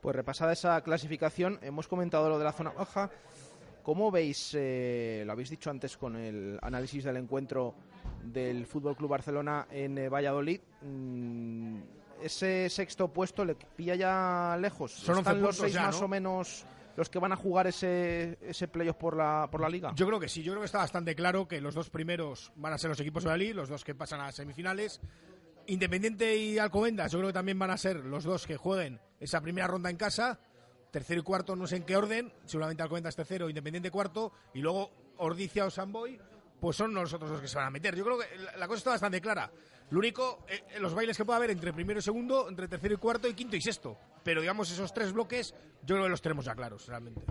Pues 0.00 0.16
repasada 0.16 0.52
esa 0.52 0.80
clasificación, 0.82 1.58
hemos 1.62 1.86
comentado 1.86 2.28
lo 2.28 2.38
de 2.38 2.44
la 2.44 2.52
zona 2.52 2.70
baja. 2.70 3.10
¿Cómo 3.82 4.10
veis, 4.10 4.54
eh, 4.58 5.22
lo 5.26 5.32
habéis 5.32 5.50
dicho 5.50 5.70
antes 5.70 5.96
con 5.96 6.16
el 6.16 6.58
análisis 6.62 7.04
del 7.04 7.16
encuentro 7.16 7.74
del 8.22 8.66
Fútbol 8.66 8.96
Club 8.96 9.10
Barcelona 9.10 9.66
en 9.70 9.98
eh, 9.98 10.08
Valladolid? 10.08 10.60
mm, 10.82 11.78
ese 12.22 12.68
sexto 12.68 13.08
puesto 13.08 13.44
le 13.44 13.54
pilla 13.54 13.94
ya 13.94 14.56
lejos. 14.60 14.92
Son 14.92 15.16
11 15.18 15.20
¿Están 15.20 15.42
los 15.42 15.56
seis 15.56 15.72
ya, 15.72 15.86
más 15.86 15.98
¿no? 15.98 16.04
o 16.04 16.08
menos 16.08 16.64
los 16.96 17.08
que 17.08 17.18
van 17.18 17.32
a 17.32 17.36
jugar 17.36 17.66
ese, 17.66 18.38
ese 18.42 18.68
playoff 18.68 18.96
por 18.96 19.16
la, 19.16 19.48
por 19.50 19.60
la 19.60 19.68
liga? 19.68 19.92
Yo 19.94 20.06
creo 20.06 20.20
que 20.20 20.28
sí, 20.28 20.42
yo 20.42 20.52
creo 20.52 20.60
que 20.60 20.66
está 20.66 20.78
bastante 20.78 21.14
claro 21.14 21.48
que 21.48 21.60
los 21.60 21.74
dos 21.74 21.88
primeros 21.88 22.52
van 22.56 22.72
a 22.72 22.78
ser 22.78 22.90
los 22.90 23.00
equipos 23.00 23.24
de 23.24 23.30
la 23.30 23.36
Liga, 23.36 23.54
los 23.54 23.68
dos 23.68 23.84
que 23.84 23.94
pasan 23.94 24.20
a 24.20 24.32
semifinales. 24.32 25.00
Independiente 25.66 26.36
y 26.36 26.58
Alcobendas, 26.58 27.12
yo 27.12 27.18
creo 27.18 27.28
que 27.28 27.34
también 27.34 27.58
van 27.58 27.70
a 27.70 27.76
ser 27.76 27.96
los 28.04 28.24
dos 28.24 28.46
que 28.46 28.56
jueguen 28.56 29.00
esa 29.20 29.40
primera 29.40 29.66
ronda 29.66 29.90
en 29.90 29.96
casa. 29.96 30.40
Tercero 30.90 31.20
y 31.20 31.22
cuarto, 31.22 31.54
no 31.54 31.68
sé 31.68 31.76
en 31.76 31.84
qué 31.84 31.96
orden, 31.96 32.32
seguramente 32.46 32.82
Alcobendas 32.82 33.14
tercero, 33.14 33.48
Independiente 33.48 33.92
cuarto, 33.92 34.32
y 34.54 34.60
luego 34.60 34.90
Ordicia 35.18 35.64
o 35.66 35.70
Samboy, 35.70 36.18
pues 36.60 36.76
son 36.76 36.92
nosotros 36.92 37.30
los 37.30 37.40
que 37.40 37.46
se 37.46 37.56
van 37.56 37.68
a 37.68 37.70
meter. 37.70 37.94
Yo 37.94 38.04
creo 38.04 38.18
que 38.18 38.26
la, 38.58 38.66
cosa 38.66 38.78
está 38.78 38.90
bastante 38.90 39.20
clara. 39.20 39.52
Lo 39.90 39.98
único, 39.98 40.44
eh, 40.48 40.80
los 40.80 40.94
bailes 40.94 41.16
que 41.16 41.24
puede 41.24 41.36
haber 41.36 41.50
entre 41.50 41.72
primero 41.72 42.00
y 42.00 42.02
segundo, 42.02 42.48
entre 42.48 42.66
tercero 42.66 42.94
y 42.94 42.96
cuarto, 42.96 43.28
y 43.28 43.34
quinto 43.34 43.54
y 43.54 43.60
sexto. 43.60 43.96
Pero 44.24 44.40
digamos, 44.40 44.70
esos 44.70 44.92
tres 44.92 45.12
bloques, 45.12 45.54
yo 45.82 45.94
creo 45.94 46.04
que 46.04 46.10
los 46.10 46.22
tenemos 46.22 46.44
ya 46.44 46.54
claros, 46.54 46.86
realmente. 46.88 47.22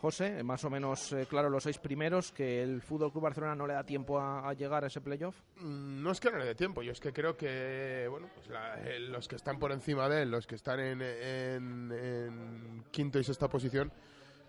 José, 0.00 0.42
más 0.44 0.64
o 0.64 0.70
menos 0.70 1.12
eh, 1.12 1.26
claro 1.28 1.50
los 1.50 1.64
seis 1.64 1.78
primeros, 1.78 2.30
que 2.32 2.62
el 2.62 2.80
Fútbol 2.82 3.10
Club 3.10 3.24
Barcelona 3.24 3.54
no 3.54 3.66
le 3.66 3.74
da 3.74 3.84
tiempo 3.84 4.18
a, 4.20 4.52
llegar 4.54 4.84
a 4.84 4.86
ese 4.86 5.00
playoff. 5.00 5.36
Mm, 5.56 6.02
No 6.02 6.12
es 6.12 6.20
que 6.20 6.30
no 6.30 6.38
le 6.38 6.44
dé 6.44 6.54
tiempo, 6.54 6.82
yo 6.82 6.92
es 6.92 7.00
que 7.00 7.12
creo 7.12 7.36
que 7.36 8.06
bueno, 8.08 8.28
pues 8.34 8.48
la- 8.48 8.80
eh, 8.80 9.00
los 9.00 9.26
que 9.28 9.36
están 9.36 9.58
por 9.58 9.72
encima 9.72 10.08
de 10.08 10.22
él, 10.22 10.30
los 10.30 10.46
que 10.46 10.54
están 10.54 10.80
en, 10.80 12.84
quinto 12.90 13.18
y 13.18 13.24
sexta 13.24 13.48
posición, 13.48 13.92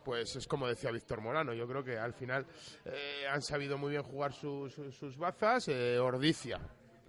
pues 0.04 0.36
es 0.36 0.48
como 0.48 0.68
decía 0.68 0.92
Víctor 0.92 1.22
Morano. 1.22 1.54
Yo 1.54 1.68
creo 1.68 1.84
que 1.84 1.98
al 1.98 2.14
final 2.14 2.46
eh, 2.86 3.26
han 3.30 3.42
sabido 3.42 3.78
muy 3.78 3.92
bien 3.92 4.04
jugar 4.04 4.34
su- 4.34 4.70
su- 4.70 4.92
sus 4.92 5.18
bazas. 5.18 5.68
Eh, 5.68 6.00
Ordicia, 6.00 6.60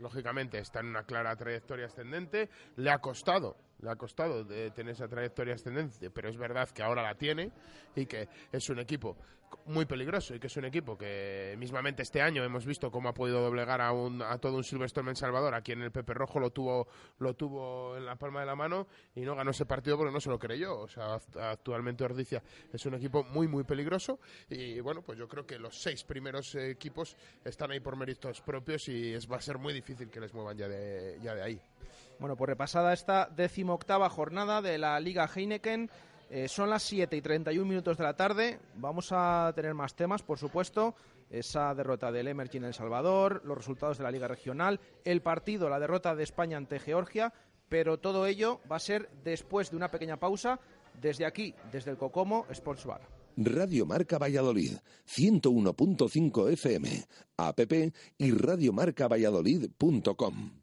lógicamente, 0.01 0.59
está 0.59 0.81
en 0.81 0.87
una 0.87 1.05
clara 1.05 1.35
trayectoria 1.37 1.87
ascendente. 1.87 2.49
Le 2.77 2.91
ha 2.91 2.99
costado, 2.99 3.57
le 3.83 3.91
ha 3.91 3.97
costado 3.97 4.45
de 4.45 4.71
tener 4.71 4.93
esa 4.93 5.09
trayectoria 5.09 5.55
ascendente, 5.55 6.11
pero 6.11 6.29
es 6.29 6.37
verdad 6.37 6.69
que 6.71 6.83
ahora 6.83 7.03
la 7.03 7.15
tiene 7.15 7.51
y 7.95 8.07
que 8.07 8.29
es 8.53 8.69
un 8.69 8.79
equipo 8.79 9.17
muy 9.67 9.85
peligroso 9.87 10.35
y 10.35 10.41
que 10.41 10.47
es 10.49 10.57
un 10.57 10.65
equipo 10.65 10.97
que 10.99 11.55
mismamente 11.59 12.03
este 12.03 12.21
año 12.23 12.43
hemos 12.45 12.67
visto 12.67 12.91
cómo 12.91 13.09
ha 13.09 13.15
podido 13.15 13.41
doblegar 13.41 13.81
a, 13.81 13.93
un, 13.93 14.23
a 14.23 14.39
todo 14.39 14.57
un 14.57 14.65
Silverstone 14.65 15.11
en 15.11 15.17
Salvador. 15.17 15.55
Aquí 15.55 15.73
en 15.73 15.83
el 15.83 15.93
Pepe 15.93 16.15
Rojo 16.15 16.41
lo 16.41 16.51
tuvo, 16.51 16.89
lo 17.19 17.35
tuvo 17.35 17.97
en 17.97 18.07
la 18.07 18.17
palma 18.17 18.41
de 18.41 18.47
la 18.47 18.57
mano 18.57 18.87
y 19.15 19.21
no 19.21 19.35
ganó 19.37 19.51
ese 19.51 19.67
partido 19.67 19.97
porque 19.97 20.13
no 20.13 20.21
se 20.21 20.31
lo 20.31 20.39
creyó. 20.39 20.79
O 20.79 20.89
sea, 20.89 21.17
act- 21.17 21.37
actualmente 21.41 22.05
Ordicia 22.05 22.43
es 22.73 22.85
un 22.87 22.95
equipo 22.95 23.25
muy, 23.25 23.49
muy 23.49 23.65
peligroso 23.65 24.21
y 24.49 24.81
bueno, 24.81 25.03
pues 25.03 25.19
yo 25.19 25.29
creo 25.29 25.47
que 25.47 25.59
los 25.59 25.81
seis 25.81 26.05
primeros 26.05 26.55
eh, 26.55 26.71
equipos 26.71 27.17
están 27.45 27.71
ahí 27.71 27.81
por 27.81 27.97
méritos 27.97 28.41
propios 28.41 28.89
y 28.89 29.15
es, 29.15 29.31
va 29.31 29.37
a 29.37 29.41
ser 29.41 29.59
muy 29.59 29.73
difícil 29.73 30.11
que 30.11 30.21
les 30.21 30.33
muevan 30.35 30.57
ya 30.57 30.69
de, 30.69 31.19
ya 31.23 31.35
de 31.35 31.43
ahí. 31.43 31.61
Bueno, 32.19 32.37
pues 32.37 32.49
repasada 32.49 32.93
esta 32.93 33.27
decimoctava 33.35 34.11
jornada 34.11 34.61
de 34.61 34.77
la 34.79 35.01
Liga 35.01 35.27
Heineken. 35.35 35.91
Eh, 36.31 36.47
son 36.47 36.71
las 36.71 36.85
7 36.85 37.17
y 37.17 37.21
31 37.21 37.69
minutos 37.69 37.99
de 37.99 38.05
la 38.05 38.15
tarde. 38.15 38.61
Vamos 38.77 39.09
a 39.11 39.53
tener 39.57 39.75
más 39.75 39.97
temas, 39.97 40.23
por 40.23 40.39
supuesto. 40.39 40.95
Esa 41.29 41.75
derrota 41.75 42.13
del 42.13 42.29
Emergy 42.29 42.59
en 42.59 42.65
El 42.65 42.75
Salvador, 42.75 43.43
los 43.45 43.59
resultados 43.59 43.99
de 43.99 44.05
la 44.05 44.13
Liga 44.13 44.29
Regional, 44.29 44.79
el 45.05 45.23
partido, 45.23 45.69
la 45.69 45.81
derrota 45.81 46.15
de 46.15 46.23
España 46.23 46.57
ante 46.57 46.79
Georgia. 46.79 47.33
Pero 47.69 47.99
todo 47.99 48.27
ello 48.27 48.61
va 48.71 48.77
a 48.77 48.81
ser 48.81 49.11
después 49.25 49.71
de 49.71 49.77
una 49.77 49.91
pequeña 49.91 50.19
pausa 50.19 50.61
desde 51.01 51.27
aquí, 51.27 51.53
desde 51.73 51.91
el 51.91 51.97
Cocomo 51.97 52.47
Sports 52.51 52.85
Bar. 52.85 53.01
Radio 53.37 53.87
Marca 53.87 54.19
Valladolid, 54.19 54.77
101.5 55.07 56.53
FM, 56.53 57.07
app 57.37 57.61
y 58.19 58.33
radiomarcavalladolid.com. 58.33 60.60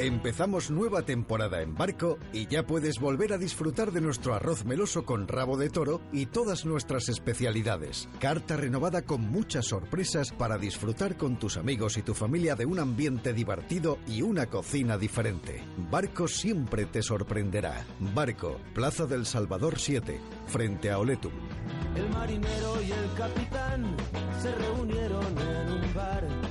Empezamos 0.00 0.70
nueva 0.70 1.02
temporada 1.02 1.60
en 1.60 1.74
barco 1.74 2.18
y 2.32 2.46
ya 2.46 2.66
puedes 2.66 2.98
volver 2.98 3.34
a 3.34 3.36
disfrutar 3.36 3.92
de 3.92 4.00
nuestro 4.00 4.32
arroz 4.32 4.64
meloso 4.64 5.04
con 5.04 5.28
rabo 5.28 5.58
de 5.58 5.68
toro 5.68 6.00
y 6.10 6.24
todas 6.24 6.64
nuestras 6.64 7.10
especialidades. 7.10 8.08
Carta 8.18 8.56
renovada 8.56 9.02
con 9.02 9.20
muchas 9.20 9.66
sorpresas 9.66 10.32
para 10.32 10.56
disfrutar 10.56 11.18
con 11.18 11.38
tus 11.38 11.58
amigos 11.58 11.98
y 11.98 12.02
tu 12.02 12.14
familia 12.14 12.56
de 12.56 12.64
un 12.64 12.78
ambiente 12.78 13.34
divertido 13.34 13.98
y 14.06 14.22
una 14.22 14.46
cocina 14.46 14.96
diferente. 14.96 15.62
Barco 15.90 16.28
siempre 16.28 16.86
te 16.86 17.02
sorprenderá. 17.02 17.84
Barco, 18.14 18.58
Plaza 18.72 19.04
del 19.04 19.26
Salvador 19.26 19.78
7, 19.78 20.18
frente 20.46 20.90
a 20.90 20.98
Oletum. 20.98 21.32
El 21.94 22.08
marinero 22.08 22.80
y 22.80 22.90
el 22.90 23.12
capitán 23.18 23.94
se 24.40 24.54
reunieron 24.54 25.26
en 25.26 25.72
un 25.72 25.94
bar. 25.94 26.49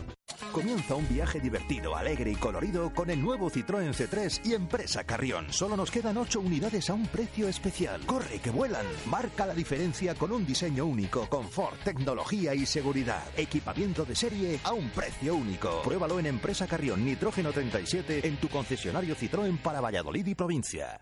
Comienza 0.52 0.96
un 0.96 1.08
viaje 1.08 1.40
divertido, 1.40 1.96
alegre 1.96 2.32
y 2.32 2.36
colorido 2.36 2.92
con 2.92 3.10
el 3.12 3.22
nuevo 3.22 3.52
Citroën 3.52 3.94
C3 3.94 4.42
y 4.46 4.54
Empresa 4.54 5.04
Carrión. 5.04 5.54
Solo 5.54 5.78
nos 5.78 5.92
quedan 5.92 6.18
8 6.18 6.40
unidades 6.40 6.90
a 6.90 6.96
un 6.96 7.06
precio 7.06 7.48
especial. 7.48 8.02
¡Corre, 8.08 8.40
que 8.40 8.50
vuelan! 8.50 8.86
Marca 9.06 9.46
la 9.46 9.54
diferencia 9.54 10.16
con 10.16 10.32
un 10.32 10.48
diseño 10.48 10.86
único, 10.86 11.30
confort, 11.30 11.84
tecnología 11.84 12.56
y 12.56 12.66
seguridad. 12.66 13.24
Equipamiento 13.38 14.06
de 14.06 14.16
serie 14.16 14.60
a 14.64 14.74
un 14.74 14.90
precio 14.90 15.36
único. 15.36 15.84
Pruébalo 15.84 16.20
en 16.20 16.26
Empresa 16.26 16.66
Carrión 16.66 17.06
Nitrógeno 17.06 17.52
37 17.52 18.28
en 18.28 18.38
tu 18.38 18.50
concesionario 18.50 19.16
Citroën 19.16 19.58
para 19.60 19.82
Valladolid 19.82 20.26
y 20.26 20.36
provincia. 20.36 21.00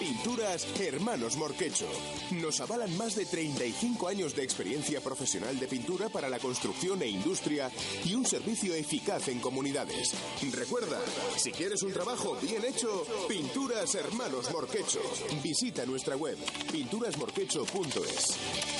Pinturas 0.00 0.66
Hermanos 0.80 1.36
Morquecho. 1.36 1.86
Nos 2.30 2.58
avalan 2.62 2.96
más 2.96 3.14
de 3.16 3.26
35 3.26 4.08
años 4.08 4.34
de 4.34 4.42
experiencia 4.42 5.02
profesional 5.02 5.60
de 5.60 5.68
pintura 5.68 6.08
para 6.08 6.30
la 6.30 6.38
construcción 6.38 7.02
e 7.02 7.06
industria 7.06 7.70
y 8.06 8.14
un 8.14 8.24
servicio 8.24 8.74
eficaz 8.74 9.28
en 9.28 9.40
comunidades. 9.40 10.14
Recuerda, 10.52 10.98
si 11.36 11.52
quieres 11.52 11.82
un 11.82 11.92
trabajo 11.92 12.34
bien 12.40 12.64
hecho, 12.64 13.04
Pinturas 13.28 13.94
Hermanos 13.94 14.50
Morquecho. 14.50 15.02
Visita 15.42 15.84
nuestra 15.84 16.16
web 16.16 16.38
pinturasmorquecho.es. 16.72 18.79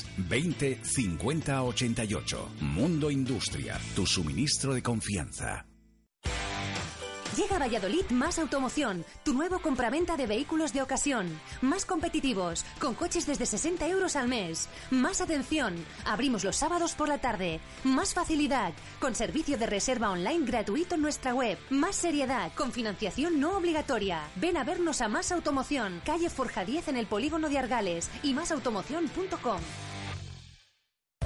20 0.17 0.79
50 0.83 1.63
88. 1.63 2.49
Mundo 2.61 3.11
Industria, 3.11 3.79
tu 3.95 4.05
suministro 4.05 4.73
de 4.73 4.81
confianza. 4.81 5.65
Llega 7.37 7.55
a 7.55 7.59
Valladolid 7.59 8.09
Más 8.09 8.39
Automoción, 8.39 9.05
tu 9.23 9.33
nuevo 9.33 9.59
compraventa 9.59 10.17
de 10.17 10.27
vehículos 10.27 10.73
de 10.73 10.81
ocasión. 10.81 11.39
Más 11.61 11.85
competitivos, 11.85 12.65
con 12.77 12.93
coches 12.93 13.25
desde 13.25 13.45
60 13.45 13.87
euros 13.87 14.17
al 14.17 14.27
mes. 14.27 14.67
Más 14.89 15.21
atención, 15.21 15.75
abrimos 16.03 16.43
los 16.43 16.57
sábados 16.57 16.93
por 16.93 17.07
la 17.07 17.19
tarde. 17.19 17.61
Más 17.85 18.13
facilidad, 18.13 18.73
con 18.99 19.15
servicio 19.15 19.57
de 19.57 19.65
reserva 19.65 20.11
online 20.11 20.45
gratuito 20.45 20.95
en 20.95 21.01
nuestra 21.01 21.33
web. 21.33 21.57
Más 21.69 21.95
seriedad, 21.95 22.51
con 22.53 22.73
financiación 22.73 23.39
no 23.39 23.55
obligatoria. 23.55 24.23
Ven 24.35 24.57
a 24.57 24.65
vernos 24.65 24.99
a 24.99 25.07
Más 25.07 25.31
Automoción, 25.31 26.01
calle 26.05 26.29
Forja 26.29 26.65
10 26.65 26.89
en 26.89 26.97
el 26.97 27.07
polígono 27.07 27.47
de 27.47 27.59
Argales 27.59 28.09
y 28.23 28.33
másautomoción.com. 28.33 29.61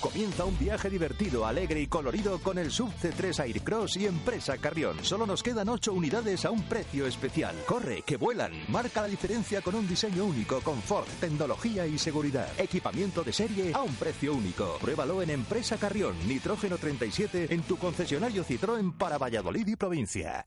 Comienza 0.00 0.46
un 0.46 0.58
viaje 0.58 0.88
divertido, 0.88 1.44
alegre 1.46 1.78
y 1.82 1.86
colorido 1.86 2.38
con 2.38 2.56
el 2.56 2.70
Sub 2.70 2.90
C3 3.02 3.40
Aircross 3.40 3.98
y 3.98 4.06
Empresa 4.06 4.56
Carrión. 4.56 4.96
Solo 5.02 5.26
nos 5.26 5.42
quedan 5.42 5.68
8 5.68 5.92
unidades 5.92 6.46
a 6.46 6.50
un 6.50 6.62
precio 6.62 7.06
especial. 7.06 7.54
Corre, 7.66 8.00
que 8.02 8.16
vuelan. 8.16 8.52
Marca 8.68 9.02
la 9.02 9.08
diferencia 9.08 9.60
con 9.60 9.74
un 9.74 9.86
diseño 9.86 10.24
único, 10.24 10.62
confort, 10.62 11.06
tecnología 11.20 11.86
y 11.86 11.98
seguridad. 11.98 12.48
Equipamiento 12.58 13.22
de 13.22 13.34
serie 13.34 13.72
a 13.74 13.82
un 13.82 13.94
precio 13.94 14.34
único. 14.34 14.78
Pruébalo 14.80 15.20
en 15.20 15.30
Empresa 15.30 15.76
Carrión, 15.76 16.16
Nitrógeno 16.26 16.78
37 16.78 17.52
en 17.52 17.62
tu 17.62 17.76
concesionario 17.76 18.42
Citroën 18.42 18.96
para 18.96 19.18
Valladolid 19.18 19.68
y 19.68 19.76
provincia. 19.76 20.46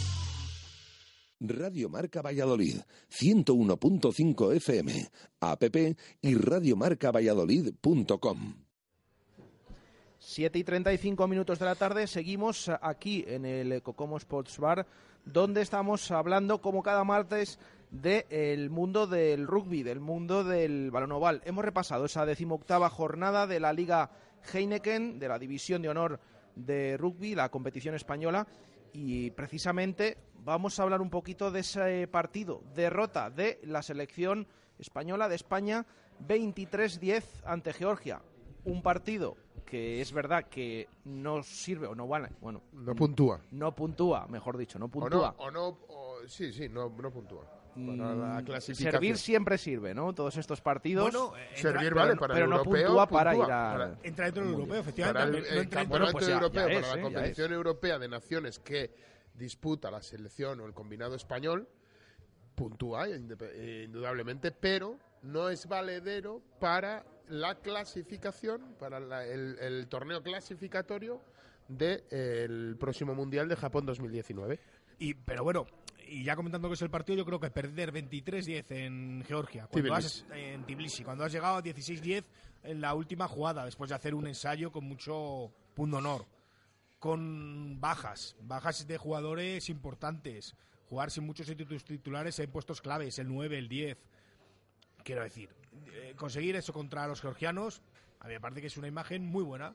Radio 1.43 1.89
Marca 1.89 2.21
Valladolid, 2.21 2.81
101.5 3.09 4.55
FM, 4.55 5.09
app 5.39 5.63
y 6.21 6.35
radiomarcavalladolid.com. 6.35 8.53
7 10.19 10.59
y 10.59 10.63
35 10.63 11.27
minutos 11.27 11.57
de 11.57 11.65
la 11.65 11.73
tarde, 11.73 12.05
seguimos 12.05 12.69
aquí 12.69 13.25
en 13.27 13.45
el 13.45 13.81
Cocomo 13.81 14.17
Sports 14.17 14.59
Bar, 14.59 14.85
donde 15.25 15.63
estamos 15.63 16.11
hablando, 16.11 16.61
como 16.61 16.83
cada 16.83 17.03
martes, 17.03 17.57
del 17.89 18.69
mundo 18.69 19.07
del 19.07 19.47
rugby, 19.47 19.81
del 19.81 19.99
mundo 19.99 20.43
del 20.43 20.91
balonmano. 20.91 21.39
Hemos 21.43 21.65
repasado 21.65 22.05
esa 22.05 22.27
decimoctava 22.27 22.91
jornada 22.91 23.47
de 23.47 23.59
la 23.59 23.73
Liga 23.73 24.11
Heineken, 24.53 25.17
de 25.17 25.27
la 25.27 25.39
División 25.39 25.81
de 25.81 25.89
Honor 25.89 26.19
de 26.55 26.97
Rugby, 26.97 27.33
la 27.33 27.49
competición 27.49 27.95
española, 27.95 28.45
y 28.93 29.31
precisamente 29.31 30.17
vamos 30.43 30.79
a 30.79 30.83
hablar 30.83 31.01
un 31.01 31.09
poquito 31.09 31.51
de 31.51 31.61
ese 31.61 32.07
partido, 32.07 32.61
derrota 32.73 33.29
de 33.29 33.59
la 33.63 33.81
selección 33.81 34.47
española 34.79 35.29
de 35.29 35.35
España 35.35 35.85
23-10 36.27 37.23
ante 37.45 37.73
Georgia. 37.73 38.21
Un 38.63 38.81
partido 38.81 39.37
que 39.65 40.01
es 40.01 40.11
verdad 40.11 40.49
que 40.49 40.87
no 41.05 41.41
sirve 41.43 41.87
o 41.87 41.95
no 41.95 42.07
vale, 42.07 42.29
bueno, 42.41 42.61
no 42.73 42.93
puntúa. 42.93 43.41
No 43.51 43.73
puntúa, 43.73 44.27
mejor 44.27 44.57
dicho, 44.57 44.77
no 44.77 44.87
puntúa. 44.89 45.35
O 45.37 45.49
no, 45.49 45.67
o 45.67 46.21
no 46.21 46.27
sí, 46.27 46.51
sí, 46.51 46.69
no, 46.69 46.89
no 46.89 47.11
puntúa. 47.11 47.60
Mm, 47.73 48.73
servir 48.73 49.17
siempre 49.17 49.57
sirve, 49.57 49.93
¿no? 49.93 50.13
Todos 50.13 50.35
estos 50.37 50.59
partidos. 50.61 51.03
Bueno, 51.11 51.33
servir 51.55 51.93
vale 51.93 52.15
para 52.17 52.33
pero 52.33 52.45
el 52.45 52.49
no 52.49 52.57
europeo, 52.57 52.85
puntúa 52.87 53.07
para 53.07 53.35
ir 53.35 53.43
a. 53.43 53.97
Entra 54.03 54.25
dentro 54.25 54.43
del 54.43 54.53
europeo, 54.53 54.79
efectivamente. 54.81 55.41
Para 55.41 55.53
el, 55.59 55.63
no 55.65 55.69
campeonato 55.69 56.11
pues 56.11 56.27
ya- 56.27 56.33
europeo, 56.33 56.67
ya 56.67 56.73
para 56.73 56.79
es, 56.79 56.87
la 56.87 56.95
¿eh? 56.97 57.01
Competición 57.01 57.53
europea 57.53 57.99
de 57.99 58.07
naciones 58.09 58.59
que 58.59 58.93
disputa 59.33 59.89
la 59.89 60.01
selección 60.01 60.59
o 60.59 60.65
el 60.65 60.73
combinado 60.73 61.15
español, 61.15 61.67
puntúa 62.55 63.07
eh, 63.07 63.83
indudablemente, 63.85 64.51
pero 64.51 64.97
no 65.23 65.49
es 65.49 65.65
valedero 65.67 66.41
para 66.59 67.05
la 67.29 67.55
clasificación, 67.55 68.75
para 68.79 68.99
la- 68.99 69.25
el, 69.25 69.57
el 69.59 69.87
torneo 69.87 70.21
clasificatorio 70.21 71.21
del 71.69 72.75
próximo 72.77 73.15
Mundial 73.15 73.47
de 73.47 73.55
Japón 73.55 73.85
2019. 73.85 74.59
Y, 74.99 75.13
pero 75.13 75.43
bueno, 75.43 75.65
y 76.11 76.23
ya 76.25 76.35
comentando 76.35 76.67
que 76.67 76.73
es 76.73 76.81
el 76.81 76.89
partido, 76.89 77.19
yo 77.19 77.25
creo 77.25 77.39
que 77.39 77.49
perder 77.49 77.93
23-10 77.93 78.65
en 78.71 79.23
Georgia, 79.25 79.67
cuando 79.67 79.93
has, 79.93 80.25
en 80.33 80.65
Tbilisi, 80.65 81.05
cuando 81.05 81.23
has 81.23 81.31
llegado 81.31 81.55
a 81.55 81.63
16-10 81.63 82.25
en 82.63 82.81
la 82.81 82.93
última 82.93 83.29
jugada, 83.29 83.63
después 83.63 83.89
de 83.89 83.95
hacer 83.95 84.13
un 84.13 84.27
ensayo 84.27 84.73
con 84.73 84.83
mucho 84.83 85.53
punto 85.73 85.97
honor, 85.97 86.25
con 86.99 87.79
bajas, 87.79 88.35
bajas 88.41 88.85
de 88.85 88.97
jugadores 88.97 89.69
importantes, 89.69 90.57
jugar 90.89 91.11
sin 91.11 91.25
muchos 91.25 91.47
titulares 91.85 92.37
en 92.39 92.51
puestos 92.51 92.81
claves, 92.81 93.17
el 93.17 93.29
9, 93.29 93.57
el 93.57 93.69
10. 93.69 93.97
Quiero 95.05 95.23
decir, 95.23 95.55
eh, 95.93 96.13
conseguir 96.17 96.57
eso 96.57 96.73
contra 96.73 97.07
los 97.07 97.21
georgianos, 97.21 97.81
a 98.19 98.27
mí 98.27 98.33
me 98.33 98.41
parece 98.41 98.59
que 98.59 98.67
es 98.67 98.75
una 98.75 98.89
imagen 98.89 99.25
muy 99.25 99.43
buena. 99.45 99.73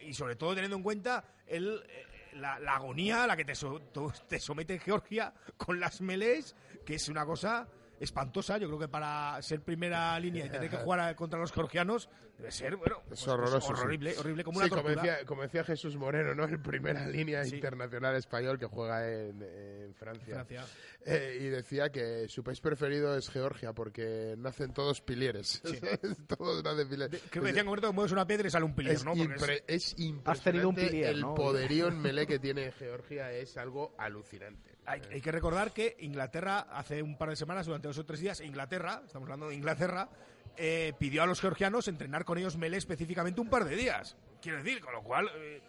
Y 0.00 0.14
sobre 0.14 0.34
todo 0.34 0.52
teniendo 0.52 0.76
en 0.76 0.82
cuenta 0.82 1.24
el, 1.46 1.80
eh, 1.88 2.15
la, 2.36 2.54
agonía 2.74 3.24
a 3.24 3.26
la 3.26 3.36
que 3.36 3.44
te, 3.44 3.54
so- 3.54 3.80
te 4.28 4.38
somete 4.38 4.78
Georgia 4.78 5.32
con 5.56 5.80
las 5.80 6.00
melees, 6.00 6.54
que 6.84 6.94
es 6.96 7.08
una 7.08 7.24
cosa 7.26 7.66
espantosa. 8.00 8.58
Yo 8.58 8.66
creo 8.68 8.78
que 8.78 8.88
para 8.88 9.40
ser 9.42 9.60
primera 9.62 10.18
línea 10.20 10.46
y 10.46 10.50
tener 10.50 10.70
que 10.70 10.76
jugar 10.78 11.14
contra 11.16 11.38
los 11.38 11.52
georgianos 11.52 12.08
debe 12.38 12.50
ser, 12.52 12.76
bueno, 12.76 13.00
pues, 13.08 13.20
Es 13.20 13.26
pues, 13.26 13.64
sí. 13.64 13.72
horrible, 13.72 14.14
horrible, 14.18 14.44
como 14.44 14.60
Sí, 14.60 14.66
una 14.66 14.68
como 14.68 14.82
tortura. 14.82 15.02
decía, 15.12 15.26
como 15.26 15.42
decía 15.42 15.64
Jesús 15.64 15.96
Moreno, 15.96 16.34
¿no? 16.34 16.44
El 16.44 16.60
primera 16.60 17.06
línea 17.08 17.42
Sí. 17.44 17.54
internacional 17.54 18.14
español 18.16 18.58
que 18.58 18.66
juega 18.66 19.08
en, 19.10 19.40
en 19.42 19.94
Francia. 19.94 20.44
Francia. 20.44 20.64
Eh, 21.06 21.38
y 21.40 21.44
decía 21.46 21.90
que 21.90 22.28
su 22.28 22.44
país 22.44 22.60
preferido 22.60 23.16
es 23.16 23.30
Georgia 23.30 23.72
porque 23.72 24.34
nacen 24.36 24.74
todos 24.74 25.00
pilieres. 25.00 25.62
Sí. 25.64 25.78
todos 26.28 26.62
nacen 26.62 26.88
pilieres. 26.88 27.22
Creo 27.30 27.42
que 27.42 27.48
decían 27.48 27.60
en 27.64 27.66
concreto 27.66 27.88
que 27.88 27.94
mueves 27.94 28.12
una 28.12 28.26
piedra 28.26 28.48
y 28.48 28.50
sale 28.50 28.64
un 28.66 28.74
pilier, 28.74 28.96
es, 28.96 29.04
¿no? 29.04 29.12
Es- 29.14 29.18
impre- 29.20 29.64
es 29.66 29.96
Has 30.26 30.42
tenido 30.42 30.68
un 30.68 30.74
impresionante 30.74 30.86
pilier, 30.90 31.10
el 31.14 31.20
¿no? 31.22 31.34
poderío 31.34 31.88
en 31.88 32.02
melee 32.02 32.26
que 32.26 32.38
tiene 32.38 32.70
Georgia 32.72 33.32
es 33.32 33.56
algo 33.56 33.94
alucinante. 33.96 34.75
Hay, 34.86 35.02
hay 35.10 35.20
que 35.20 35.32
recordar 35.32 35.72
que 35.72 35.96
Inglaterra, 36.00 36.66
hace 36.70 37.02
un 37.02 37.18
par 37.18 37.30
de 37.30 37.36
semanas, 37.36 37.66
durante 37.66 37.88
dos 37.88 37.98
o 37.98 38.04
tres 38.06 38.20
días, 38.20 38.40
Inglaterra, 38.40 39.02
estamos 39.04 39.26
hablando 39.26 39.48
de 39.48 39.54
Inglaterra, 39.56 40.08
eh, 40.56 40.92
pidió 40.98 41.22
a 41.22 41.26
los 41.26 41.40
georgianos 41.40 41.88
entrenar 41.88 42.24
con 42.24 42.38
ellos 42.38 42.56
melee 42.56 42.78
específicamente 42.78 43.40
un 43.40 43.48
par 43.50 43.64
de 43.64 43.74
días. 43.76 44.16
Quiero 44.40 44.58
decir, 44.62 44.80
con 44.80 44.92
lo 44.94 45.02
cual 45.02 45.28
eh, 45.36 45.60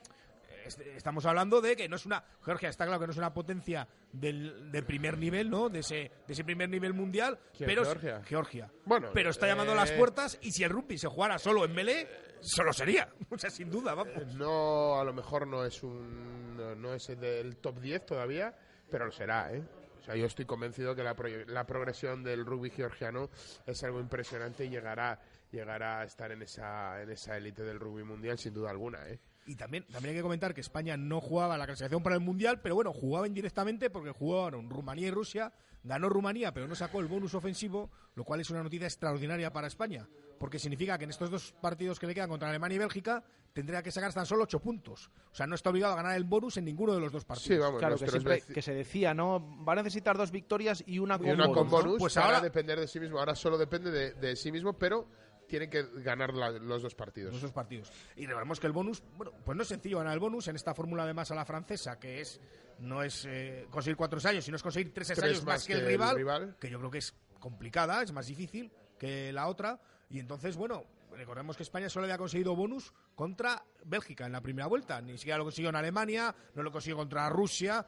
est- 0.66 0.80
estamos 0.82 1.26
hablando 1.26 1.62
de 1.62 1.76
que 1.76 1.90
no 1.90 1.96
es 1.96 2.06
una. 2.06 2.24
Georgia 2.44 2.70
está 2.70 2.86
claro 2.86 3.00
que 3.00 3.08
no 3.08 3.12
es 3.12 3.18
una 3.18 3.34
potencia 3.34 3.88
del, 4.14 4.72
de 4.72 4.84
primer 4.84 5.18
nivel, 5.18 5.50
¿no? 5.50 5.68
De 5.70 5.80
ese, 5.80 6.12
de 6.28 6.34
ese 6.34 6.44
primer 6.44 6.70
nivel 6.70 6.94
mundial. 6.94 7.40
¿Quién, 7.58 7.68
pero 7.68 7.84
Georgia? 7.84 8.22
Georgia. 8.24 8.72
Bueno, 8.86 9.10
pero 9.14 9.32
está 9.32 9.48
llamando 9.48 9.72
a 9.74 9.76
las 9.76 9.92
eh, 9.92 9.98
puertas 9.98 10.38
y 10.42 10.52
si 10.52 10.64
el 10.64 10.70
rugby 10.70 10.98
se 10.98 11.08
jugara 11.08 11.38
solo 11.40 11.66
en 11.66 11.74
melee, 11.74 12.08
solo 12.42 12.72
sería. 12.72 13.10
O 13.30 13.38
sea, 13.38 13.50
sin 13.50 13.70
duda, 13.72 13.94
vamos. 13.94 14.36
No, 14.36 15.00
a 15.00 15.04
lo 15.04 15.12
mejor 15.14 15.48
no 15.48 15.66
es 15.66 15.82
un 15.84 16.56
no, 16.82 16.94
es 16.94 17.10
el 17.10 17.20
del 17.20 17.58
top 17.58 17.80
10 17.80 18.06
todavía, 18.06 18.56
pero 18.90 19.06
lo 19.06 19.12
será, 19.12 19.54
¿eh? 19.54 19.64
O 20.00 20.04
sea, 20.04 20.16
yo 20.16 20.26
estoy 20.26 20.46
convencido 20.46 20.96
que 20.96 21.04
la, 21.04 21.16
pro- 21.16 21.46
la 21.48 21.66
progresión 21.66 22.24
del 22.24 22.46
rugby 22.46 22.70
georgiano 22.70 23.30
es 23.66 23.84
algo 23.84 24.00
impresionante 24.00 24.66
y 24.66 24.70
llegará 24.70 25.20
llegará 25.52 26.02
a 26.02 26.04
estar 26.04 26.32
en 26.32 26.42
esa 26.42 27.02
en 27.02 27.10
esa 27.10 27.38
élite 27.38 27.64
del 27.64 27.80
rugby 27.80 28.04
mundial 28.04 28.38
sin 28.38 28.54
duda 28.54 28.70
alguna, 28.70 29.08
¿eh? 29.08 29.20
Y 29.46 29.56
también, 29.56 29.86
también 29.86 30.12
hay 30.12 30.18
que 30.18 30.22
comentar 30.24 30.54
que 30.54 30.60
España 30.60 30.98
no 30.98 31.22
jugaba 31.22 31.58
la 31.58 31.66
clasificación 31.66 32.04
para 32.04 32.16
el 32.16 32.22
Mundial, 32.22 32.60
pero 32.62 32.76
bueno, 32.76 32.92
jugaba 32.92 33.28
indirectamente 33.28 33.90
porque 33.90 34.12
jugaron 34.12 34.70
Rumanía 34.70 35.08
y 35.08 35.12
Rusia. 35.12 35.54
Ganó 35.88 36.10
Rumanía, 36.10 36.54
pero 36.54 36.68
no 36.68 36.76
sacó 36.76 37.00
el 37.00 37.08
bonus 37.08 37.34
ofensivo, 37.34 37.90
lo 38.16 38.24
cual 38.26 38.42
es 38.42 38.50
una 38.50 38.62
noticia 38.62 38.86
extraordinaria 38.88 39.52
para 39.54 39.68
España, 39.68 40.08
porque 40.38 40.60
significa 40.60 40.98
que 40.98 41.06
en 41.06 41.12
estos 41.12 41.32
dos 41.32 41.54
partidos 41.62 42.00
que 42.00 42.08
le 42.08 42.14
quedan 42.14 42.30
contra 42.30 42.50
Alemania 42.50 42.76
y 42.76 42.80
Bélgica 42.80 43.24
tendría 43.54 43.82
que 43.82 43.92
sacar 43.92 44.14
tan 44.14 44.26
solo 44.26 44.44
ocho 44.44 44.60
puntos. 44.60 45.10
O 45.32 45.36
sea, 45.36 45.48
no 45.48 45.56
está 45.56 45.70
obligado 45.70 45.94
a 45.94 45.96
ganar 45.98 46.16
el 46.18 46.26
bonus 46.26 46.58
en 46.58 46.66
ninguno 46.66 46.94
de 46.94 47.00
los 47.00 47.12
dos 47.12 47.24
partidos. 47.26 47.48
Sí, 47.48 47.58
vamos, 47.58 47.80
Claro, 47.80 47.98
que 47.98 48.08
siempre 48.08 48.42
que 48.42 48.62
se 48.62 48.74
decía, 48.74 49.14
¿no? 49.14 49.64
Va 49.66 49.74
a 49.74 49.76
necesitar 49.78 50.18
dos 50.18 50.30
victorias 50.32 50.84
y 50.86 51.00
una 51.00 51.18
con 51.18 51.28
y 51.28 51.32
una 51.32 51.46
con 51.46 51.56
bonus, 51.56 51.72
¿no? 51.72 51.78
bonus 51.84 52.00
Pues 52.00 52.18
ahora- 52.18 52.42
depender 52.42 52.80
de 52.80 52.88
sí 52.88 53.00
mismo. 53.00 53.18
Ahora 53.20 53.34
solo 53.36 53.58
depende 53.58 53.90
de, 53.90 54.14
de 54.14 54.36
sí 54.36 54.52
mismo, 54.52 54.74
pero 54.74 55.08
tiene 55.48 55.70
que 55.70 55.84
ganar 56.04 56.34
la- 56.34 56.52
los 56.52 56.82
dos 56.82 56.94
partidos. 56.96 57.34
los 57.34 57.42
dos 57.42 57.52
partidos. 57.52 57.92
Y 58.16 58.26
recordemos 58.26 58.60
que 58.60 58.68
el 58.68 58.74
bonus, 58.74 59.02
bueno, 59.16 59.32
pues 59.46 59.56
no 59.56 59.64
es 59.64 59.70
sencillo 59.70 59.98
ganar 60.00 60.14
el 60.14 60.20
bonus 60.20 60.48
en 60.48 60.56
esta 60.56 60.74
fórmula 60.74 61.04
además 61.04 61.32
a 61.32 61.36
la 61.36 61.46
francesa, 61.46 62.00
que 62.00 62.22
es 62.22 62.40
no 62.80 63.02
es 63.02 63.26
eh, 63.26 63.66
conseguir 63.72 63.98
cuatro 63.98 64.18
ensayos, 64.18 64.44
sino 64.46 64.58
es 64.58 64.64
conseguir 64.64 64.94
tres 64.94 65.08
Tres 65.08 65.18
ensayos 65.20 65.38
más, 65.46 65.56
más 65.56 65.66
que, 65.66 65.74
el, 65.74 65.80
que 65.80 65.86
el 65.86 65.92
rival, 65.92 66.16
rival. 66.16 66.56
que 66.60 66.70
yo 66.70 66.78
creo 66.78 66.92
que 66.92 67.00
es 67.00 67.16
complicada, 67.40 68.04
es 68.04 68.12
más 68.12 68.28
difícil 68.28 68.72
que 69.00 69.32
la 69.34 69.48
otra. 69.48 69.80
Y 70.10 70.20
entonces, 70.20 70.56
bueno, 70.56 70.84
recordemos 71.12 71.58
que 71.58 71.64
España 71.64 71.90
solo 71.90 72.06
había 72.06 72.18
conseguido 72.18 72.56
bonus 72.56 72.94
contra 73.16 73.64
Bélgica 73.86 74.26
en 74.28 74.32
la 74.32 74.42
primera 74.42 74.68
vuelta. 74.68 75.02
Ni 75.02 75.18
siquiera 75.18 75.38
lo 75.40 75.44
consiguió 75.46 75.70
en 75.70 75.76
Alemania, 75.76 76.36
no 76.54 76.62
lo 76.64 76.72
consiguió 76.72 76.98
contra 76.98 77.28
Rusia, 77.30 77.86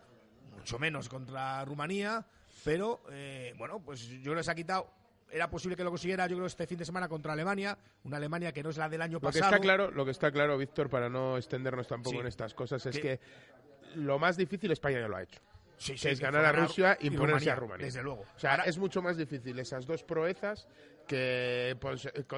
mucho 0.55 0.79
menos 0.79 1.07
contra 1.07 1.63
Rumanía. 1.65 2.25
Pero, 2.63 3.01
eh, 3.11 3.53
bueno, 3.57 3.79
pues 3.81 4.07
yo 4.07 4.41
se 4.43 4.51
ha 4.51 4.55
quitado 4.55 4.91
era 5.31 5.49
posible 5.49 5.75
que 5.75 5.83
lo 5.83 5.89
consiguiera, 5.89 6.27
yo 6.27 6.35
creo, 6.35 6.47
este 6.47 6.65
fin 6.67 6.77
de 6.77 6.85
semana 6.85 7.07
contra 7.07 7.33
Alemania, 7.33 7.77
una 8.03 8.17
Alemania 8.17 8.51
que 8.51 8.63
no 8.63 8.69
es 8.69 8.77
la 8.77 8.89
del 8.89 9.01
año 9.01 9.13
Lo 9.13 9.19
que 9.21 9.25
pasado. 9.27 9.45
está 9.45 9.59
claro, 9.59 9.91
lo 9.91 10.05
que 10.05 10.11
está 10.11 10.31
claro, 10.31 10.57
Víctor, 10.57 10.89
para 10.89 11.09
no 11.09 11.37
extendernos 11.37 11.87
tampoco 11.87 12.15
Sí. 12.15 12.19
en 12.21 12.27
estas 12.27 12.53
cosas, 12.53 12.85
es 12.85 12.95
Que- 12.95 13.01
que 13.01 13.19
lo 13.95 14.19
más 14.19 14.37
difícil 14.37 14.71
España 14.71 14.99
ya 14.99 15.07
lo 15.07 15.15
ha 15.17 15.23
hecho. 15.23 15.39
Sí, 15.77 15.93
que 15.93 15.97
sí, 15.97 16.07
es 16.09 16.19
que 16.19 16.25
ganar 16.25 16.45
a 16.45 16.51
Rusia 16.51 16.97
y 16.99 17.05
y 17.05 17.07
imponerse 17.07 17.45
Rumanía, 17.45 17.53
a 17.53 17.55
Rumanía. 17.55 17.85
desde 17.85 18.03
luego. 18.03 18.25
O 18.35 18.39
sea, 18.39 18.51
Ahora- 18.51 18.63
es 18.65 18.77
mucho 18.77 19.01
más 19.01 19.15
difícil 19.17 19.57
esas 19.59 19.85
dos 19.85 20.03
proezas 20.03 20.67
que, 21.09 21.75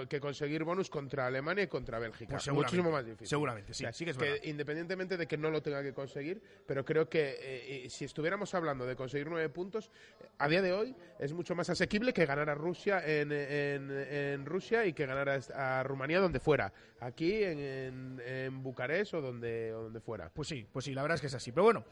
que 0.07 0.19
conseguir 0.21 0.63
bonus 0.63 0.89
contra 0.89 1.27
Alemania 1.27 1.65
y 1.65 1.67
contra 1.67 1.99
Bélgica. 1.99 2.31
Pues 2.37 2.47
Muchísimo 2.53 2.89
más 2.89 3.05
difícil. 3.05 3.27
seguramente, 3.27 3.73
sí, 3.73 3.83
O 3.83 3.85
sea, 3.87 3.93
sí 3.93 4.05
que 4.05 4.11
es 4.11 4.17
verdad. 4.17 4.37
independientemente 4.43 5.17
de 5.17 5.27
que 5.27 5.37
no 5.37 5.51
lo 5.51 5.61
tenga 5.61 5.83
que 5.83 5.93
conseguir, 5.93 6.41
pero 6.65 6.85
creo 6.85 7.09
que 7.09 7.31
eh, 7.31 7.85
eh, 7.85 7.89
si 7.89 8.05
estuviéramos 8.05 8.53
hablando 8.55 8.85
de 8.85 8.95
conseguir 8.95 9.27
nueve 9.29 9.49
puntos, 9.49 9.91
a 10.37 10.47
día 10.47 10.61
de 10.61 10.71
hoy 10.71 10.95
es 11.19 11.33
mucho 11.33 11.53
más 11.53 11.69
asequible 11.69 12.13
que 12.13 12.25
ganar 12.25 12.49
a 12.49 12.55
Rusia 12.55 13.03
en, 13.05 13.31
en- 13.33 13.91
en 13.91 14.45
Rusia 14.45 14.85
y 14.85 14.93
que 14.93 15.05
ganar 15.05 15.27
a, 15.29 15.79
a 15.79 15.83
Rumanía 15.83 16.19
donde 16.19 16.39
fuera. 16.39 16.71
Aquí 17.01 17.43
en, 17.43 17.59
en- 17.59 18.21
en 18.25 18.63
Bucarest 18.63 19.15
o 19.15 19.21
donde, 19.21 19.73
o 19.73 19.83
donde 19.83 19.99
fuera. 19.99 20.29
Pues 20.33 20.47
sí, 20.47 20.65
pues 20.71 20.85
sí, 20.85 20.93
la 20.93 21.01
verdad 21.01 21.15
es 21.15 21.21
que 21.21 21.27
es 21.27 21.33
así. 21.35 21.51
Pero 21.51 21.63
bueno, 21.63 21.83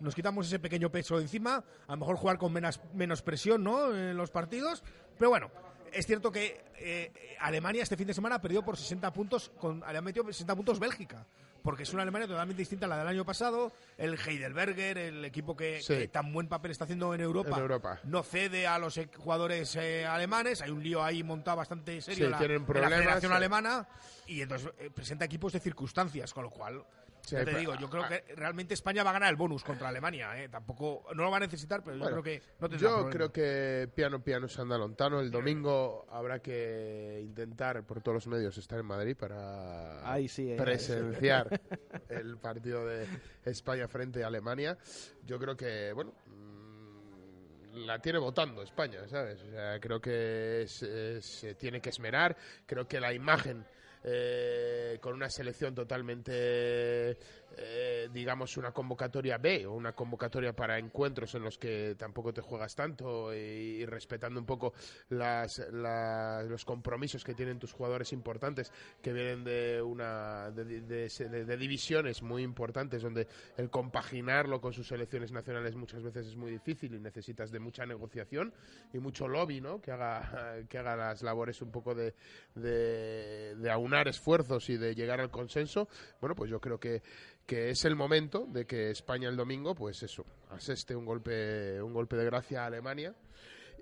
nos 0.00 0.14
quitamos 0.14 0.46
ese 0.46 0.58
pequeño 0.58 0.90
peso 0.90 1.16
de 1.16 1.22
encima, 1.22 1.64
a 1.86 1.92
lo 1.92 1.96
mejor 1.96 2.16
jugar 2.16 2.36
con 2.36 2.52
menos, 2.52 2.78
menos 2.92 3.22
presión, 3.22 3.64
¿no? 3.64 3.96
En 3.96 4.16
los 4.16 4.30
partidos. 4.30 4.82
Pero 5.18 5.30
bueno, 5.30 5.50
es 5.98 6.06
cierto 6.06 6.30
que 6.30 6.64
eh, 6.78 7.12
Alemania 7.40 7.82
este 7.82 7.96
fin 7.96 8.06
de 8.06 8.14
semana 8.14 8.40
perdió 8.40 8.62
por 8.64 8.76
60 8.76 9.12
puntos, 9.12 9.50
con, 9.58 9.80
le 9.80 9.98
ha 9.98 10.02
metido 10.02 10.24
60 10.26 10.54
puntos 10.54 10.78
Bélgica. 10.78 11.26
Porque 11.62 11.82
es 11.82 11.92
una 11.92 12.02
Alemania 12.02 12.28
totalmente 12.28 12.62
distinta 12.62 12.86
a 12.86 12.88
la 12.88 12.98
del 12.98 13.08
año 13.08 13.24
pasado. 13.24 13.72
El 13.98 14.16
Heidelberger, 14.16 14.98
el 14.98 15.24
equipo 15.24 15.56
que, 15.56 15.80
Sí. 15.82 15.94
que 15.98 16.06
tan 16.06 16.32
buen 16.32 16.46
papel 16.46 16.70
está 16.70 16.84
haciendo 16.84 17.12
en 17.12 17.20
Europa, 17.20 17.56
En 17.56 17.62
Europa. 17.62 17.98
no 18.04 18.22
cede 18.22 18.68
a 18.68 18.78
los 18.78 19.00
jugadores 19.16 19.74
eh, 19.74 20.06
alemanes. 20.06 20.62
Hay 20.62 20.70
un 20.70 20.80
lío 20.80 21.02
ahí 21.02 21.24
montado 21.24 21.56
bastante 21.56 22.00
serio 22.00 22.26
Sí, 22.26 22.30
la, 22.30 22.38
tienen 22.38 22.58
en 22.58 22.62
la 22.62 22.66
problemas, 22.68 22.98
Federación 23.00 23.32
sí. 23.32 23.36
Alemana. 23.36 23.88
Y 24.28 24.42
entonces 24.42 24.70
eh, 24.78 24.90
presenta 24.94 25.24
equipos 25.24 25.52
de 25.54 25.58
circunstancias, 25.58 26.32
con 26.32 26.44
lo 26.44 26.50
cual 26.50 26.84
Sí, 27.26 27.34
ya 27.34 27.40
te 27.40 27.46
pero- 27.46 27.58
digo, 27.58 27.74
yo 27.74 27.90
creo 27.90 28.06
que 28.08 28.24
realmente 28.36 28.74
España 28.74 29.02
va 29.02 29.10
a 29.10 29.14
ganar 29.14 29.30
el 29.30 29.36
bonus 29.36 29.64
contra 29.64 29.88
Alemania. 29.88 30.40
¿eh? 30.42 30.48
Tampoco, 30.48 31.06
no 31.14 31.24
lo 31.24 31.30
va 31.30 31.38
a 31.38 31.40
necesitar, 31.40 31.82
pero 31.82 31.98
Bueno, 31.98 32.16
yo 32.16 32.22
creo 32.22 32.40
que 32.40 32.46
no 32.60 32.68
tendrá 32.68 32.88
Yo 32.88 32.94
problema. 32.94 33.10
creo 33.10 33.32
que 33.32 33.88
piano 33.94 34.22
piano 34.22 34.46
se 34.48 34.60
anda 34.60 34.78
lontano. 34.78 35.18
El 35.20 35.30
domingo 35.32 36.06
habrá 36.10 36.38
que 36.40 37.20
intentar 37.24 37.84
por 37.84 38.00
todos 38.00 38.14
los 38.14 38.26
medios 38.28 38.56
estar 38.58 38.78
en 38.78 38.86
Madrid 38.86 39.16
para 39.16 40.08
Ahí 40.10 40.28
sí, 40.28 40.52
eh. 40.52 40.56
presenciar 40.56 41.60
el 42.08 42.38
partido 42.38 42.86
de 42.86 43.06
España 43.44 43.88
frente 43.88 44.22
a 44.22 44.28
Alemania. 44.28 44.78
Yo 45.24 45.38
creo 45.40 45.56
que, 45.56 45.92
bueno, 45.92 46.12
mm, 46.26 47.86
la 47.86 47.98
tiene 48.00 48.18
votando 48.18 48.62
España, 48.62 49.06
¿sabes? 49.08 49.42
O 49.42 49.50
sea, 49.50 49.78
creo 49.80 50.00
que 50.00 50.64
se, 50.68 51.20
se 51.20 51.54
tiene 51.56 51.80
que 51.80 51.90
esmerar. 51.90 52.36
Creo 52.66 52.86
que 52.86 53.00
la 53.00 53.12
imagen 53.12 53.66
eh, 54.08 54.98
con 55.00 55.14
una 55.14 55.28
selección 55.28 55.74
totalmente, 55.74 57.18
eh, 57.58 58.08
digamos, 58.12 58.56
una 58.56 58.72
convocatoria 58.72 59.38
B 59.38 59.66
o 59.66 59.72
una 59.72 59.92
convocatoria 59.92 60.52
para 60.54 60.78
encuentros 60.78 61.34
en 61.34 61.42
los 61.42 61.58
que 61.58 61.94
tampoco 61.98 62.32
te 62.32 62.40
juegas 62.40 62.74
tanto 62.74 63.34
y, 63.34 63.84
respetando 63.86 64.38
un 64.40 64.46
poco 64.46 64.74
las, 65.10 65.58
la- 65.72 66.42
los 66.42 66.64
compromisos 66.64 67.24
que 67.24 67.34
tienen 67.34 67.58
tus 67.58 67.72
jugadores 67.72 68.12
importantes 68.12 68.72
que 69.02 69.12
vienen 69.12 69.44
de 69.44 69.80
una 69.82 70.50
de, 70.50 70.64
de- 70.82 71.08
de- 71.08 71.44
de 71.44 71.56
divisiones 71.56 72.22
muy 72.22 72.42
importantes 72.42 73.02
donde 73.02 73.26
el 73.56 73.70
compaginarlo 73.70 74.60
con 74.60 74.72
sus 74.72 74.88
selecciones 74.88 75.32
nacionales 75.32 75.74
muchas 75.76 76.02
veces 76.02 76.26
es 76.26 76.36
muy 76.36 76.50
difícil 76.50 76.94
y 76.94 77.00
necesitas 77.00 77.50
de 77.50 77.58
mucha 77.60 77.86
negociación 77.86 78.52
y 78.92 78.98
mucho 78.98 79.28
lobby, 79.28 79.60
¿no? 79.60 79.80
Que 79.80 79.92
haga 79.92 80.56
que 80.68 80.78
haga 80.78 80.96
las 80.96 81.22
labores 81.22 81.62
un 81.62 81.70
poco 81.70 81.94
de, 81.94 82.14
de 82.54 83.70
aunar 83.70 84.08
esfuerzos 84.08 84.68
y 84.70 84.76
de 84.76 84.94
llegar 84.94 85.20
al 85.20 85.30
consenso. 85.30 85.88
Bueno, 86.20 86.34
pues 86.34 86.50
yo 86.50 86.60
creo 86.60 86.78
que 86.78 87.02
que 87.46 87.70
es 87.70 87.84
el 87.84 87.94
momento 87.96 88.46
de 88.48 88.66
que 88.66 88.90
España 88.90 89.28
el 89.28 89.36
domingo, 89.36 89.74
pues 89.74 90.02
eso, 90.02 90.24
aseste 90.50 90.94
un 90.96 91.04
golpe 91.04 91.80
un 91.80 91.92
golpe 91.92 92.16
de 92.16 92.24
gracia 92.24 92.64
a 92.64 92.66
Alemania 92.66 93.14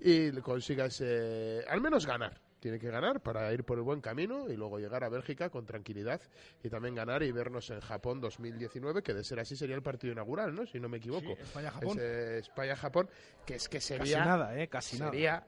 y 0.01 0.31
consiga 0.41 0.85
ese, 0.85 1.63
al 1.67 1.81
menos 1.81 2.05
ganar. 2.05 2.39
Tiene 2.59 2.79
que 2.79 2.89
ganar 2.89 3.21
para 3.21 3.53
ir 3.53 3.63
por 3.63 3.77
el 3.77 3.83
buen 3.83 4.01
camino 4.01 4.49
y 4.49 4.55
luego 4.55 4.79
llegar 4.79 5.03
a 5.03 5.09
Bélgica 5.09 5.49
con 5.51 5.65
tranquilidad 5.67 6.19
y 6.63 6.69
también 6.69 6.95
ganar 6.95 7.21
y 7.21 7.31
vernos 7.31 7.69
en 7.69 7.79
Japón 7.79 8.19
2019, 8.21 9.03
que 9.03 9.13
de 9.13 9.23
ser 9.23 9.39
así 9.39 9.55
sería 9.55 9.75
el 9.75 9.83
partido 9.83 10.13
inaugural, 10.13 10.55
¿no? 10.55 10.65
Si 10.65 10.79
no 10.79 10.89
me 10.89 10.97
equivoco. 10.97 11.35
Sí, 11.35 11.41
España-Japón. 11.43 11.99
España-Japón, 11.99 13.09
que 13.45 13.55
es 13.55 13.69
que 13.69 13.77
Casi 13.77 13.87
sería... 13.97 14.25
nada, 14.25 14.59
¿eh? 14.59 14.67
Casi 14.67 14.97
nada. 14.97 15.11
sería, 15.11 15.45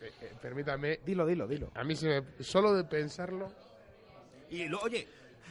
eh, 0.00 0.10
eh, 0.22 0.32
permítame... 0.40 1.00
Dilo, 1.04 1.26
dilo, 1.26 1.46
dilo. 1.46 1.70
A 1.74 1.84
mí 1.84 1.94
se 1.94 2.08
me- 2.22 2.42
solo 2.42 2.72
de 2.74 2.84
pensarlo... 2.84 3.52
Y 4.48 4.64
luego, 4.68 4.86
oye, 4.86 5.06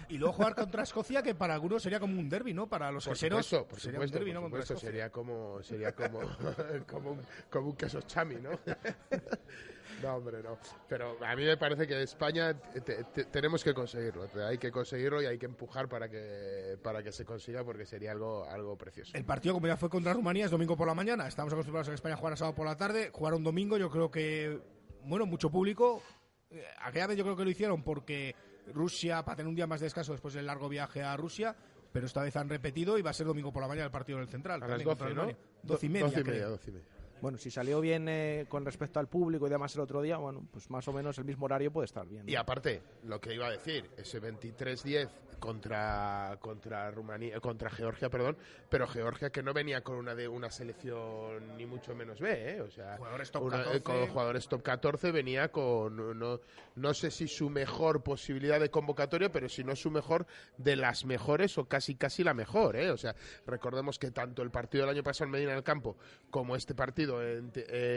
y 0.09 0.17
luego 0.17 0.33
jugar 0.33 0.55
contra 0.55 0.83
Escocia, 0.83 1.21
que 1.21 1.35
para 1.35 1.53
algunos 1.53 1.83
sería 1.83 1.99
como 1.99 2.19
un 2.19 2.29
derby, 2.29 2.53
¿no? 2.53 2.67
Para 2.67 2.91
los 2.91 3.05
Por 3.05 3.13
queseros 3.13 3.45
supuesto, 3.45 3.67
por 3.69 3.79
sería 3.79 3.99
un 3.99 4.07
supuesto, 4.07 4.17
derbi, 4.19 4.31
por 4.33 4.41
¿no? 4.41 4.47
Supuesto, 4.47 4.77
sería 4.77 5.09
como 5.11 5.61
sería 5.63 5.91
como 5.93 6.19
como 6.87 7.11
un, 7.11 7.21
como 7.49 7.69
un 7.69 7.75
queso 7.75 8.01
chami, 8.01 8.35
¿no? 8.35 8.51
no, 10.03 10.15
hombre, 10.15 10.43
no. 10.43 10.57
Pero 10.87 11.17
a 11.25 11.35
mí 11.35 11.43
me 11.43 11.57
parece 11.57 11.87
que 11.87 12.01
España 12.03 12.53
te- 12.53 13.03
te- 13.03 13.25
tenemos 13.25 13.63
que 13.63 13.73
conseguirlo, 13.73 14.27
hay 14.47 14.57
que 14.57 14.71
conseguirlo 14.71 15.21
y 15.21 15.25
hay 15.25 15.37
que 15.37 15.45
empujar 15.47 15.87
para 15.89 16.07
que 16.09 16.77
para 16.83 17.01
que 17.03 17.11
se 17.11 17.25
consiga 17.25 17.63
porque 17.63 17.85
sería 17.85 18.11
algo 18.11 18.45
algo 18.45 18.77
precioso. 18.77 19.11
El 19.17 19.25
partido, 19.25 19.53
como 19.55 19.67
ya 19.67 19.77
fue 19.77 19.89
contra 19.89 20.13
Rumanía, 20.13 20.45
es 20.45 20.51
domingo 20.51 20.77
por 20.77 20.87
la 20.87 20.93
mañana. 20.93 21.27
Estamos 21.27 21.51
acostumbrados 21.53 21.87
a 21.87 21.91
que 21.91 21.95
España 21.95 22.15
jugara 22.15 22.35
sábado 22.35 22.55
por 22.55 22.65
la 22.65 22.77
tarde. 22.77 23.09
Jugar 23.11 23.33
un 23.33 23.43
domingo, 23.43 23.77
yo 23.77 23.89
creo 23.89 24.11
que, 24.11 24.61
bueno, 25.03 25.25
mucho 25.25 25.49
público. 25.49 26.01
Eh, 26.49 26.63
Aquella 26.81 27.07
vez 27.07 27.17
yo 27.17 27.23
creo 27.23 27.35
que 27.35 27.43
lo 27.43 27.49
hicieron 27.49 27.83
porque 27.83 28.35
Rusia, 28.73 29.23
para 29.23 29.37
tener 29.37 29.49
un 29.49 29.55
día 29.55 29.67
más 29.67 29.79
de 29.79 29.85
descanso 29.85 30.11
después 30.11 30.33
del 30.33 30.45
largo 30.45 30.69
viaje 30.69 31.01
a 31.03 31.15
Rusia, 31.17 31.55
pero 31.91 32.05
esta 32.05 32.21
vez 32.21 32.35
han 32.35 32.49
repetido 32.49 32.97
y 32.97 33.01
va 33.01 33.11
a 33.11 33.13
ser 33.13 33.27
domingo 33.27 33.51
por 33.51 33.61
la 33.61 33.67
mañana 33.67 33.85
el 33.85 33.91
partido 33.91 34.19
del 34.19 34.27
Central. 34.27 34.61
A 34.63 34.67
las 34.67 34.69
también 34.69 34.87
contra 34.89 35.07
12, 35.07 35.15
¿no? 35.15 35.21
Alemania. 35.23 35.47
Doce 35.63 35.85
y 35.85 35.89
media, 35.89 36.05
Doce 36.05 36.19
y 36.19 36.23
creo. 36.23 36.33
media, 36.35 36.47
doce 36.47 36.69
y 36.69 36.73
media. 36.73 36.87
Bueno, 37.21 37.37
si 37.37 37.49
salió 37.51 37.81
bien 37.81 38.07
eh, 38.09 38.45
con 38.47 38.63
respecto 38.65 38.99
al 38.99 39.07
público 39.07 39.47
y 39.47 39.49
demás 39.49 39.73
el 39.75 39.81
otro 39.81 40.01
día, 40.01 40.17
bueno, 40.17 40.47
pues 40.51 40.69
más 40.69 40.87
o 40.87 40.93
menos 40.93 41.17
el 41.17 41.25
mismo 41.25 41.45
horario 41.45 41.71
puede 41.71 41.85
estar 41.85 42.07
bien. 42.07 42.25
¿no? 42.25 42.31
Y 42.31 42.35
aparte, 42.35 42.81
lo 43.03 43.19
que 43.19 43.33
iba 43.33 43.47
a 43.47 43.51
decir, 43.51 43.89
ese 43.97 44.21
23-10 44.21 45.09
contra 45.39 46.35
contra 46.41 46.89
Rumanía, 46.89 47.39
contra 47.39 47.69
Georgia, 47.69 48.09
perdón, 48.09 48.37
pero 48.69 48.87
Georgia 48.87 49.29
que 49.29 49.43
no 49.43 49.53
venía 49.53 49.81
con 49.81 49.95
una 49.97 50.15
de 50.15 50.27
una 50.27 50.49
selección 50.49 51.55
ni 51.57 51.65
mucho 51.67 51.93
menos 51.95 52.19
B, 52.19 52.55
¿eh? 52.55 52.61
o 52.61 52.71
sea, 52.71 52.97
Jugadores 52.97 53.31
top 53.31 53.43
una- 53.43 53.57
14. 53.57 53.77
eh, 53.77 53.81
con 53.83 54.07
jugadores 54.07 54.47
top 54.47 54.63
14 54.63 55.11
venía 55.11 55.51
con 55.51 56.17
no, 56.19 56.39
no 56.75 56.93
sé 56.95 57.11
si 57.11 57.27
su 57.27 57.49
mejor 57.51 58.01
posibilidad 58.01 58.59
de 58.59 58.71
convocatoria, 58.71 59.31
pero 59.31 59.47
si 59.47 59.63
no 59.63 59.75
su 59.75 59.91
mejor 59.91 60.25
de 60.57 60.75
las 60.75 61.05
mejores 61.05 61.55
o 61.59 61.65
casi 61.65 61.93
casi 61.95 62.23
la 62.23 62.33
mejor, 62.33 62.75
¿eh? 62.75 62.89
o 62.89 62.97
sea, 62.97 63.15
recordemos 63.45 63.99
que 63.99 64.09
tanto 64.11 64.41
el 64.41 64.49
partido 64.49 64.85
del 64.87 64.95
año 64.95 65.03
pasado 65.03 65.25
en 65.25 65.31
Medina 65.31 65.51
del 65.53 65.63
Campo 65.63 65.97
como 66.31 66.55
este 66.55 66.73
partido 66.73 67.06
en, 67.21 67.51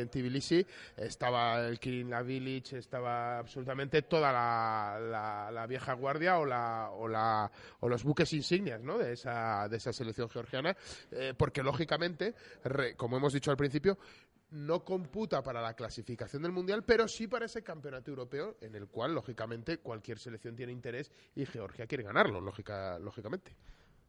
Tbilisi 0.09 0.65
estaba 0.97 1.67
el 1.67 1.79
Kirin 1.79 2.11
Lavilic, 2.11 2.73
estaba 2.75 3.39
absolutamente 3.39 4.03
toda 4.03 4.33
la, 4.33 5.51
la- 5.53 5.67
vieja 5.67 5.93
guardia 5.95 6.39
o 6.39 6.45
la 6.47 7.51
o 7.81 7.89
los 7.89 8.03
buques 8.05 8.33
insignias 8.33 8.81
¿no? 8.83 8.99
de 8.99 9.13
esa 9.13 9.69
de 9.69 9.77
esa 9.77 9.93
selección 9.93 10.29
georgiana, 10.29 10.77
eh, 11.13 11.35
porque 11.37 11.63
lógicamente, 11.63 12.35
re- 12.65 12.95
como 12.97 13.17
hemos 13.17 13.33
dicho 13.33 13.51
al 13.51 13.57
principio, 13.57 13.99
no 14.51 14.85
computa 14.85 15.43
para 15.43 15.61
la 15.63 15.75
clasificación 15.75 16.43
del 16.43 16.51
mundial, 16.51 16.83
pero 16.85 17.07
sí 17.07 17.29
para 17.29 17.47
ese 17.47 17.63
campeonato 17.63 18.11
europeo 18.11 18.57
en 18.61 18.75
el 18.75 18.89
cual 18.89 19.15
lógicamente 19.15 19.79
cualquier 19.79 20.19
selección 20.19 20.57
tiene 20.57 20.73
interés 20.73 21.13
y 21.37 21.47
Georgia 21.47 21.87
quiere 21.87 22.03
ganarlo, 22.03 22.41
lógica, 22.41 22.99
lógicamente. 22.99 23.55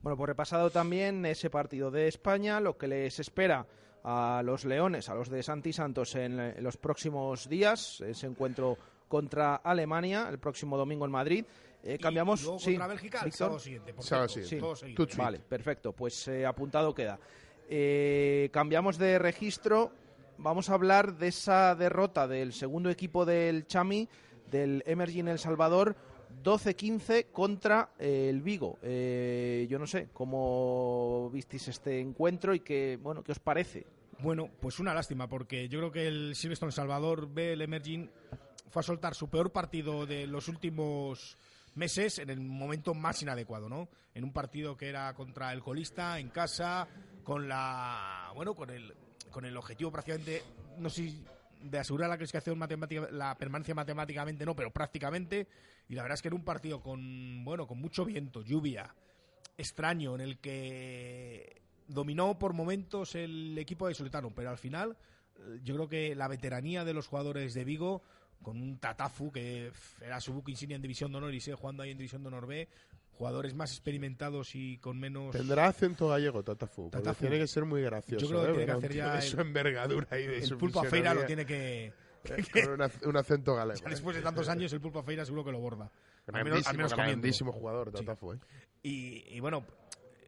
Bueno, 0.01 0.17
pues 0.17 0.29
repasado 0.29 0.71
también 0.71 1.23
ese 1.27 1.51
partido 1.51 1.91
de 1.91 2.07
España, 2.07 2.59
lo 2.59 2.75
que 2.75 2.87
les 2.87 3.19
espera 3.19 3.67
a 4.03 4.41
los 4.43 4.65
Leones, 4.65 5.09
a 5.09 5.15
los 5.15 5.29
de 5.29 5.43
Santi 5.43 5.73
Santos 5.73 6.15
en, 6.15 6.39
eh, 6.39 6.53
en 6.57 6.63
los 6.63 6.77
próximos 6.77 7.47
días, 7.47 8.01
ese 8.01 8.27
encuentro 8.27 8.77
contra 9.07 9.55
Alemania, 9.57 10.27
el 10.29 10.39
próximo 10.39 10.77
domingo 10.77 11.05
en 11.05 11.11
Madrid. 11.11 11.45
Eh, 11.83 11.97
cambiamos, 11.97 12.41
y 12.41 12.43
luego 12.43 12.59
sí, 12.59 12.65
contra 12.73 12.87
Bélgica 12.87 13.19
el 13.19 13.25
Víctor. 13.25 13.37
sábado 13.37 13.59
siguiente, 13.59 13.93
por 13.93 14.03
Sábado 14.05 14.27
cierto. 14.29 14.47
siguiente. 14.49 14.65
Todo 14.67 14.75
seguido. 14.75 14.95
Tutsi. 14.97 15.17
Vale, 15.17 15.39
perfecto, 15.39 15.91
pues 15.93 16.27
eh, 16.27 16.45
apuntado 16.45 16.93
queda. 16.93 17.19
Eh, 17.69 18.49
cambiamos 18.53 18.97
de 18.97 19.17
registro, 19.17 19.91
vamos 20.37 20.69
a 20.69 20.75
hablar 20.75 21.15
de 21.17 21.29
esa 21.29 21.73
derrota 21.75 22.27
del 22.27 22.53
segundo 22.53 22.89
equipo 22.89 23.25
del 23.25 23.65
Chami, 23.65 24.07
del 24.51 24.83
Emerging 24.85 25.27
El 25.27 25.39
Salvador, 25.39 25.95
12-15 26.43 27.31
contra 27.31 27.91
eh, 27.99 28.27
el 28.29 28.41
Vigo. 28.41 28.79
Eh, 28.81 29.67
yo 29.69 29.79
no 29.79 29.87
sé 29.87 30.09
cómo 30.13 31.29
visteis 31.31 31.67
este 31.67 31.99
encuentro 31.99 32.53
y 32.53 32.61
qué, 32.61 32.97
bueno, 33.01 33.23
qué 33.23 33.31
os 33.31 33.39
parece. 33.39 33.85
Bueno, 34.19 34.49
pues 34.59 34.79
una 34.79 34.93
lástima, 34.93 35.27
porque 35.27 35.67
yo 35.67 35.79
creo 35.79 35.91
que 35.91 36.07
el 36.07 36.35
Silverstone 36.35 36.71
Salvador 36.71 37.27
B, 37.27 37.53
el 37.53 37.61
Emerging, 37.61 38.09
fue 38.69 38.81
a 38.81 38.83
soltar 38.83 39.15
su 39.15 39.29
peor 39.29 39.51
partido 39.51 40.05
de 40.05 40.27
los 40.27 40.47
últimos 40.47 41.37
meses 41.75 42.19
en 42.19 42.29
el 42.29 42.39
momento 42.39 42.93
más 42.93 43.21
inadecuado, 43.21 43.67
¿no? 43.67 43.89
En 44.13 44.23
un 44.23 44.31
partido 44.31 44.77
que 44.77 44.89
era 44.89 45.13
contra 45.13 45.53
el 45.53 45.61
colista, 45.61 46.19
en 46.19 46.29
casa, 46.29 46.87
con 47.23 47.47
la. 47.47 48.31
Bueno, 48.35 48.53
con 48.53 48.69
el, 48.69 48.93
con 49.31 49.45
el 49.45 49.57
objetivo 49.57 49.91
prácticamente, 49.91 50.43
no 50.77 50.89
sé 50.89 51.13
de 51.61 51.79
asegurar 51.79 52.09
la 52.09 52.17
clasificación 52.17 52.57
matemática, 52.57 53.07
la 53.11 53.37
permanencia 53.37 53.75
matemáticamente 53.75 54.45
no, 54.45 54.55
pero 54.55 54.71
prácticamente. 54.71 55.47
Y 55.87 55.95
la 55.95 56.03
verdad 56.03 56.15
es 56.15 56.21
que 56.21 56.27
era 56.29 56.35
un 56.35 56.43
partido 56.43 56.81
con, 56.81 57.43
bueno, 57.43 57.67
con 57.67 57.79
mucho 57.79 58.05
viento, 58.05 58.41
lluvia, 58.41 58.93
extraño, 59.57 60.15
en 60.15 60.21
el 60.21 60.39
que 60.39 61.61
dominó 61.87 62.37
por 62.39 62.53
momentos 62.53 63.15
el 63.15 63.57
equipo 63.57 63.87
de 63.87 63.93
Soletano, 63.93 64.31
pero 64.33 64.49
al 64.49 64.57
final 64.57 64.97
eh, 65.37 65.59
yo 65.63 65.75
creo 65.75 65.89
que 65.89 66.15
la 66.15 66.27
veteranía 66.27 66.85
de 66.85 66.93
los 66.93 67.07
jugadores 67.07 67.53
de 67.53 67.65
Vigo 67.65 68.01
con 68.41 68.59
un 68.61 68.77
Tatafu 68.77 69.31
que 69.31 69.71
era 70.01 70.19
su 70.19 70.33
buque 70.33 70.51
insignia 70.51 70.75
en 70.75 70.81
División 70.81 71.11
de 71.11 71.17
Honor 71.19 71.33
y 71.33 71.41
sigue 71.41 71.55
jugando 71.55 71.83
ahí 71.83 71.91
en 71.91 71.97
División 71.97 72.23
de 72.23 72.29
Honor 72.29 72.47
B. 72.47 72.67
Jugadores 73.21 73.53
más 73.53 73.71
experimentados 73.71 74.55
y 74.55 74.79
con 74.79 74.99
menos. 74.99 75.29
Tendrá 75.31 75.67
acento 75.67 76.07
gallego, 76.07 76.41
Tatafu. 76.41 76.89
porque 76.89 77.03
Tatafu. 77.03 77.19
Tiene 77.21 77.37
que 77.37 77.45
ser 77.45 77.65
muy 77.65 77.83
gracioso. 77.83 78.25
Yo 78.25 78.29
creo 78.41 78.41
que 78.55 78.63
¿eh? 78.63 78.65
tiene 78.65 78.65
que 78.65 78.71
hacer 78.71 78.93
ya 78.95 79.21
su 79.21 79.39
envergadura 79.41 80.07
de 80.09 80.37
el 80.37 80.43
su 80.43 80.57
Pulpo 80.57 80.83
Feira 80.85 81.13
lo 81.13 81.23
tiene 81.25 81.45
que. 81.45 81.85
eh, 81.85 81.93
con 82.65 82.71
un 82.73 82.79
ac- 82.79 83.05
un 83.07 83.17
acento 83.17 83.53
galego. 83.53 83.79
Ya 83.79 83.89
después 83.89 84.15
de 84.15 84.23
tantos 84.23 84.49
años, 84.49 84.73
el 84.73 84.81
Pulpo 84.81 85.03
Feira 85.03 85.23
seguro 85.23 85.45
que 85.45 85.51
lo 85.51 85.59
borda. 85.59 85.91
Al 86.33 86.33
menos, 86.33 86.63
Grandísimo, 86.63 86.69
al 86.71 86.77
menos 86.77 86.93
grandísimo 86.95 87.51
jugador, 87.51 87.91
Sí. 87.91 87.97
Tatafu. 88.03 88.33
¿eh? 88.33 88.39
Y, 88.81 89.23
y 89.35 89.39
bueno, 89.39 89.65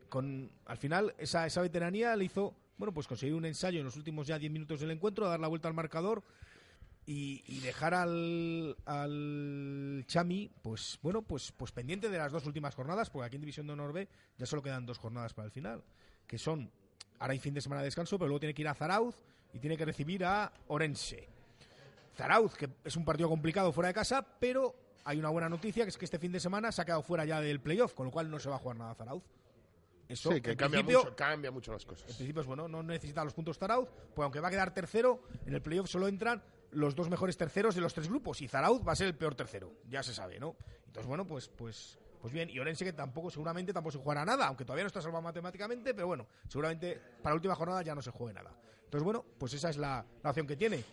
con, 0.09 0.51
al 0.67 0.77
final 0.77 1.15
esa, 1.17 1.47
esa 1.47 1.61
veteranía 1.63 2.15
le 2.15 2.25
hizo, 2.25 2.53
bueno, 2.77 2.93
pues 2.93 3.07
conseguir 3.07 3.33
un 3.33 3.45
ensayo 3.45 3.79
en 3.79 3.85
los 3.85 3.95
últimos 3.97 4.27
ya 4.27 4.37
10 4.37 4.51
minutos 4.51 4.79
del 4.81 4.91
encuentro, 4.91 5.27
dar 5.27 5.39
la 5.39 5.47
vuelta 5.47 5.67
al 5.67 5.73
marcador 5.73 6.21
y, 7.05 7.43
y 7.47 7.59
dejar 7.59 7.93
al, 7.93 8.75
al 8.85 10.03
Chami, 10.07 10.49
pues 10.61 10.99
bueno, 11.01 11.21
pues, 11.21 11.51
pues 11.51 11.71
pendiente 11.71 12.09
de 12.09 12.17
las 12.17 12.31
dos 12.31 12.45
últimas 12.45 12.75
jornadas, 12.75 13.09
porque 13.09 13.27
aquí 13.27 13.35
en 13.35 13.41
División 13.41 13.67
de 13.67 13.73
Honor 13.73 13.93
B 13.93 14.07
ya 14.37 14.45
solo 14.45 14.61
quedan 14.61 14.85
dos 14.85 14.97
jornadas 14.97 15.33
para 15.33 15.45
el 15.45 15.51
final, 15.51 15.83
que 16.27 16.37
son, 16.37 16.71
ahora 17.19 17.33
hay 17.33 17.39
fin 17.39 17.53
de 17.53 17.61
semana 17.61 17.81
de 17.81 17.87
descanso, 17.87 18.17
pero 18.17 18.27
luego 18.27 18.39
tiene 18.39 18.53
que 18.53 18.61
ir 18.61 18.67
a 18.67 18.73
Zarauz 18.73 19.15
y 19.53 19.59
tiene 19.59 19.77
que 19.77 19.85
recibir 19.85 20.23
a 20.23 20.51
Orense. 20.67 21.27
Zarauz, 22.15 22.55
que 22.55 22.69
es 22.83 22.95
un 22.95 23.05
partido 23.05 23.27
complicado 23.27 23.71
fuera 23.71 23.87
de 23.87 23.93
casa, 23.93 24.25
pero 24.39 24.75
hay 25.03 25.19
una 25.19 25.29
buena 25.29 25.49
noticia, 25.49 25.83
que 25.83 25.89
es 25.89 25.97
que 25.97 26.05
este 26.05 26.19
fin 26.19 26.31
de 26.31 26.39
semana 26.39 26.71
se 26.71 26.81
ha 26.81 26.85
quedado 26.85 27.01
fuera 27.01 27.25
ya 27.25 27.41
del 27.41 27.59
playoff, 27.59 27.93
con 27.93 28.05
lo 28.05 28.11
cual 28.11 28.29
no 28.29 28.39
se 28.39 28.49
va 28.49 28.55
a 28.55 28.59
jugar 28.59 28.77
nada 28.77 28.95
Zarauz. 28.95 29.23
Eso, 30.07 30.31
sí, 30.31 30.41
que 30.41 30.55
cambia 30.55 30.83
mucho, 30.83 31.15
cambia 31.15 31.49
mucho 31.49 31.71
las 31.71 31.85
cosas. 31.85 32.09
en 32.09 32.15
principio 32.15 32.41
es 32.41 32.47
bueno, 32.47 32.67
no 32.67 32.83
necesita 32.83 33.23
los 33.23 33.33
puntos 33.33 33.57
Zarauz, 33.57 33.89
pues 34.13 34.23
aunque 34.23 34.39
va 34.39 34.49
a 34.49 34.51
quedar 34.51 34.73
tercero, 34.73 35.23
en 35.45 35.53
el 35.53 35.61
playoff 35.61 35.89
solo 35.89 36.07
entran 36.07 36.43
los 36.73 36.95
dos 36.95 37.09
mejores 37.09 37.37
terceros 37.37 37.75
de 37.75 37.81
los 37.81 37.93
tres 37.93 38.07
grupos 38.07 38.41
y 38.41 38.47
Zarauz 38.47 38.85
va 38.85 38.93
a 38.93 38.95
ser 38.95 39.07
el 39.07 39.15
peor 39.15 39.35
tercero, 39.35 39.71
ya 39.89 40.03
se 40.03 40.13
sabe, 40.13 40.39
¿no? 40.39 40.55
Entonces, 40.85 41.07
bueno, 41.07 41.25
pues 41.25 41.49
pues 41.49 41.99
pues 42.21 42.31
bien, 42.31 42.49
y 42.49 42.57
Orense 42.57 42.85
que 42.85 42.93
tampoco 42.93 43.29
seguramente 43.29 43.73
tampoco 43.73 43.91
se 43.91 43.97
jugará 43.97 44.23
nada, 44.23 44.47
aunque 44.47 44.63
todavía 44.63 44.85
no 44.85 44.87
está 44.87 45.01
salvado 45.01 45.23
matemáticamente, 45.23 45.93
pero 45.93 46.07
bueno, 46.07 46.27
seguramente 46.47 46.99
para 47.21 47.33
la 47.33 47.35
última 47.35 47.55
jornada 47.55 47.81
ya 47.81 47.93
no 47.93 48.01
se 48.01 48.11
juegue 48.11 48.33
nada. 48.33 48.55
Entonces, 48.85 49.03
bueno, 49.03 49.25
pues 49.37 49.53
esa 49.53 49.69
es 49.69 49.77
la, 49.77 50.05
la 50.23 50.29
opción 50.29 50.47
que 50.47 50.55
tiene. 50.55 50.83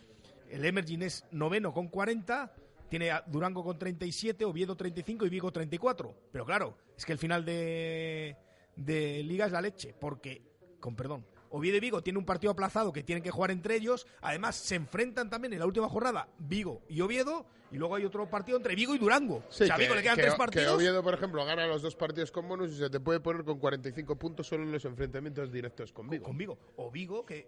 El 0.49 0.65
Emerging 0.65 1.03
es 1.03 1.23
noveno 1.31 1.73
con 1.73 1.87
40, 1.87 2.53
tiene 2.89 3.11
a 3.11 3.23
Durango 3.25 3.63
con 3.63 3.79
37, 3.79 4.43
Oviedo 4.43 4.75
35 4.75 5.25
y 5.25 5.29
Vigo 5.29 5.49
34. 5.49 6.13
Pero 6.33 6.45
claro, 6.45 6.77
es 6.97 7.05
que 7.05 7.13
el 7.13 7.17
final 7.17 7.45
de, 7.45 8.35
de 8.75 9.23
Liga 9.23 9.45
es 9.45 9.53
la 9.53 9.61
leche, 9.61 9.95
porque, 9.97 10.41
con 10.81 10.97
perdón, 10.97 11.25
Oviedo 11.51 11.77
y 11.77 11.79
Vigo 11.79 12.01
tienen 12.01 12.17
un 12.19 12.25
partido 12.25 12.51
aplazado 12.51 12.91
que 12.91 13.03
tienen 13.03 13.23
que 13.23 13.31
jugar 13.31 13.51
entre 13.51 13.75
ellos. 13.75 14.07
Además, 14.21 14.55
se 14.55 14.75
enfrentan 14.75 15.29
también 15.29 15.53
en 15.53 15.59
la 15.59 15.65
última 15.65 15.87
jornada 15.89 16.27
Vigo 16.39 16.81
y 16.89 17.01
Oviedo. 17.01 17.45
Y 17.71 17.77
luego 17.77 17.95
hay 17.95 18.03
otro 18.03 18.29
partido 18.29 18.57
entre 18.57 18.75
Vigo 18.75 18.93
y 18.93 18.97
Durango. 18.97 19.43
Sí, 19.49 19.63
o 19.63 19.67
sea, 19.67 19.75
a 19.75 19.77
que, 19.77 19.83
Vigo 19.83 19.95
le 19.95 20.01
quedan 20.01 20.15
que- 20.15 20.21
tres 20.23 20.33
que 20.33 20.37
partidos. 20.37 20.73
Oviedo, 20.75 21.01
por 21.03 21.13
ejemplo, 21.13 21.45
gana 21.45 21.65
los 21.67 21.81
dos 21.81 21.95
partidos 21.95 22.29
con 22.31 22.47
bonus 22.47 22.71
y 22.71 22.77
se 22.77 22.89
te 22.89 22.99
puede 22.99 23.19
poner 23.21 23.45
con 23.45 23.59
45 23.59 24.17
puntos 24.17 24.47
solo 24.47 24.63
en 24.63 24.71
los 24.73 24.83
enfrentamientos 24.83 25.51
directos 25.51 25.93
con 25.93 26.09
Vigo. 26.09 26.25
Con 26.25 26.37
Vigo. 26.37 26.57
O 26.75 26.91
Vigo, 26.91 27.25
que 27.25 27.47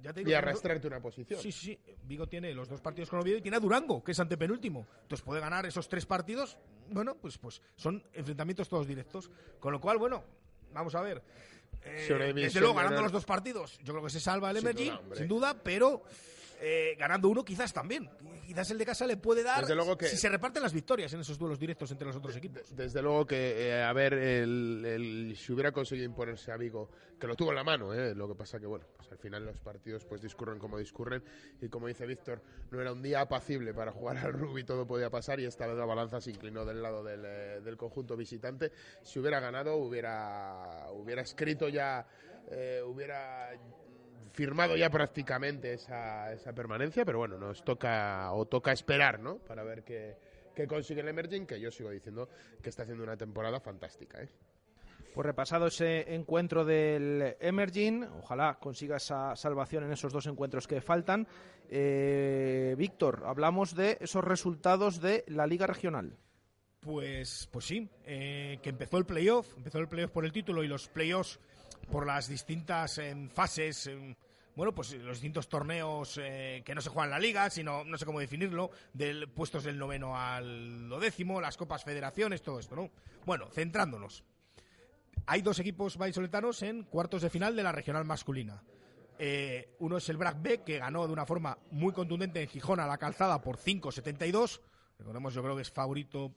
ya 0.00 0.12
te 0.14 0.20
Y 0.20 0.24
digo, 0.24 0.36
que 0.36 0.40
los- 0.40 0.48
arrastrarte 0.48 0.86
una 0.86 1.00
posición. 1.00 1.40
Sí, 1.42 1.52
sí, 1.52 1.78
sí. 1.84 1.94
Vigo 2.04 2.26
tiene 2.26 2.54
los 2.54 2.66
dos 2.68 2.80
partidos 2.80 3.10
con 3.10 3.18
Oviedo 3.20 3.36
y 3.38 3.42
tiene 3.42 3.58
a 3.58 3.60
Durango, 3.60 4.02
que 4.02 4.12
es 4.12 4.20
antepenúltimo. 4.20 4.86
Entonces 5.02 5.22
puede 5.22 5.40
ganar 5.42 5.66
esos 5.66 5.86
tres 5.88 6.06
partidos. 6.06 6.56
Bueno, 6.90 7.16
pues, 7.16 7.36
pues 7.36 7.60
son 7.76 8.02
enfrentamientos 8.14 8.68
todos 8.70 8.86
directos. 8.86 9.30
Con 9.60 9.72
lo 9.72 9.80
cual, 9.82 9.98
bueno, 9.98 10.24
vamos 10.72 10.94
a 10.94 11.02
ver. 11.02 11.22
Eh, 11.96 12.32
desde 12.34 12.60
luego, 12.60 12.74
ganando 12.74 13.02
los 13.02 13.12
dos 13.12 13.24
partidos, 13.24 13.78
yo 13.82 13.92
creo 13.92 14.04
que 14.04 14.10
se 14.10 14.20
salva 14.20 14.50
el 14.50 14.58
Emerging, 14.58 14.92
sin 15.16 15.28
duda, 15.28 15.54
pero 15.62 16.02
eh, 16.60 16.96
ganando 16.98 17.28
uno 17.28 17.44
quizás 17.44 17.72
también. 17.72 18.08
Quizás 18.46 18.70
el 18.70 18.78
de 18.78 18.86
casa 18.86 19.06
le 19.06 19.16
puede 19.18 19.42
dar 19.42 19.60
Desde 19.60 19.74
luego 19.74 19.96
que- 19.96 20.06
si 20.06 20.16
se 20.16 20.28
reparten 20.28 20.62
las 20.62 20.72
victorias 20.72 21.12
en 21.12 21.20
esos 21.20 21.38
duelos 21.38 21.58
directos 21.58 21.90
entre 21.90 22.06
los 22.06 22.16
otros 22.16 22.34
equipos. 22.36 22.74
Desde 22.74 23.02
luego 23.02 23.26
que, 23.26 23.68
eh, 23.68 23.82
a 23.82 23.92
ver, 23.92 24.14
el, 24.14 24.82
el- 24.86 25.36
si 25.36 25.52
hubiera 25.52 25.70
conseguido 25.72 26.06
imponerse 26.06 26.50
a 26.50 26.56
Vigo, 26.56 26.88
que 27.20 27.26
lo 27.26 27.36
tuvo 27.36 27.50
en 27.50 27.56
la 27.56 27.64
mano, 27.64 27.92
¿eh? 27.92 28.14
lo 28.14 28.26
que 28.28 28.34
pasa 28.34 28.58
que, 28.58 28.66
bueno, 28.66 28.86
pues 28.96 29.10
al 29.12 29.18
final 29.18 29.44
los 29.44 29.58
partidos 29.60 30.04
pues 30.04 30.22
discurren 30.22 30.58
como 30.58 30.78
discurren 30.78 31.22
y 31.60 31.68
como 31.68 31.88
dice 31.88 32.06
Víctor, 32.06 32.40
no 32.70 32.80
era 32.80 32.92
un 32.92 33.02
día 33.02 33.20
apacible 33.20 33.74
para 33.74 33.92
jugar 33.92 34.16
al 34.18 34.32
rugby, 34.32 34.64
todo 34.64 34.86
podía 34.86 35.10
pasar 35.10 35.40
y 35.40 35.44
esta 35.44 35.66
vez 35.66 35.76
la 35.76 35.84
balanza 35.84 36.20
se 36.20 36.30
inclinó 36.30 36.64
del 36.64 36.80
lado 36.80 37.02
del, 37.02 37.22
eh, 37.24 37.60
del 37.60 37.76
conjunto 37.76 38.16
visitante. 38.16 38.72
Si 39.02 39.18
hubiera 39.18 39.40
ganado, 39.40 39.76
hubiera, 39.76 40.86
hubiera 40.92 41.22
escrito 41.22 41.68
ya, 41.68 42.06
eh, 42.50 42.80
hubiera 42.86 43.50
firmado 44.38 44.76
ya 44.76 44.88
prácticamente 44.88 45.72
esa, 45.72 46.32
esa 46.32 46.52
permanencia, 46.52 47.04
pero 47.04 47.18
bueno, 47.18 47.38
nos 47.38 47.64
toca 47.64 48.32
o 48.32 48.46
toca 48.46 48.70
esperar, 48.70 49.18
¿no? 49.18 49.38
Para 49.38 49.64
ver 49.64 49.82
qué, 49.82 50.16
qué 50.54 50.68
consigue 50.68 51.00
el 51.00 51.08
Emerging, 51.08 51.44
que 51.44 51.58
yo 51.58 51.72
sigo 51.72 51.90
diciendo 51.90 52.28
que 52.62 52.68
está 52.68 52.84
haciendo 52.84 53.02
una 53.02 53.16
temporada 53.16 53.58
fantástica, 53.58 54.22
¿eh? 54.22 54.28
Pues 55.12 55.26
repasado 55.26 55.66
ese 55.66 56.14
encuentro 56.14 56.64
del 56.64 57.36
Emerging, 57.40 58.04
ojalá 58.04 58.60
consiga 58.60 58.98
esa 58.98 59.34
salvación 59.34 59.82
en 59.82 59.90
esos 59.90 60.12
dos 60.12 60.26
encuentros 60.26 60.68
que 60.68 60.80
faltan. 60.80 61.26
Eh, 61.68 62.76
Víctor, 62.78 63.24
hablamos 63.26 63.74
de 63.74 63.98
esos 64.00 64.22
resultados 64.22 65.00
de 65.00 65.24
la 65.26 65.48
Liga 65.48 65.66
Regional. 65.66 66.16
Pues, 66.78 67.48
pues 67.50 67.64
sí, 67.64 67.90
eh, 68.04 68.60
que 68.62 68.70
empezó 68.70 68.98
el 68.98 69.04
playoff, 69.04 69.52
empezó 69.56 69.80
el 69.80 69.88
playoff 69.88 70.12
por 70.12 70.24
el 70.24 70.30
título 70.30 70.62
y 70.62 70.68
los 70.68 70.86
playoffs 70.86 71.40
por 71.90 72.06
las 72.06 72.28
distintas 72.28 73.00
fases, 73.32 73.90
bueno, 74.58 74.74
pues 74.74 74.92
los 74.92 75.18
distintos 75.18 75.48
torneos 75.48 76.18
eh, 76.20 76.62
que 76.64 76.74
no 76.74 76.80
se 76.80 76.88
juegan 76.88 77.10
en 77.10 77.10
la 77.12 77.20
liga, 77.20 77.48
sino, 77.48 77.84
no 77.84 77.96
sé 77.96 78.04
cómo 78.04 78.18
definirlo, 78.18 78.72
del 78.92 79.28
puestos 79.28 79.62
del 79.62 79.78
noveno 79.78 80.18
al 80.18 80.88
lo 80.88 80.98
décimo, 80.98 81.40
las 81.40 81.56
copas 81.56 81.84
federaciones, 81.84 82.42
todo 82.42 82.58
esto, 82.58 82.74
¿no? 82.74 82.90
Bueno, 83.24 83.46
centrándonos. 83.52 84.24
Hay 85.26 85.42
dos 85.42 85.60
equipos 85.60 85.96
vallisoletanos 85.96 86.60
en 86.62 86.82
cuartos 86.82 87.22
de 87.22 87.30
final 87.30 87.54
de 87.54 87.62
la 87.62 87.70
regional 87.70 88.04
masculina. 88.04 88.60
Eh, 89.16 89.76
uno 89.78 89.98
es 89.98 90.08
el 90.08 90.16
Brac 90.16 90.42
B, 90.42 90.64
que 90.64 90.78
ganó 90.78 91.06
de 91.06 91.12
una 91.12 91.24
forma 91.24 91.56
muy 91.70 91.92
contundente 91.92 92.42
en 92.42 92.48
Gijón 92.48 92.80
a 92.80 92.86
la 92.88 92.98
calzada 92.98 93.40
por 93.40 93.58
5-72. 93.58 94.60
Recordemos, 94.98 95.34
yo 95.34 95.42
creo 95.44 95.54
que 95.54 95.62
es 95.62 95.70
favorito 95.70 96.34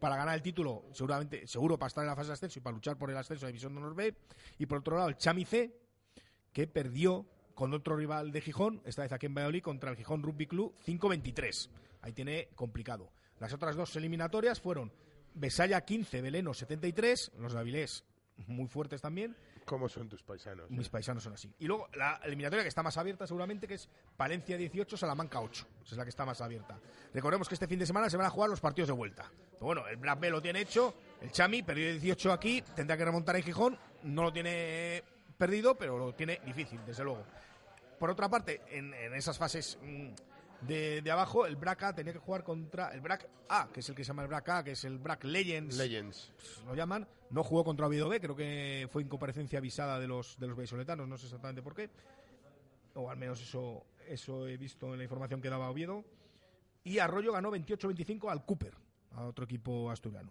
para 0.00 0.16
ganar 0.16 0.34
el 0.34 0.42
título, 0.42 0.86
seguramente, 0.90 1.46
seguro 1.46 1.78
para 1.78 1.86
estar 1.86 2.02
en 2.02 2.08
la 2.08 2.16
fase 2.16 2.26
de 2.26 2.32
ascenso 2.32 2.58
y 2.58 2.62
para 2.62 2.74
luchar 2.74 2.96
por 2.96 3.12
el 3.12 3.16
ascenso 3.16 3.46
a 3.46 3.48
División 3.48 3.74
de 3.74 3.78
Honor 3.78 3.94
B. 3.94 4.12
Y 4.58 4.66
por 4.66 4.78
otro 4.78 4.96
lado, 4.96 5.08
el 5.08 5.16
Chami 5.16 5.44
C, 5.44 5.81
que 6.52 6.66
perdió 6.66 7.26
con 7.54 7.74
otro 7.74 7.96
rival 7.96 8.32
de 8.32 8.40
Gijón, 8.40 8.80
esta 8.84 9.02
vez 9.02 9.12
aquí 9.12 9.26
en 9.26 9.34
Valladolid, 9.34 9.62
contra 9.62 9.90
el 9.90 9.96
Gijón 9.96 10.22
Rugby 10.22 10.46
Club 10.46 10.74
5-23. 10.86 11.70
Ahí 12.00 12.12
tiene 12.12 12.48
complicado. 12.54 13.12
Las 13.38 13.52
otras 13.52 13.76
dos 13.76 13.94
eliminatorias 13.96 14.60
fueron 14.60 14.92
Besaya 15.34 15.80
15, 15.80 16.22
Veleno 16.22 16.54
73, 16.54 17.32
los 17.38 17.52
de 17.52 17.58
Avilés 17.58 18.04
muy 18.46 18.66
fuertes 18.66 19.00
también. 19.00 19.36
¿Cómo 19.64 19.88
son 19.88 20.08
tus 20.08 20.22
paisanos? 20.22 20.68
Mis 20.70 20.88
paisanos 20.88 21.22
son 21.22 21.34
así. 21.34 21.54
Y 21.60 21.66
luego 21.66 21.88
la 21.94 22.20
eliminatoria 22.24 22.64
que 22.64 22.68
está 22.68 22.82
más 22.82 22.96
abierta 22.96 23.26
seguramente 23.26 23.68
que 23.68 23.74
es 23.74 23.88
Palencia 24.16 24.56
18, 24.56 24.96
Salamanca 24.96 25.40
8. 25.40 25.66
Esa 25.84 25.94
es 25.94 25.96
la 25.96 26.04
que 26.04 26.10
está 26.10 26.24
más 26.24 26.40
abierta. 26.40 26.78
Recordemos 27.14 27.48
que 27.48 27.54
este 27.54 27.68
fin 27.68 27.78
de 27.78 27.86
semana 27.86 28.10
se 28.10 28.16
van 28.16 28.26
a 28.26 28.30
jugar 28.30 28.50
los 28.50 28.60
partidos 28.60 28.88
de 28.88 28.94
vuelta. 28.94 29.30
Pero 29.52 29.66
bueno, 29.66 29.86
el 29.86 29.96
Black 29.96 30.18
B 30.18 30.30
lo 30.30 30.42
tiene 30.42 30.62
hecho, 30.62 30.94
el 31.20 31.30
Chami 31.30 31.62
perdió 31.62 31.88
18 31.92 32.32
aquí, 32.32 32.62
tendrá 32.74 32.96
que 32.96 33.04
remontar 33.04 33.36
en 33.36 33.44
Gijón, 33.44 33.78
no 34.02 34.24
lo 34.24 34.32
tiene 34.32 35.04
perdido, 35.36 35.76
pero 35.76 35.98
lo 35.98 36.14
tiene 36.14 36.40
difícil, 36.44 36.80
desde 36.86 37.04
luego. 37.04 37.24
Por 37.98 38.10
otra 38.10 38.28
parte, 38.28 38.62
en, 38.68 38.92
en 38.94 39.14
esas 39.14 39.38
fases 39.38 39.78
mm, 39.82 40.08
de, 40.66 41.02
de 41.02 41.10
abajo, 41.10 41.46
el 41.46 41.56
BRAC 41.56 41.82
A 41.84 41.94
tenía 41.94 42.12
que 42.12 42.18
jugar 42.18 42.44
contra 42.44 42.92
el 42.92 43.00
BRAC 43.00 43.28
A, 43.48 43.68
que 43.72 43.80
es 43.80 43.88
el 43.88 43.94
que 43.94 44.04
se 44.04 44.08
llama 44.08 44.22
el 44.22 44.28
BRAC 44.28 44.48
A, 44.48 44.64
que 44.64 44.72
es 44.72 44.84
el 44.84 44.98
BRAC 44.98 45.24
Legends. 45.24 45.76
Legends. 45.76 46.32
pues, 46.36 46.62
lo 46.66 46.74
llaman. 46.74 47.06
No 47.30 47.42
jugó 47.42 47.64
contra 47.64 47.86
Oviedo 47.86 48.08
B, 48.08 48.20
creo 48.20 48.36
que 48.36 48.88
fue 48.90 49.02
incomparecencia 49.02 49.58
avisada 49.58 49.98
de 49.98 50.06
los, 50.06 50.38
de 50.38 50.46
los 50.46 50.56
vallisoletanos, 50.56 51.08
no 51.08 51.16
sé 51.16 51.26
exactamente 51.26 51.62
por 51.62 51.74
qué. 51.74 51.90
O 52.94 53.10
al 53.10 53.16
menos 53.16 53.40
eso, 53.40 53.86
eso 54.06 54.46
he 54.46 54.56
visto 54.56 54.92
en 54.92 54.98
la 54.98 55.04
información 55.04 55.40
que 55.40 55.48
daba 55.48 55.70
Oviedo. 55.70 56.04
Y 56.84 56.98
Arroyo 56.98 57.32
ganó 57.32 57.50
28-25 57.50 58.30
al 58.30 58.44
Cooper, 58.44 58.74
a 59.12 59.24
otro 59.24 59.44
equipo 59.44 59.90
asturiano. 59.90 60.30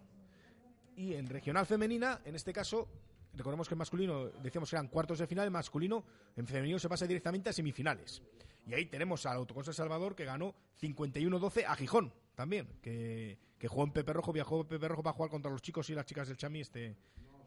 Y 0.95 1.13
en 1.13 1.27
regional 1.27 1.65
femenina, 1.65 2.21
en 2.25 2.35
este 2.35 2.53
caso, 2.53 2.87
recordemos 3.33 3.67
que 3.67 3.73
en 3.73 3.79
masculino 3.79 4.29
decíamos 4.41 4.69
que 4.69 4.75
eran 4.75 4.87
cuartos 4.87 5.19
de 5.19 5.27
final, 5.27 5.47
en 5.47 5.53
masculino, 5.53 6.03
en 6.35 6.47
femenino 6.47 6.79
se 6.79 6.89
pasa 6.89 7.07
directamente 7.07 7.49
a 7.49 7.53
semifinales. 7.53 8.21
Y 8.67 8.73
ahí 8.73 8.85
tenemos 8.85 9.25
al 9.25 9.37
Autoconsa 9.37 9.73
Salvador 9.73 10.15
que 10.15 10.25
ganó 10.25 10.55
51-12 10.81 11.65
a 11.67 11.75
Gijón 11.75 12.13
también, 12.35 12.67
que, 12.81 13.39
que 13.57 13.67
jugó 13.67 13.83
en 13.83 13.91
Pepe 13.91 14.13
Rojo, 14.13 14.31
viajó 14.31 14.67
Pepe 14.67 14.87
Rojo 14.87 15.03
para 15.03 15.13
jugar 15.13 15.31
contra 15.31 15.51
los 15.51 15.61
chicos 15.61 15.89
y 15.89 15.95
las 15.95 16.05
chicas 16.05 16.27
del 16.27 16.37
Chami 16.37 16.61
este, 16.61 16.95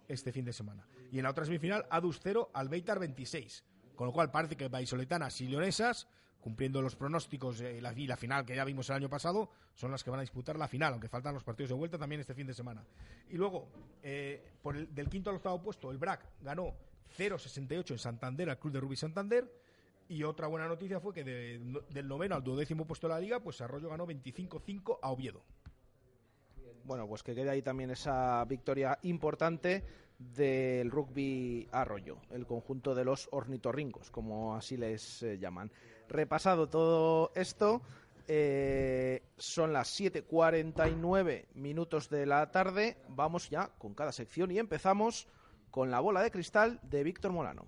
este 0.09 0.33
fin 0.33 0.45
de 0.45 0.53
semana. 0.53 0.87
Y 1.11 1.19
en 1.19 1.25
la 1.25 1.31
otra 1.31 1.45
semifinal, 1.45 1.87
Adus 1.91 2.21
0 2.23 2.51
al 2.53 2.69
Beitar 2.69 2.99
26. 2.99 3.65
Con 3.95 4.09
lo 4.09 4.13
cual 4.13 4.31
parece 4.31 4.57
que 4.57 4.69
Vallisoletanas 4.69 5.41
y 5.41 5.47
Leonesas, 5.47 6.09
cumpliendo 6.45 6.83
los 6.83 6.95
pronósticos 6.95 7.59
eh, 7.63 7.79
y 7.97 8.07
la 8.07 8.17
final 8.19 8.45
que 8.45 8.55
ya 8.55 8.67
vimos 8.67 8.91
el 8.91 8.97
año 8.97 9.09
pasado, 9.09 9.49
son 9.75 9.91
las 9.91 10.05
que 10.05 10.11
van 10.11 10.19
a 10.21 10.23
disputar 10.23 10.59
la 10.59 10.69
final, 10.69 10.93
aunque 10.93 11.09
faltan 11.09 11.33
los 11.33 11.43
partidos 11.43 11.71
de 11.71 11.75
vuelta 11.75 11.97
también 11.97 12.21
este 12.21 12.35
fin 12.35 12.47
de 12.47 12.53
semana. 12.53 12.85
Y 13.31 13.37
luego, 13.39 13.67
eh, 14.03 14.53
por 14.63 14.77
el, 14.77 14.95
del 14.95 15.09
quinto 15.09 15.31
al 15.31 15.37
octavo 15.37 15.63
puesto, 15.63 15.91
el 15.91 15.97
BRAC 15.97 16.27
ganó 16.43 16.75
0-68 17.17 17.93
en 17.93 17.99
Santander 17.99 18.51
al 18.51 18.59
Club 18.59 18.75
de 18.75 18.81
Rugby 18.81 18.97
Santander. 18.97 19.51
Y 20.07 20.23
otra 20.23 20.49
buena 20.49 20.69
noticia 20.69 21.01
fue 21.01 21.15
que 21.15 21.25
de- 21.25 21.83
del 21.89 22.07
noveno 22.07 22.35
al 22.35 22.45
duodécimo 22.45 22.87
puesto 22.87 23.09
de 23.09 23.15
la 23.15 23.21
liga, 23.21 23.41
pues 23.41 23.63
Arroyo 23.63 23.89
ganó 23.89 24.07
25-5 24.07 24.99
a 25.01 25.11
Oviedo. 25.11 25.43
Bueno, 26.85 27.09
pues 27.09 27.23
que 27.23 27.35
quede 27.35 27.49
ahí 27.49 27.63
también 27.63 27.91
esa 27.91 28.45
victoria 28.45 28.99
importante 29.05 29.83
del 30.19 30.91
rugby 30.91 31.67
Arroyo, 31.73 32.19
el 32.31 32.47
conjunto 32.47 32.95
de 32.95 33.05
los 33.07 33.29
ornitorrincos, 33.33 34.11
como 34.11 34.55
así 34.55 34.77
les 34.77 35.23
eh, 35.23 35.39
llaman. 35.39 35.73
Repasado 36.09 36.69
todo 36.69 37.33
esto, 37.35 37.83
eh, 38.29 39.23
son 39.37 39.73
las 39.73 40.01
7.49 40.01 41.47
minutos 41.55 42.09
de 42.09 42.27
la 42.27 42.51
tarde, 42.51 42.97
vamos 43.09 43.51
ya 43.51 43.69
con 43.79 43.95
cada 43.95 44.13
sección 44.13 44.51
y 44.51 44.59
empezamos 44.59 45.29
con 45.71 45.91
la 45.91 46.01
bola 46.01 46.23
de 46.23 46.31
cristal 46.31 46.79
de 46.83 47.03
Víctor 47.05 47.33
Molano. 47.33 47.67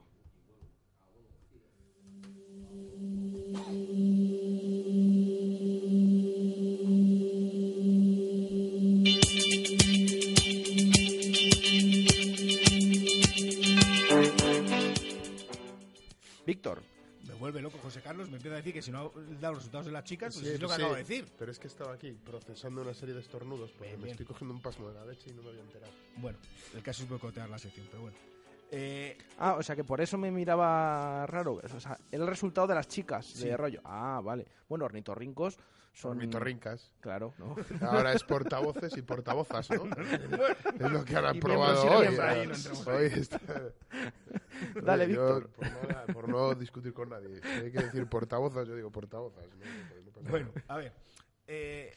Víctor. 16.46 16.95
Vuelve 17.46 17.62
loco 17.62 17.78
José 17.78 18.00
Carlos, 18.00 18.28
me 18.28 18.38
empieza 18.38 18.54
a 18.54 18.56
decir 18.56 18.72
que 18.72 18.82
si 18.82 18.90
no 18.90 19.12
da 19.40 19.50
los 19.50 19.58
resultados 19.58 19.86
de 19.86 19.92
las 19.92 20.02
chicas, 20.02 20.34
pues 20.34 20.44
Sí, 20.48 20.54
es 20.54 20.60
lo 20.60 20.66
que 20.66 20.74
sí, 20.74 20.80
acabo 20.80 20.94
de 20.96 21.04
decir. 21.04 21.26
Pero 21.38 21.52
es 21.52 21.60
que 21.60 21.68
estaba 21.68 21.92
aquí 21.92 22.10
procesando 22.10 22.82
una 22.82 22.92
serie 22.92 23.14
de 23.14 23.20
estornudos 23.20 23.70
porque 23.70 23.86
Bien, 23.90 24.00
me 24.00 24.04
bien. 24.06 24.14
estoy 24.14 24.26
cogiendo 24.26 24.52
un 24.52 24.60
pasmo 24.60 24.88
de 24.88 24.94
la 24.94 25.06
leche 25.06 25.30
y 25.30 25.32
no 25.32 25.42
me 25.44 25.50
había 25.50 25.60
enterado. 25.60 25.92
Bueno, 26.16 26.38
el 26.74 26.82
caso 26.82 27.04
es 27.04 27.08
boicotear 27.08 27.48
la 27.48 27.60
sección, 27.60 27.86
pero 27.88 28.02
bueno. 28.02 28.16
Eh, 28.70 29.16
Ah, 29.38 29.54
o 29.54 29.62
sea 29.62 29.76
que 29.76 29.84
por 29.84 30.00
eso 30.00 30.16
me 30.18 30.30
miraba 30.30 31.26
raro. 31.26 31.60
O 31.62 31.80
sea, 31.80 31.98
el 32.10 32.26
resultado 32.26 32.66
de 32.66 32.74
las 32.74 32.88
chicas 32.88 33.26
Sí. 33.26 33.46
de 33.48 33.56
rollo. 33.56 33.80
Ah, 33.84 34.20
vale. 34.24 34.46
Bueno, 34.68 34.86
ornitorrincos 34.86 35.58
son. 35.92 36.12
Ornitorrincas. 36.18 36.90
Claro, 37.00 37.32
¿no? 37.38 37.54
Ahora 37.82 38.12
es 38.12 38.24
portavoces 38.24 38.96
y 38.96 39.02
portavozas, 39.02 39.70
¿no? 39.70 39.84
es 40.80 40.90
lo 40.90 41.04
que 41.04 41.16
han 41.16 41.36
y 41.36 41.40
hoy. 41.40 42.06
miembros, 42.08 42.18
ahí 42.28 42.46
no 42.46 42.54
entramos 42.54 42.88
ahí. 42.88 42.96
Hoy 42.96 43.20
está- 43.20 43.40
Dale, 44.82 45.06
Víctor. 45.06 45.48
Por 45.50 45.66
no, 45.66 46.14
por 46.14 46.28
no 46.28 46.54
discutir 46.54 46.92
con 46.92 47.10
nadie. 47.10 47.40
Si 47.42 47.48
hay 47.48 47.70
que 47.70 47.78
decir 47.82 48.06
portavozas, 48.06 48.66
yo 48.66 48.74
digo 48.74 48.90
portavozas. 48.90 49.44
¿no? 49.46 50.02
No 50.04 50.12
pasa 50.12 50.30
Bueno, 50.30 50.50
a 50.68 50.76
ver. 50.78 50.92
eh, 51.46 51.92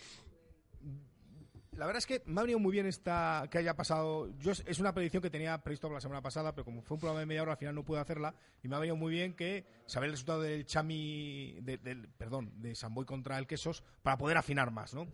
la 1.80 1.86
verdad 1.86 2.00
es 2.00 2.06
que 2.06 2.22
me 2.26 2.40
ha 2.42 2.44
venido 2.44 2.60
muy 2.60 2.74
bien 2.74 2.86
esta 2.86 3.48
que 3.50 3.58
haya 3.58 3.76
pasado. 3.76 4.30
Yo 4.40 4.52
es- 4.52 4.80
una 4.80 4.94
predicción 4.94 5.24
que 5.24 5.30
tenía 5.30 5.58
previsto 5.64 5.88
para 5.88 5.96
la 5.96 6.02
semana 6.02 6.22
pasada, 6.22 6.54
pero 6.54 6.66
como 6.66 6.82
fue 6.82 6.96
un 6.96 7.00
programa 7.00 7.22
de 7.22 7.26
media 7.26 7.42
hora, 7.42 7.54
al 7.54 7.58
final 7.58 7.74
no 7.74 7.84
pude 7.86 8.00
hacerla. 8.00 8.36
Y 8.62 8.68
me 8.68 8.76
ha 8.76 8.80
venido 8.80 8.98
muy 8.98 9.12
bien 9.14 9.34
que 9.34 9.66
saber 9.86 10.08
el 10.08 10.14
resultado 10.14 10.42
del 10.42 10.66
Chami, 10.66 11.58
de- 11.62 11.78
del, 11.78 12.10
perdón, 12.10 12.52
de 12.62 12.76
Samboy 12.76 13.06
contra 13.06 13.40
el 13.40 13.48
Quesos 13.48 13.84
para 14.04 14.18
poder 14.18 14.38
afinar 14.38 14.72
más, 14.72 14.94
¿no? 14.94 15.08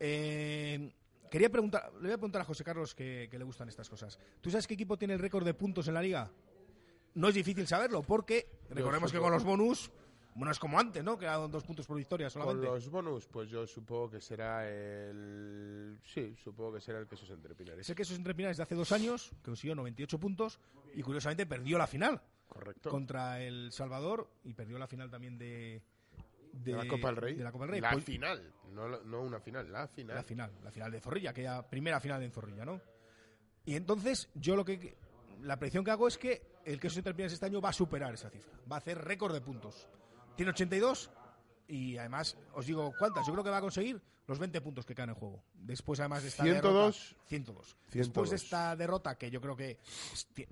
Eh, 0.00 0.92
quería 1.30 1.48
preguntar, 1.50 1.90
le 1.94 2.00
voy 2.00 2.10
a 2.12 2.16
preguntar 2.18 2.42
a 2.42 2.44
José 2.44 2.62
Carlos 2.62 2.94
que, 2.94 3.28
que 3.30 3.38
le 3.38 3.44
gustan 3.44 3.68
estas 3.68 3.88
cosas. 3.88 4.18
¿Tú 4.40 4.50
sabes 4.50 4.66
qué 4.66 4.74
equipo 4.74 4.98
tiene 4.98 5.14
el 5.14 5.20
récord 5.20 5.44
de 5.46 5.54
puntos 5.54 5.88
en 5.88 5.94
la 5.94 6.02
liga? 6.02 6.30
No 7.14 7.28
es 7.28 7.34
difícil 7.34 7.66
saberlo, 7.66 8.02
porque 8.02 8.48
recordemos 8.70 9.12
que 9.12 9.18
con 9.18 9.32
los 9.32 9.44
bonus, 9.44 9.90
bueno, 10.34 10.50
es 10.52 10.58
como 10.58 10.78
antes, 10.78 11.02
¿no? 11.04 11.18
Que 11.18 11.26
eran 11.26 11.50
dos 11.50 11.64
puntos 11.64 11.86
por 11.86 11.96
victoria 11.96 12.26
Con 12.28 12.42
solamente. 12.42 12.66
los 12.66 12.88
bonus, 12.88 13.26
pues 13.26 13.48
yo 13.50 13.66
supongo 13.66 14.10
que 14.10 14.20
será 14.20 14.68
el. 14.68 15.98
Sí, 16.04 16.34
supongo 16.42 16.74
que 16.74 16.80
será 16.80 16.98
el 16.98 17.06
quesos 17.06 17.28
entre 17.30 17.54
pinares. 17.54 17.86
Sé 17.86 17.94
que 17.94 18.02
esos 18.02 18.16
entre 18.16 18.34
Pinares 18.34 18.56
de 18.56 18.62
hace 18.62 18.74
dos 18.74 18.92
años 18.92 19.30
que 19.42 19.50
consiguió 19.50 19.74
98 19.74 20.18
puntos 20.18 20.58
y 20.94 21.02
curiosamente 21.02 21.46
perdió 21.46 21.76
la 21.78 21.86
final 21.86 22.20
Correcto. 22.48 22.90
contra 22.90 23.40
el 23.42 23.72
Salvador 23.72 24.28
y 24.44 24.54
perdió 24.54 24.78
la 24.78 24.86
final 24.86 25.10
también 25.10 25.36
de, 25.38 25.82
De 26.52 26.72
la 26.72 26.86
Copa 26.88 27.08
del 27.08 27.16
Rey. 27.16 27.34
de 27.34 27.44
la 27.44 27.52
Copa 27.52 27.64
del 27.64 27.72
Rey. 27.72 27.80
La 27.80 27.92
Pues- 27.92 28.04
final, 28.04 28.52
no, 28.72 28.88
no 28.88 29.20
una 29.22 29.40
final, 29.40 29.70
la 29.70 29.86
final. 29.88 30.16
la 30.16 30.22
final, 30.22 30.50
la 30.62 30.70
final 30.70 30.90
de 30.90 31.00
Zorrilla, 31.00 31.30
aquella 31.30 31.68
primera 31.68 32.00
final 32.00 32.22
en 32.22 32.30
Zorrilla, 32.32 32.64
¿no? 32.64 32.80
Y 33.64 33.74
entonces 33.76 34.28
yo 34.34 34.56
lo 34.56 34.64
que 34.64 34.96
la 35.42 35.58
predicción 35.58 35.84
que 35.84 35.90
hago 35.90 36.08
es 36.08 36.16
que 36.18 36.42
el 36.64 36.78
queso 36.80 36.98
entre 36.98 37.14
Pinares 37.14 37.32
este 37.32 37.46
año 37.46 37.60
va 37.60 37.68
a 37.70 37.72
superar 37.72 38.14
esa 38.14 38.30
cifra, 38.30 38.52
va 38.70 38.76
a 38.76 38.78
hacer 38.78 38.98
récord 38.98 39.32
de 39.32 39.40
puntos. 39.40 39.88
Tiene 40.36 40.50
82 40.50 41.10
y 41.68 41.96
además 41.96 42.36
os 42.54 42.66
digo 42.66 42.92
cuántas, 42.98 43.26
yo 43.26 43.32
creo 43.32 43.44
que 43.44 43.50
va 43.50 43.58
a 43.58 43.62
conseguir 43.62 44.00
los 44.26 44.38
20 44.38 44.60
puntos 44.60 44.86
que 44.86 44.94
quedan 44.94 45.10
en 45.10 45.14
juego. 45.14 45.42
Después 45.54 46.00
además 46.00 46.22
de 46.22 46.28
esta 46.28 46.42
102. 46.42 46.62
derrota, 46.62 46.92
102. 47.26 47.76
102. 47.88 48.06
Después 48.06 48.30
de 48.30 48.36
esta 48.36 48.76
derrota 48.76 49.16
que 49.16 49.30
yo 49.30 49.40
creo 49.40 49.56
que 49.56 49.78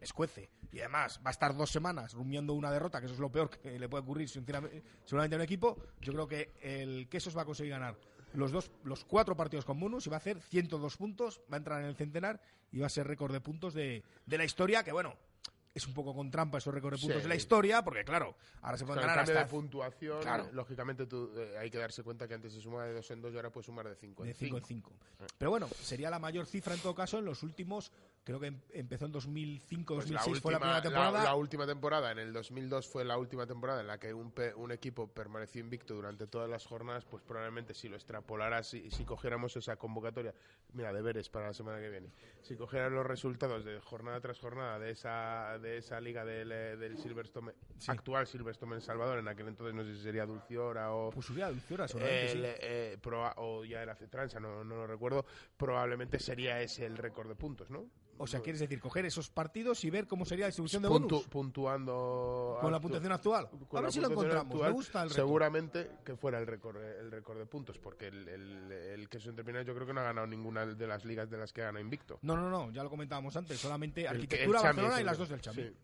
escuece 0.01 0.51
y 0.73 0.81
además 0.81 1.21
va 1.25 1.31
a 1.31 1.33
estar 1.33 1.57
dos 1.57 1.71
semanas 1.71 2.15
rumiando 2.15 2.55
una 2.55 2.71
derrota, 2.71 3.01
que 3.01 3.07
eso 3.07 3.15
es 3.15 3.21
lo 3.21 3.31
peor 3.31 3.51
que 3.51 3.79
le 3.79 3.89
puede 3.89 4.03
ocurrir 4.03 4.29
seguramente 4.29 5.35
a 5.35 5.39
un 5.39 5.43
equipo, 5.43 5.79
yo 6.01 6.13
creo 6.13 6.29
que 6.29 6.53
el 6.63 7.09
Quesos 7.09 7.37
va 7.37 7.43
a 7.43 7.47
conseguir 7.47 7.73
ganar 7.73 7.97
los 8.35 8.53
dos 8.53 8.71
los 8.85 9.05
cuatro 9.05 9.37
partidos 9.37 9.65
con 9.65 9.81
bonus 9.81 10.07
y 10.07 10.11
va 10.11 10.17
a 10.17 10.19
hacer 10.19 10.41
102 10.41 10.97
puntos, 10.97 11.41
va 11.53 11.57
a 11.57 11.59
entrar 11.59 11.81
en 11.81 11.89
el 11.89 11.97
centenar 11.97 12.41
y 12.71 12.79
va 12.79 12.87
a 12.87 12.91
ser 12.91 13.07
récord 13.07 13.33
de 13.33 13.41
puntos 13.41 13.75
de, 13.75 14.05
de 14.27 14.39
la 14.39 14.45
historia, 14.45 14.85
que 14.85 14.93
bueno, 14.93 15.17
es 15.73 15.87
un 15.87 15.95
poco 15.95 16.15
con 16.15 16.31
trampa 16.31 16.59
esos 16.59 16.75
récords 16.75 16.99
de 16.99 17.01
puntos 17.03 17.19
Sí. 17.19 17.23
de 17.23 17.29
la 17.29 17.35
historia, 17.37 17.83
porque 17.83 18.05
claro, 18.05 18.35
ahora 18.63 18.77
se 18.77 18.85
pueden 18.85 19.01
el 19.03 19.07
ganar 19.07 19.25
cambio 19.25 19.35
hasta 19.41 19.45
de 19.45 19.51
puntuación, 19.51 20.21
Claro. 20.21 20.49
lógicamente 20.53 21.07
tú, 21.07 21.31
eh, 21.37 21.57
hay 21.59 21.71
que 21.71 21.79
darse 21.79 22.03
cuenta 22.03 22.27
que 22.27 22.35
antes 22.35 22.53
se 22.53 22.61
sumaba 22.61 22.87
de 22.87 22.95
dos 22.95 23.11
en 23.11 23.23
dos 23.23 23.33
y 23.33 23.37
ahora 23.37 23.51
puedes 23.51 23.67
sumar 23.67 23.89
de 23.89 23.95
cinco 23.95 24.25
de 24.25 24.31
en 24.31 24.35
5 24.37 24.61
cinco. 24.67 24.91
en 24.91 25.27
5. 25.29 25.29
Pero 25.39 25.51
bueno, 25.51 25.69
sería 25.81 26.11
la 26.11 26.19
mayor 26.19 26.47
cifra 26.47 26.75
en 26.75 26.81
todo 26.81 26.95
caso 26.95 27.19
en 27.19 27.25
los 27.25 27.43
últimos, 27.45 27.93
creo 28.25 28.39
que 28.39 28.49
em- 28.49 28.61
empezó 28.73 29.07
en 29.07 29.13
2005, 29.13 29.95
Pues 29.95 30.11
la 30.11 30.19
2006 30.21 30.43
fue 30.43 30.53
la 30.53 30.59
última- 30.59 30.61
primera 30.61 30.83
temporada. 30.83 31.25
la 31.25 31.35
última 31.35 31.67
temporada, 31.67 32.13
en 32.13 32.19
el 32.19 32.33
2002 32.33 32.87
fue 32.87 33.05
la 33.05 33.17
última 33.19 33.47
temporada 33.47 33.81
en 33.81 33.87
la 33.87 33.99
que 33.99 34.13
un, 34.13 34.31
pe- 34.31 34.55
un 34.55 34.71
equipo 34.73 35.09
permaneció 35.09 35.61
invicto 35.61 35.95
durante 35.95 36.27
todas 36.27 36.49
las 36.49 36.67
jornadas, 36.67 37.05
pues 37.07 37.23
probablemente 37.23 37.75
si 37.75 37.89
lo 37.89 37.97
extrapolaras, 37.97 38.69
si, 38.69 38.91
si 38.91 39.05
cogiéramos 39.05 39.57
esa 39.57 39.77
convocatoria, 39.77 40.35
mira, 40.75 40.93
deberes 40.93 41.29
para 41.31 41.47
la 41.49 41.55
semana 41.55 41.81
que 41.81 41.89
viene, 41.89 42.13
si 42.43 42.57
cogieran 42.57 42.95
los 42.95 43.07
resultados 43.07 43.65
de 43.65 43.81
jornada 43.81 44.21
tras 44.21 44.39
jornada 44.39 44.79
de 44.79 44.91
esa, 44.91 45.59
de 45.59 45.79
esa 45.79 46.01
liga 46.01 46.25
del, 46.25 46.53
eh, 46.53 46.77
del 46.77 46.99
Silverstone, 46.99 47.53
actual 47.89 48.27
Silverstone 48.27 48.75
en 48.77 48.81
Salvador, 48.83 49.19
en 49.19 49.29
aquel 49.29 49.49
entonces 49.49 49.75
no 49.75 49.83
sé 49.83 49.95
si 49.97 50.03
sería 50.03 50.27
Dulciora 50.27 50.93
o... 50.93 51.11
Pues 51.11 51.27
sería 51.27 51.49
Dulciora, 51.49 51.89
seguramente, 51.89 52.33
el, 52.33 52.39
sí. 52.39 52.59
eh, 52.63 52.99
o 53.37 53.65
ya 53.65 53.83
era 53.83 53.95
Cetransa, 53.97 54.39
no, 54.41 54.63
no 54.63 54.77
lo 54.77 54.87
recuerdo, 54.87 55.25
probablemente 55.57 56.19
sería 56.19 56.61
ese 56.61 56.85
el 56.87 56.97
récord 56.99 57.29
de 57.29 57.35
puntos, 57.35 57.71
¿no? 57.71 57.87
O 58.19 58.27
sea, 58.27 58.41
quieres 58.41 58.61
decir, 58.61 58.81
coger 58.81 59.07
esos 59.07 59.31
partidos 59.31 59.83
y 59.85 59.89
ver 59.91 60.07
cómo 60.07 60.27
sería 60.27 60.45
la 60.45 60.49
distribución 60.49 60.83
de 60.83 60.89
Puntu- 60.91 61.09
bonus. 61.11 61.29
puntuando 61.29 62.59
Con 62.61 62.71
la 62.71 62.79
puntuación 62.79 63.13
actual. 63.13 63.49
A 63.73 63.81
ver 63.81 63.93
si 63.93 64.01
lo 64.01 64.11
encontramos. 64.11 64.45
actual, 64.47 64.69
Me 64.71 64.75
gusta 64.75 65.03
el 65.03 65.09
récord. 65.09 65.25
seguramente 65.27 65.91
que 66.05 66.17
fuera 66.17 66.39
el 66.39 66.47
récord 66.47 66.77
el 66.83 67.11
récord 67.11 67.39
de 67.39 67.47
puntos 67.47 67.79
porque 67.79 68.09
el, 68.09 68.29
el, 68.29 68.73
el 68.73 69.09
queso 69.09 69.31
entre 69.31 69.65
yo 69.65 69.75
creo 69.75 69.87
que 69.87 69.95
no 69.95 70.01
ha 70.01 70.05
ganado 70.05 70.27
ninguna 70.27 70.67
de 70.67 70.87
las 70.87 71.05
ligas 71.07 71.31
de 71.31 71.39
las 71.39 71.53
que 71.53 71.63
gana 71.63 71.81
invicto 71.81 72.19
No, 72.23 72.37
no, 72.37 72.51
no, 72.51 72.71
ya 72.73 72.83
lo 72.83 72.91
comentábamos 72.91 73.35
antes. 73.37 73.59
Solamente 73.59 74.03
que- 74.03 74.09
Arquitectura, 74.09 74.61
Barcelona 74.63 75.01
y 75.01 75.05
las 75.05 75.17
dos 75.17 75.29
del 75.31 75.41
Chami. 75.41 75.63
sí. 75.63 75.77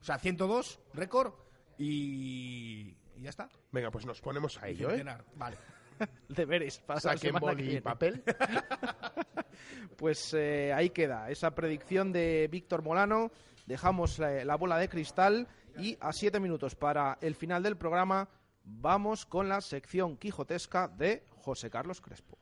O 0.00 0.04
sea, 0.04 0.18
102, 0.18 0.80
récord 0.94 1.32
y, 1.78 2.96
y 3.16 3.22
ya 3.22 3.30
está. 3.30 3.48
venga 3.72 3.90
pues 3.90 4.04
nos 4.06 4.20
ponemos 4.20 4.60
a 4.62 4.68
ello 4.68 4.90
¿eh? 4.90 5.04
Vale. 5.36 5.56
Deberes 6.28 6.78
para 6.80 6.96
la 6.96 7.00
saquen 7.00 7.34
que 7.34 7.40
boli 7.40 7.76
y 7.76 7.80
papel 7.80 8.22
Pues 9.96 10.32
eh, 10.34 10.72
ahí 10.72 10.90
queda 10.90 11.28
esa 11.30 11.54
predicción 11.54 12.12
de 12.12 12.48
Víctor 12.50 12.82
Molano. 12.82 13.32
Dejamos 13.66 14.18
la, 14.18 14.44
la 14.44 14.56
bola 14.56 14.78
de 14.78 14.88
cristal 14.88 15.48
y 15.76 15.96
a 16.00 16.12
siete 16.12 16.38
minutos 16.38 16.76
para 16.76 17.18
el 17.20 17.34
final 17.34 17.62
del 17.62 17.76
programa 17.76 18.28
vamos 18.64 19.26
con 19.26 19.48
la 19.48 19.60
sección 19.60 20.16
quijotesca 20.16 20.88
de 20.88 21.24
José 21.36 21.70
Carlos 21.70 22.00
Crespo. 22.00 22.38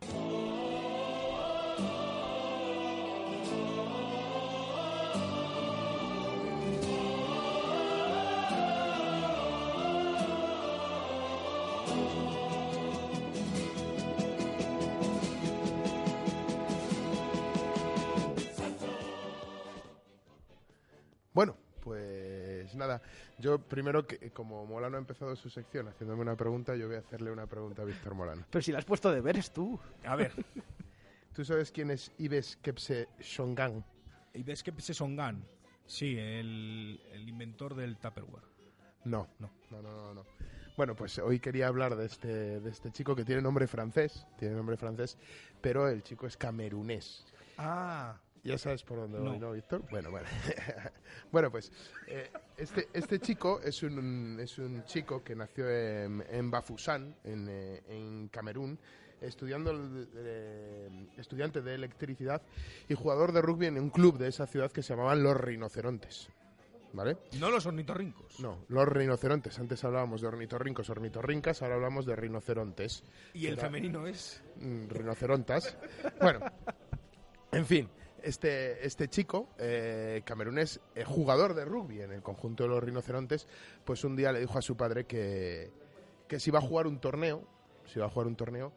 Nada 22.77 23.01
yo 23.39 23.59
primero 23.59 24.07
que 24.07 24.31
como 24.31 24.65
Molano 24.67 24.97
ha 24.97 25.01
empezado 25.01 25.35
su 25.37 25.51
sección 25.51 25.89
haciéndome 25.89 26.23
una 26.23 26.37
pregunta 26.37 26.77
yo 26.77 26.87
voy 26.87 26.97
a 26.97 27.01
hacerle 27.01 27.31
una 27.31 27.47
pregunta 27.47 27.83
a 27.83 27.85
Víctor 27.85 28.15
Molano 28.15 28.45
Pero 28.51 28.63
si 28.63 28.73
la 28.73 28.79
has 28.79 28.85
puesto 28.85 29.11
deberes 29.11 29.53
tú. 29.53 29.79
A 30.05 30.17
ver. 30.17 30.33
¿tú 31.33 31.45
sabes 31.45 31.71
quién 31.71 31.91
es 31.91 32.13
Ives 32.19 32.57
Kepse 32.63 33.09
Shongan? 33.21 33.85
Y 34.33 34.43
ves 34.43 34.63
que 34.63 34.73
Songan. 34.81 35.45
Sí, 35.87 36.19
el, 36.19 37.01
el 37.13 37.29
inventor 37.29 37.75
del 37.75 37.97
Tupperware. 37.97 38.45
No, 39.05 39.29
No. 39.39 39.51
no, 39.71 39.83
no, 39.83 39.91
no, 39.93 40.15
no. 40.15 40.27
Bueno, 40.77 40.95
pues 40.95 41.19
hoy 41.19 41.41
quería 41.41 41.69
hablar 41.69 41.97
de 41.97 42.05
este, 42.05 42.61
de 42.61 42.71
este 42.71 42.91
chico 42.91 43.17
que 43.17 43.25
tiene 43.25 43.41
nombre 43.41 43.67
francés, 43.67 44.27
tiene 44.39 44.55
nombre 44.55 44.77
francés, 44.77 45.17
pero 45.63 45.89
el 45.89 46.03
chico 46.03 46.27
es 46.27 46.37
camerunés. 46.37 47.25
Ah, 47.57 48.19
¿Ya 48.47 48.59
sabes 48.59 48.83
por 48.83 48.99
dónde 48.99 49.19
voy, 49.19 49.39
no, 49.39 49.53
Víctor? 49.53 49.83
Bueno, 49.91 50.11
bueno. 50.11 50.27
Bueno, 51.33 51.51
pues 51.51 51.71
eh, 52.07 52.31
este, 52.57 52.89
este 52.93 53.19
chico 53.19 53.61
es 53.61 53.83
un, 53.83 54.39
es 54.41 54.59
un 54.59 54.85
chico 54.85 55.23
que 55.25 55.35
nació 55.35 55.69
en, 55.69 56.25
en 56.31 56.51
Bafusán, 56.51 57.17
en, 57.25 57.49
eh, 57.51 57.83
en 57.89 58.29
Camerún, 58.29 58.79
estudiando 59.21 59.73
eh, 60.15 61.09
estudiante 61.17 61.63
de 61.63 61.75
electricidad 61.75 62.41
y 62.89 62.95
jugador 62.95 63.33
de 63.33 63.43
rugby 63.43 63.67
en 63.67 63.79
un 63.79 63.91
club 63.91 64.19
de 64.19 64.29
esa 64.29 64.47
ciudad 64.47 64.71
que 64.71 64.83
se 64.83 64.95
llamaban 64.95 65.23
Los 65.23 65.37
Rinocerontes. 65.37 66.29
¿Vale? 66.93 67.19
No 67.39 67.51
los 67.51 67.67
ornitorrincos. 67.67 68.41
No, 68.41 68.65
los 68.69 68.89
rinocerontes. 68.89 69.59
Antes 69.59 69.85
hablábamos 69.85 70.23
de 70.23 70.29
ornitorrincos, 70.29 70.89
ornitorrincas, 70.89 71.61
ahora 71.61 71.75
hablamos 71.75 72.07
de 72.07 72.17
rinocerontes. 72.17 73.03
Y 73.35 73.47
el 73.49 73.55
Era- 73.55 73.63
femenino 73.63 74.07
es. 74.07 74.43
mm, 74.61 74.89
rinocerontas. 74.89 75.77
Bueno, 76.23 76.41
en 77.53 77.67
fin, 77.67 77.89
este, 78.27 78.85
este 78.87 79.09
chico, 79.09 79.49
eh, 79.59 80.23
camerunés, 80.25 80.81
eh, 80.95 81.05
jugador 81.05 81.55
de 81.55 81.65
rugby 81.65 82.03
en 82.03 82.13
el 82.13 82.23
conjunto 82.23 82.65
de 82.65 82.71
los 82.71 82.83
rinocerontes, 82.83 83.47
pues 83.85 84.05
un 84.05 84.17
día 84.17 84.33
le 84.33 84.41
dijo 84.41 84.59
a 84.59 84.63
su 84.63 84.77
padre 84.77 85.05
que, 85.05 85.71
que 86.29 86.41
si 86.41 86.51
iba 86.51 86.59
a 86.59 86.63
jugar 86.63 86.87
un 86.87 87.01
torneo, 87.01 87.43
si 87.87 87.99
iba 87.99 88.07
a 88.07 88.11
jugar 88.11 88.27
un 88.27 88.37
torneo 88.37 88.73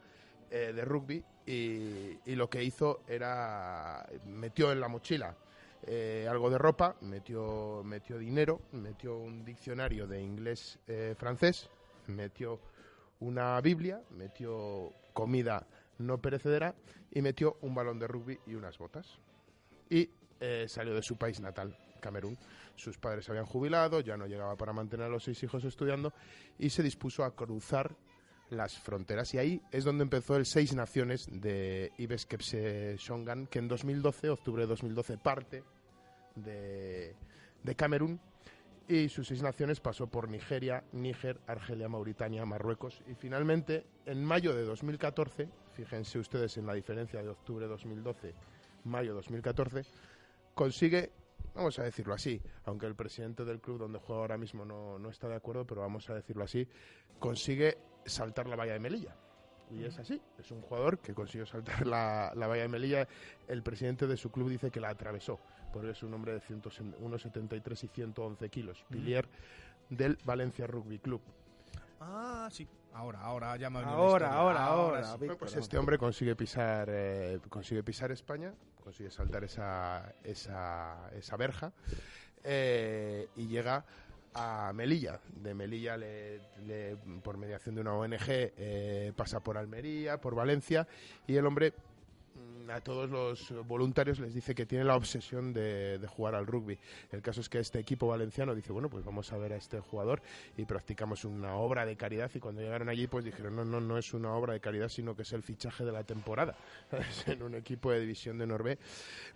eh, 0.50 0.72
de 0.74 0.84
rugby 0.84 1.24
y, 1.46 2.18
y 2.24 2.34
lo 2.36 2.48
que 2.48 2.62
hizo 2.62 3.02
era 3.08 4.06
metió 4.24 4.70
en 4.72 4.80
la 4.80 4.88
mochila 4.88 5.36
eh, 5.82 6.26
algo 6.28 6.50
de 6.50 6.58
ropa, 6.58 6.96
metió, 7.00 7.82
metió 7.84 8.18
dinero, 8.18 8.60
metió 8.72 9.16
un 9.16 9.44
diccionario 9.44 10.06
de 10.06 10.20
inglés-francés, 10.20 11.70
metió 12.06 12.60
una 13.20 13.60
Biblia, 13.60 14.02
metió 14.10 14.92
comida 15.12 15.66
no 15.98 16.18
perecedera 16.18 16.74
y 17.10 17.22
metió 17.22 17.56
un 17.60 17.74
balón 17.74 17.98
de 17.98 18.08
rugby 18.08 18.38
y 18.46 18.54
unas 18.54 18.78
botas. 18.78 19.18
Y 19.90 20.08
eh, 20.40 20.66
salió 20.68 20.94
de 20.94 21.02
su 21.02 21.16
país 21.16 21.40
natal, 21.40 21.76
Camerún. 22.00 22.38
Sus 22.76 22.96
padres 22.96 23.26
se 23.26 23.32
habían 23.32 23.44
jubilado, 23.44 24.00
ya 24.00 24.16
no 24.16 24.26
llegaba 24.26 24.56
para 24.56 24.72
mantener 24.72 25.06
a 25.06 25.10
los 25.10 25.24
seis 25.24 25.42
hijos 25.42 25.64
estudiando 25.64 26.14
y 26.58 26.70
se 26.70 26.82
dispuso 26.82 27.24
a 27.24 27.34
cruzar 27.34 27.94
las 28.48 28.78
fronteras. 28.78 29.34
Y 29.34 29.38
ahí 29.38 29.62
es 29.70 29.84
donde 29.84 30.02
empezó 30.02 30.36
el 30.36 30.46
Seis 30.46 30.74
Naciones 30.74 31.28
de 31.30 31.92
Ives 31.98 32.24
Kepse 32.24 32.96
Shongan, 32.98 33.46
que 33.46 33.58
en 33.58 33.68
2012, 33.68 34.30
octubre 34.30 34.62
de 34.62 34.68
2012, 34.68 35.18
parte 35.18 35.62
de, 36.36 37.14
de 37.62 37.74
Camerún 37.74 38.20
y 38.90 39.08
sus 39.08 39.28
seis 39.28 39.40
naciones 39.40 39.78
pasó 39.78 40.08
por 40.08 40.28
Nigeria, 40.28 40.82
Níger, 40.92 41.38
Argelia, 41.46 41.88
Mauritania, 41.88 42.44
Marruecos 42.44 43.00
y 43.06 43.14
finalmente 43.14 43.84
en 44.04 44.24
mayo 44.24 44.52
de 44.52 44.64
2014, 44.64 45.48
fíjense 45.74 46.18
ustedes 46.18 46.56
en 46.56 46.66
la 46.66 46.74
diferencia 46.74 47.22
de 47.22 47.28
octubre 47.28 47.66
de 47.66 47.70
2012, 47.70 48.34
mayo 48.84 49.14
2014, 49.14 49.84
consigue, 50.54 51.12
vamos 51.54 51.78
a 51.78 51.84
decirlo 51.84 52.14
así, 52.14 52.40
aunque 52.64 52.86
el 52.86 52.94
presidente 52.94 53.44
del 53.44 53.60
club 53.60 53.78
donde 53.78 53.98
juega 53.98 54.20
ahora 54.22 54.38
mismo 54.38 54.64
no, 54.64 54.98
no 54.98 55.10
está 55.10 55.28
de 55.28 55.36
acuerdo, 55.36 55.66
pero 55.66 55.80
vamos 55.82 56.08
a 56.10 56.14
decirlo 56.14 56.44
así, 56.44 56.66
consigue 57.18 57.78
saltar 58.04 58.46
la 58.48 58.56
valla 58.56 58.72
de 58.72 58.80
Melilla. 58.80 59.16
Y 59.70 59.84
es 59.84 59.96
así, 60.00 60.20
es 60.36 60.50
un 60.50 60.62
jugador 60.62 60.98
que 60.98 61.14
consiguió 61.14 61.46
saltar 61.46 61.86
la, 61.86 62.32
la 62.34 62.46
valla 62.48 62.62
de 62.62 62.68
Melilla. 62.68 63.06
El 63.46 63.62
presidente 63.62 64.08
de 64.08 64.16
su 64.16 64.30
club 64.30 64.48
dice 64.48 64.70
que 64.70 64.80
la 64.80 64.88
atravesó, 64.88 65.38
porque 65.72 65.90
es 65.90 66.02
un 66.02 66.12
hombre 66.12 66.32
de 66.32 66.40
100 66.40 66.62
1,73 66.62 67.84
y 67.84 67.88
111 67.88 68.48
kilos. 68.48 68.84
Pilier 68.90 69.28
del 69.88 70.18
Valencia 70.24 70.66
Rugby 70.66 70.98
Club. 70.98 71.20
Ah, 72.00 72.48
sí. 72.50 72.66
Ahora, 72.94 73.20
ahora 73.20 73.56
ya 73.56 73.70
me 73.70 73.78
ha 73.78 73.82
Ahora, 73.82 74.32
ahora, 74.32 74.64
ahora, 74.64 75.04
sí. 75.04 75.18
Bueno, 75.18 75.36
pues 75.36 75.54
este 75.54 75.78
hombre 75.78 75.98
consigue 75.98 76.34
pisar, 76.34 76.88
eh, 76.90 77.38
consigue 77.48 77.84
pisar 77.84 78.10
España, 78.10 78.52
consigue 78.80 79.10
saltar 79.10 79.44
esa, 79.44 80.14
esa, 80.24 81.10
esa 81.16 81.36
verja 81.36 81.72
eh, 82.44 83.28
y 83.36 83.46
llega 83.46 83.84
a 84.34 84.72
Melilla. 84.74 85.20
De 85.42 85.54
Melilla, 85.54 85.96
le, 85.96 86.40
le- 86.66 86.96
por 87.22 87.36
mediación 87.36 87.74
de 87.74 87.80
una 87.80 87.94
ONG, 87.94 88.20
eh, 88.28 89.12
pasa 89.16 89.40
por 89.40 89.58
Almería, 89.58 90.20
por 90.20 90.34
Valencia 90.34 90.86
y 91.26 91.36
el 91.36 91.46
hombre 91.46 91.72
a 92.72 92.80
todos 92.80 93.10
los 93.10 93.52
voluntarios 93.66 94.18
les 94.20 94.34
dice 94.34 94.54
que 94.54 94.66
tiene 94.66 94.84
la 94.84 94.96
obsesión 94.96 95.52
de, 95.52 95.98
de 95.98 96.06
jugar 96.06 96.34
al 96.34 96.46
rugby. 96.46 96.78
El 97.10 97.22
caso 97.22 97.40
es 97.40 97.48
que 97.48 97.58
este 97.58 97.78
equipo 97.78 98.06
valenciano 98.06 98.54
dice, 98.54 98.72
bueno, 98.72 98.88
pues 98.88 99.04
vamos 99.04 99.32
a 99.32 99.36
ver 99.36 99.52
a 99.52 99.56
este 99.56 99.80
jugador 99.80 100.22
y 100.56 100.64
practicamos 100.64 101.24
una 101.24 101.54
obra 101.54 101.84
de 101.86 101.96
caridad 101.96 102.30
y 102.34 102.40
cuando 102.40 102.60
llegaron 102.60 102.88
allí 102.88 103.06
pues 103.06 103.24
dijeron, 103.24 103.56
no, 103.56 103.64
no, 103.64 103.80
no 103.80 103.98
es 103.98 104.14
una 104.14 104.32
obra 104.32 104.52
de 104.52 104.60
caridad, 104.60 104.88
sino 104.88 105.14
que 105.14 105.22
es 105.22 105.32
el 105.32 105.42
fichaje 105.42 105.84
de 105.84 105.92
la 105.92 106.04
temporada 106.04 106.56
en 107.26 107.42
un 107.42 107.54
equipo 107.54 107.90
de 107.90 108.00
división 108.00 108.38
de 108.38 108.46
Norvé. 108.46 108.78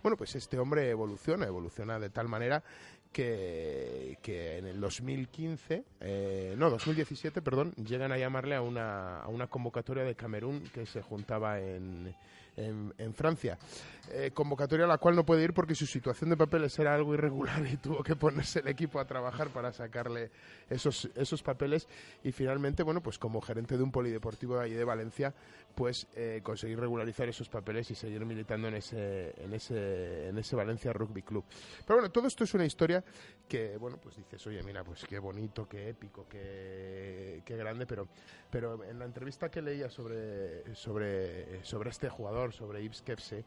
Bueno, 0.01 0.17
pues 0.17 0.35
este 0.35 0.59
hombre 0.59 0.89
evoluciona, 0.89 1.45
evoluciona 1.45 1.99
de 1.99 2.09
tal 2.09 2.27
manera 2.27 2.63
que, 3.11 4.17
que 4.21 4.57
en 4.57 4.67
el 4.67 4.81
2015, 4.81 5.85
eh, 6.01 6.55
no, 6.57 6.69
2017, 6.69 7.41
perdón, 7.41 7.73
llegan 7.75 8.11
a 8.11 8.17
llamarle 8.17 8.55
a 8.55 8.61
una, 8.61 9.21
a 9.21 9.29
una 9.29 9.47
convocatoria 9.47 10.03
de 10.03 10.15
Camerún 10.15 10.61
que 10.73 10.85
se 10.85 11.01
juntaba 11.01 11.61
en, 11.61 12.13
en, 12.57 13.13
Francia. 13.13 13.57
Eh, 14.11 14.31
convocatoria 14.33 14.85
a 14.85 14.87
la 14.87 14.97
cual 14.97 15.15
no 15.15 15.25
puede 15.25 15.43
ir 15.43 15.53
porque 15.53 15.73
su 15.73 15.85
situación 15.85 16.29
de 16.29 16.37
papeles 16.37 16.77
era 16.77 16.93
algo 16.93 17.13
irregular 17.13 17.65
y 17.65 17.77
tuvo 17.77 18.03
que 18.03 18.15
ponerse 18.15 18.59
el 18.59 18.67
equipo 18.67 18.99
a 18.99 19.05
trabajar 19.05 19.49
para 19.49 19.73
sacarle 19.73 20.31
esos, 20.69 21.09
esos 21.15 21.41
papeles 21.41 21.87
y 22.23 22.31
finalmente, 22.31 22.83
bueno, 22.83 23.01
pues 23.01 23.17
como 23.17 23.41
gerente 23.41 23.77
de 23.77 23.83
un 23.83 23.91
polideportivo 23.91 24.57
de 24.57 24.65
allí 24.65 24.73
de 24.73 24.83
Valencia, 24.83 25.33
pues 25.75 26.07
eh, 26.15 26.39
conseguir 26.41 26.79
regularizar 26.79 27.27
esos 27.27 27.49
papeles 27.49 27.91
y 27.91 27.95
seguir 27.95 28.25
militando 28.25 28.69
en 28.69 28.75
ese, 28.75 29.33
en 29.43 29.53
ese, 29.53 30.29
en 30.29 30.37
ese 30.37 30.55
Valencia 30.55 30.93
Rugby 30.93 31.21
Club. 31.21 31.43
Pero 31.85 31.99
bueno, 31.99 32.11
todo 32.11 32.27
esto 32.27 32.45
es 32.45 32.53
una 32.53 32.65
historia 32.65 33.03
que, 33.47 33.77
bueno, 33.77 33.97
pues 34.01 34.15
dices, 34.15 34.45
oye, 34.47 34.63
mira, 34.63 34.83
pues 34.83 35.03
qué 35.05 35.19
bonito, 35.19 35.67
qué 35.67 35.89
épico, 35.89 36.25
qué, 36.29 37.41
qué 37.45 37.57
grande, 37.57 37.85
pero, 37.85 38.07
pero 38.49 38.83
en 38.85 38.97
la 38.97 39.05
entrevista 39.05 39.51
que 39.51 39.61
leía 39.61 39.89
sobre, 39.89 40.73
sobre, 40.75 41.63
sobre 41.63 41.89
este 41.89 42.09
jugador, 42.09 42.53
sobre 42.53 42.81
Yves 42.81 43.01
Kepse, 43.01 43.43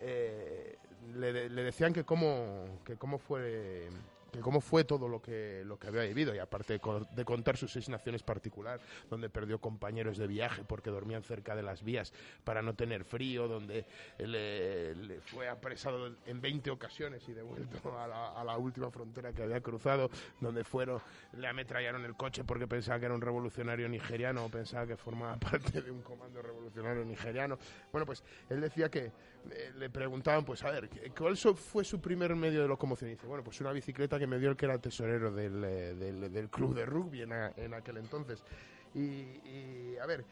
eh, 0.00 0.76
le, 1.14 1.48
le 1.50 1.62
decían 1.62 1.92
que 1.92 2.04
cómo, 2.04 2.80
que 2.84 2.96
cómo 2.96 3.18
fue 3.18 3.88
que 4.36 4.42
cómo 4.42 4.60
fue 4.60 4.84
todo 4.84 5.08
lo 5.08 5.20
que 5.20 5.62
lo 5.64 5.78
que 5.78 5.88
había 5.88 6.02
vivido 6.02 6.34
y 6.34 6.38
aparte 6.38 6.74
de, 6.74 6.80
co- 6.80 7.00
de 7.10 7.24
contar 7.24 7.56
sus 7.56 7.72
seis 7.72 7.88
naciones 7.88 8.22
particular 8.22 8.80
donde 9.10 9.28
perdió 9.30 9.58
compañeros 9.60 10.18
de 10.18 10.26
viaje 10.26 10.62
porque 10.64 10.90
dormían 10.90 11.22
cerca 11.22 11.56
de 11.56 11.62
las 11.62 11.82
vías 11.82 12.12
para 12.44 12.62
no 12.62 12.74
tener 12.74 13.04
frío 13.04 13.48
donde 13.48 13.86
le, 14.18 14.94
le 14.94 15.20
fue 15.20 15.48
apresado 15.48 16.14
en 16.26 16.40
20 16.40 16.70
ocasiones 16.70 17.28
y 17.28 17.32
devuelto 17.32 17.98
a 17.98 18.06
la, 18.06 18.32
a 18.32 18.44
la 18.44 18.56
última 18.58 18.90
frontera 18.90 19.32
que 19.32 19.42
había 19.42 19.60
cruzado 19.60 20.10
donde 20.40 20.64
fueron 20.64 21.00
le 21.32 21.46
ametrallaron 21.48 22.04
el 22.04 22.14
coche 22.14 22.44
porque 22.44 22.66
pensaba 22.66 22.98
que 22.98 23.06
era 23.06 23.14
un 23.14 23.20
revolucionario 23.20 23.88
nigeriano 23.88 24.44
o 24.44 24.48
pensaba 24.48 24.86
que 24.86 24.96
formaba 24.96 25.36
parte 25.38 25.82
de 25.82 25.90
un 25.90 26.02
comando 26.02 26.42
revolucionario 26.42 27.04
nigeriano. 27.04 27.58
Bueno 27.92 28.06
pues 28.06 28.22
él 28.50 28.60
decía 28.60 28.90
que 28.90 29.12
eh, 29.50 29.72
le 29.78 29.90
preguntaban, 29.90 30.44
pues 30.44 30.62
a 30.64 30.70
ver, 30.70 30.88
¿qué- 30.88 31.10
¿cuál 31.10 31.36
fue 31.36 31.84
su 31.84 32.00
primer 32.00 32.34
medio 32.34 32.62
de 32.62 32.68
locomoción? 32.68 33.10
Y 33.10 33.14
dice, 33.14 33.26
bueno, 33.26 33.42
pues 33.44 33.60
una 33.60 33.72
bicicleta 33.72 34.18
que 34.18 34.26
me 34.26 34.38
dio 34.38 34.50
el 34.50 34.56
que 34.56 34.66
era 34.66 34.78
tesorero 34.78 35.30
del, 35.32 35.62
eh, 35.64 35.94
del, 35.94 36.32
del 36.32 36.48
club 36.48 36.74
de 36.74 36.86
rugby 36.86 37.22
en, 37.22 37.32
a- 37.32 37.52
en 37.56 37.74
aquel 37.74 37.96
entonces. 37.98 38.42
Y, 38.94 39.96
a 39.98 40.06
ver, 40.06 40.24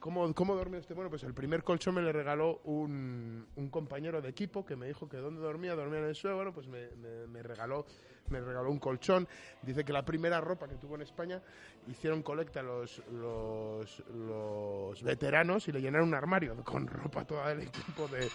¿cómo, 0.00 0.34
¿cómo 0.34 0.56
dormía 0.56 0.80
usted? 0.80 0.94
Bueno, 0.94 1.10
pues 1.10 1.22
el 1.22 1.34
primer 1.34 1.62
colchón 1.62 1.94
me 1.94 2.02
le 2.02 2.12
regaló 2.12 2.60
un, 2.64 3.46
un 3.56 3.68
compañero 3.70 4.20
de 4.20 4.28
equipo 4.28 4.64
que 4.64 4.74
me 4.76 4.86
dijo 4.86 5.08
que 5.08 5.18
dónde 5.18 5.40
dormía, 5.40 5.74
dormía 5.74 6.00
en 6.00 6.06
el 6.06 6.14
suelo, 6.14 6.36
bueno, 6.36 6.52
pues 6.52 6.66
me, 6.66 6.88
me- 7.28 7.42
regaló 7.42 7.86
me 8.28 8.40
regaló 8.40 8.70
un 8.70 8.78
colchón. 8.78 9.28
Dice 9.62 9.84
que 9.84 9.92
la 9.92 10.04
primera 10.04 10.40
ropa 10.40 10.66
que 10.66 10.76
tuvo 10.76 10.94
en 10.94 11.02
España 11.02 11.42
hicieron 11.88 12.22
colecta 12.22 12.62
los, 12.62 13.02
los, 13.12 14.02
los 14.14 15.02
veteranos 15.02 15.68
y 15.68 15.72
le 15.72 15.80
llenaron 15.82 16.08
un 16.08 16.14
armario 16.14 16.56
con 16.64 16.86
ropa 16.86 17.24
toda 17.24 17.48
del 17.48 17.60
equipo 17.68 18.08
de, 18.08 18.30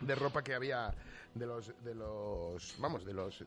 de 0.00 0.14
ropa 0.14 0.42
que 0.42 0.54
había 0.54 0.94
de 1.34 1.46
los 1.46 1.72
de 1.82 1.94
los 1.94 2.76
vamos 2.78 3.04
de 3.04 3.12
los 3.14 3.44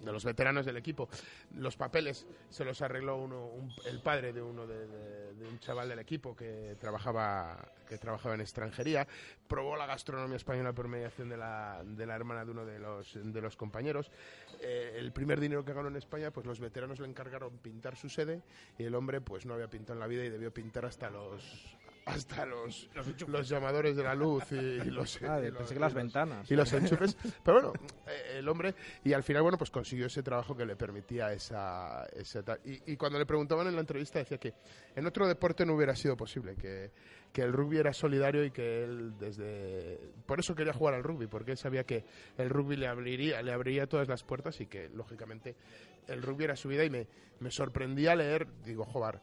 de 0.00 0.12
los 0.12 0.24
veteranos 0.24 0.66
del 0.66 0.76
equipo. 0.76 1.08
Los 1.56 1.76
papeles 1.76 2.26
se 2.50 2.64
los 2.64 2.80
arregló 2.82 3.16
uno 3.16 3.46
un- 3.46 3.72
el 3.86 4.00
padre 4.00 4.32
de 4.32 4.42
uno 4.42 4.66
de, 4.66 4.86
un 5.48 5.58
chaval 5.60 5.88
del 5.88 5.98
equipo 5.98 6.34
que 6.34 6.76
trabajaba 6.80 7.58
que 7.88 7.98
trabajaba 7.98 8.34
en 8.34 8.40
extranjería. 8.40 9.06
Probó 9.46 9.76
la 9.76 9.84
gastronomía 9.86 10.36
española 10.36 10.72
por 10.72 10.88
mediación 10.88 11.28
de 11.28 11.36
la, 11.36 11.82
de 11.84 12.06
la 12.06 12.16
hermana 12.16 12.44
de 12.44 12.50
uno 12.50 12.64
de 12.64 12.78
los 12.78 13.12
de 13.14 13.40
los 13.40 13.56
compañeros. 13.56 14.10
Eh, 14.60 14.94
el 14.96 15.12
primer 15.12 15.38
dinero 15.38 15.64
que 15.64 15.72
ganó 15.74 15.88
en 15.88 15.96
España 15.96 16.30
pues 16.30 16.46
los 16.46 16.60
veteranos 16.60 16.98
le 17.00 17.06
encargaron 17.08 17.58
pintar 17.58 17.96
su 17.96 18.08
sede 18.08 18.42
y 18.78 18.84
el 18.84 18.94
hombre 18.94 19.20
pues 19.20 19.44
no 19.46 19.54
había 19.54 19.68
pintado 19.68 19.94
en 19.94 20.00
la 20.00 20.06
vida 20.06 20.24
y 20.24 20.30
debió 20.30 20.52
pintar 20.52 20.86
hasta 20.86 21.10
los 21.10 21.76
hasta 22.06 22.44
los, 22.44 22.88
los, 23.26 23.48
llamadores 23.48 23.96
de 23.96 24.02
la 24.02 24.14
luz 24.14 24.44
y, 24.52 24.90
los, 24.90 25.22
ah, 25.28 25.40
pensé 25.40 25.74
que 25.74 25.80
las 25.80 25.94
ventanas. 25.94 26.50
Y 26.50 26.54
los 26.54 26.72
enchufes. 26.74 27.16
Pero 27.42 27.60
bueno, 27.60 27.72
eh, 28.06 28.38
el 28.38 28.48
hombre, 28.48 28.74
y 29.02 29.12
al 29.12 29.22
final, 29.22 29.42
bueno, 29.42 29.56
pues 29.56 29.70
consiguió 29.70 30.06
ese 30.06 30.22
trabajo 30.22 30.56
que 30.56 30.66
le 30.66 30.76
permitía 30.76 31.32
esa... 31.32 32.06
y, 32.64 32.92
y, 32.92 32.96
cuando 32.96 33.18
le 33.18 33.26
preguntaban 33.26 33.66
en 33.66 33.74
la 33.74 33.80
entrevista 33.80 34.18
decía 34.18 34.38
que 34.38 34.54
en 34.94 35.06
otro 35.06 35.26
deporte 35.26 35.64
no 35.64 35.74
hubiera 35.74 35.96
sido 35.96 36.16
posible, 36.16 36.56
que, 36.56 36.90
que 37.32 37.42
el 37.42 37.52
rugby 37.52 37.78
era 37.78 37.92
solidario 37.92 38.44
y 38.44 38.50
que 38.50 38.84
él 38.84 39.18
desde... 39.18 39.98
Por 40.26 40.40
eso 40.40 40.54
quería 40.54 40.72
jugar 40.72 40.94
al 40.94 41.02
rugby, 41.02 41.26
porque 41.26 41.52
él 41.52 41.58
sabía 41.58 41.84
que 41.84 42.04
el 42.36 42.50
rugby 42.50 42.76
le 42.76 42.86
abriría, 42.86 43.42
le 43.42 43.52
abriría 43.52 43.86
todas 43.86 44.08
las 44.08 44.22
puertas 44.22 44.60
y 44.60 44.66
que, 44.66 44.88
lógicamente, 44.90 45.56
el 46.06 46.22
rugby 46.22 46.44
era 46.44 46.56
su 46.56 46.68
vida 46.68 46.84
y 46.84 46.90
me, 46.90 47.08
me 47.40 47.50
sorprendía 47.50 48.14
leer, 48.14 48.46
digo, 48.62 48.84
joder, 48.84 49.20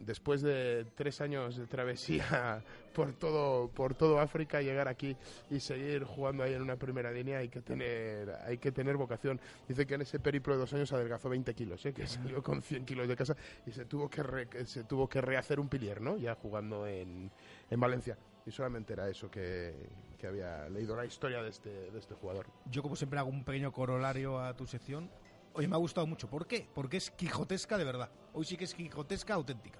después 0.00 0.40
de 0.40 0.86
tres 0.94 1.20
años 1.20 1.56
de 1.56 1.66
travesía 1.66 2.64
por 2.94 3.12
todo 3.12 3.68
por 3.68 3.94
todo 3.94 4.18
África 4.18 4.60
llegar 4.62 4.88
aquí 4.88 5.16
y 5.50 5.60
seguir 5.60 6.04
jugando 6.04 6.42
ahí 6.42 6.54
en 6.54 6.62
una 6.62 6.76
primera 6.76 7.12
línea 7.12 7.38
hay 7.38 7.48
que 7.48 7.60
tener 7.60 8.30
hay 8.44 8.58
que 8.58 8.72
tener 8.72 8.96
vocación 8.96 9.40
dice 9.68 9.86
que 9.86 9.94
en 9.94 10.02
ese 10.02 10.18
periplo 10.18 10.54
de 10.54 10.60
dos 10.60 10.72
años 10.72 10.92
adelgazó 10.92 11.28
20 11.28 11.54
kilos 11.54 11.84
¿eh? 11.86 11.92
que 11.92 12.06
salió 12.06 12.42
con 12.42 12.62
100 12.62 12.84
kilos 12.86 13.08
de 13.08 13.16
casa 13.16 13.36
y 13.66 13.70
se 13.72 13.84
tuvo 13.84 14.08
que 14.08 14.66
se 14.66 14.84
tuvo 14.84 15.08
que 15.08 15.20
rehacer 15.20 15.60
un 15.60 15.68
pilier 15.68 16.00
no 16.00 16.16
ya 16.16 16.34
jugando 16.34 16.86
en, 16.86 17.30
en 17.70 17.80
Valencia 17.80 18.16
y 18.46 18.50
solamente 18.50 18.94
era 18.94 19.06
eso 19.06 19.30
que, 19.30 19.74
que, 20.18 20.26
había 20.26 20.66
leído 20.70 20.96
la 20.96 21.04
historia 21.04 21.42
de 21.42 21.50
este, 21.50 21.68
de 21.90 21.98
este 21.98 22.14
jugador. 22.14 22.46
Yo 22.70 22.82
como 22.82 22.96
siempre 22.96 23.18
hago 23.18 23.28
un 23.28 23.44
pequeño 23.44 23.70
corolario 23.70 24.40
a 24.40 24.56
tu 24.56 24.66
sección. 24.66 25.10
Hoy 25.52 25.68
me 25.68 25.74
ha 25.74 25.78
gustado 25.78 26.06
mucho. 26.06 26.30
¿Por 26.30 26.46
qué? 26.46 26.66
Porque 26.74 26.96
es 26.96 27.10
quijotesca 27.10 27.76
de 27.76 27.84
verdad. 27.84 28.10
Hoy 28.32 28.46
sí 28.46 28.56
que 28.56 28.64
es 28.64 28.74
quijotesca 28.74 29.34
auténtica 29.34 29.78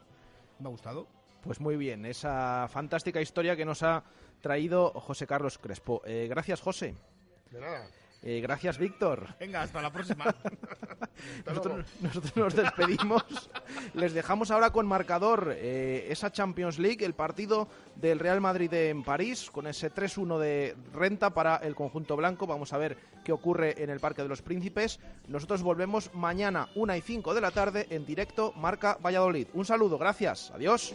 me 0.60 0.68
ha 0.68 0.70
gustado. 0.70 1.06
Pues 1.42 1.60
muy 1.60 1.76
bien, 1.76 2.04
esa 2.04 2.68
fantástica 2.68 3.20
historia 3.20 3.56
que 3.56 3.64
nos 3.64 3.82
ha 3.82 4.04
traído 4.40 4.90
José 4.92 5.26
Carlos 5.26 5.58
Crespo. 5.58 6.02
Eh, 6.04 6.26
gracias, 6.28 6.60
José. 6.60 6.94
De 7.50 7.60
nada. 7.60 7.88
Eh, 8.22 8.40
gracias, 8.42 8.76
Víctor. 8.76 9.28
Venga, 9.38 9.62
hasta 9.62 9.80
la 9.80 9.90
próxima. 9.90 10.24
nosotros, 11.46 11.86
nos 12.34 12.54
despedimos. 12.54 13.24
Les 13.94 14.12
dejamos 14.12 14.50
ahora 14.50 14.70
con 14.70 14.86
marcador 14.86 15.54
eh, 15.56 16.06
esa 16.10 16.30
Champions 16.30 16.78
League, 16.78 17.04
el 17.04 17.14
partido 17.14 17.68
del 17.96 18.18
Real 18.18 18.40
Madrid 18.40 18.72
en 18.74 19.02
París, 19.04 19.50
con 19.50 19.66
ese 19.66 19.92
3-1 19.92 20.38
de 20.38 20.76
renta 20.92 21.30
para 21.30 21.56
el 21.56 21.74
conjunto 21.74 22.14
blanco. 22.14 22.46
Vamos 22.46 22.74
a 22.74 22.78
ver 22.78 22.98
qué 23.24 23.32
ocurre 23.32 23.82
en 23.82 23.88
el 23.88 24.00
Parque 24.00 24.22
de 24.22 24.28
los 24.28 24.42
Príncipes. 24.42 25.00
Nosotros 25.26 25.62
volvemos 25.62 26.12
mañana, 26.12 26.68
1 26.74 26.96
y 26.96 27.00
5 27.00 27.32
de 27.32 27.40
la 27.40 27.50
tarde, 27.52 27.86
en 27.88 28.04
directo, 28.04 28.52
Marca 28.52 28.98
Valladolid. 29.02 29.48
Un 29.54 29.64
saludo, 29.64 29.96
gracias. 29.96 30.50
Adiós. 30.54 30.94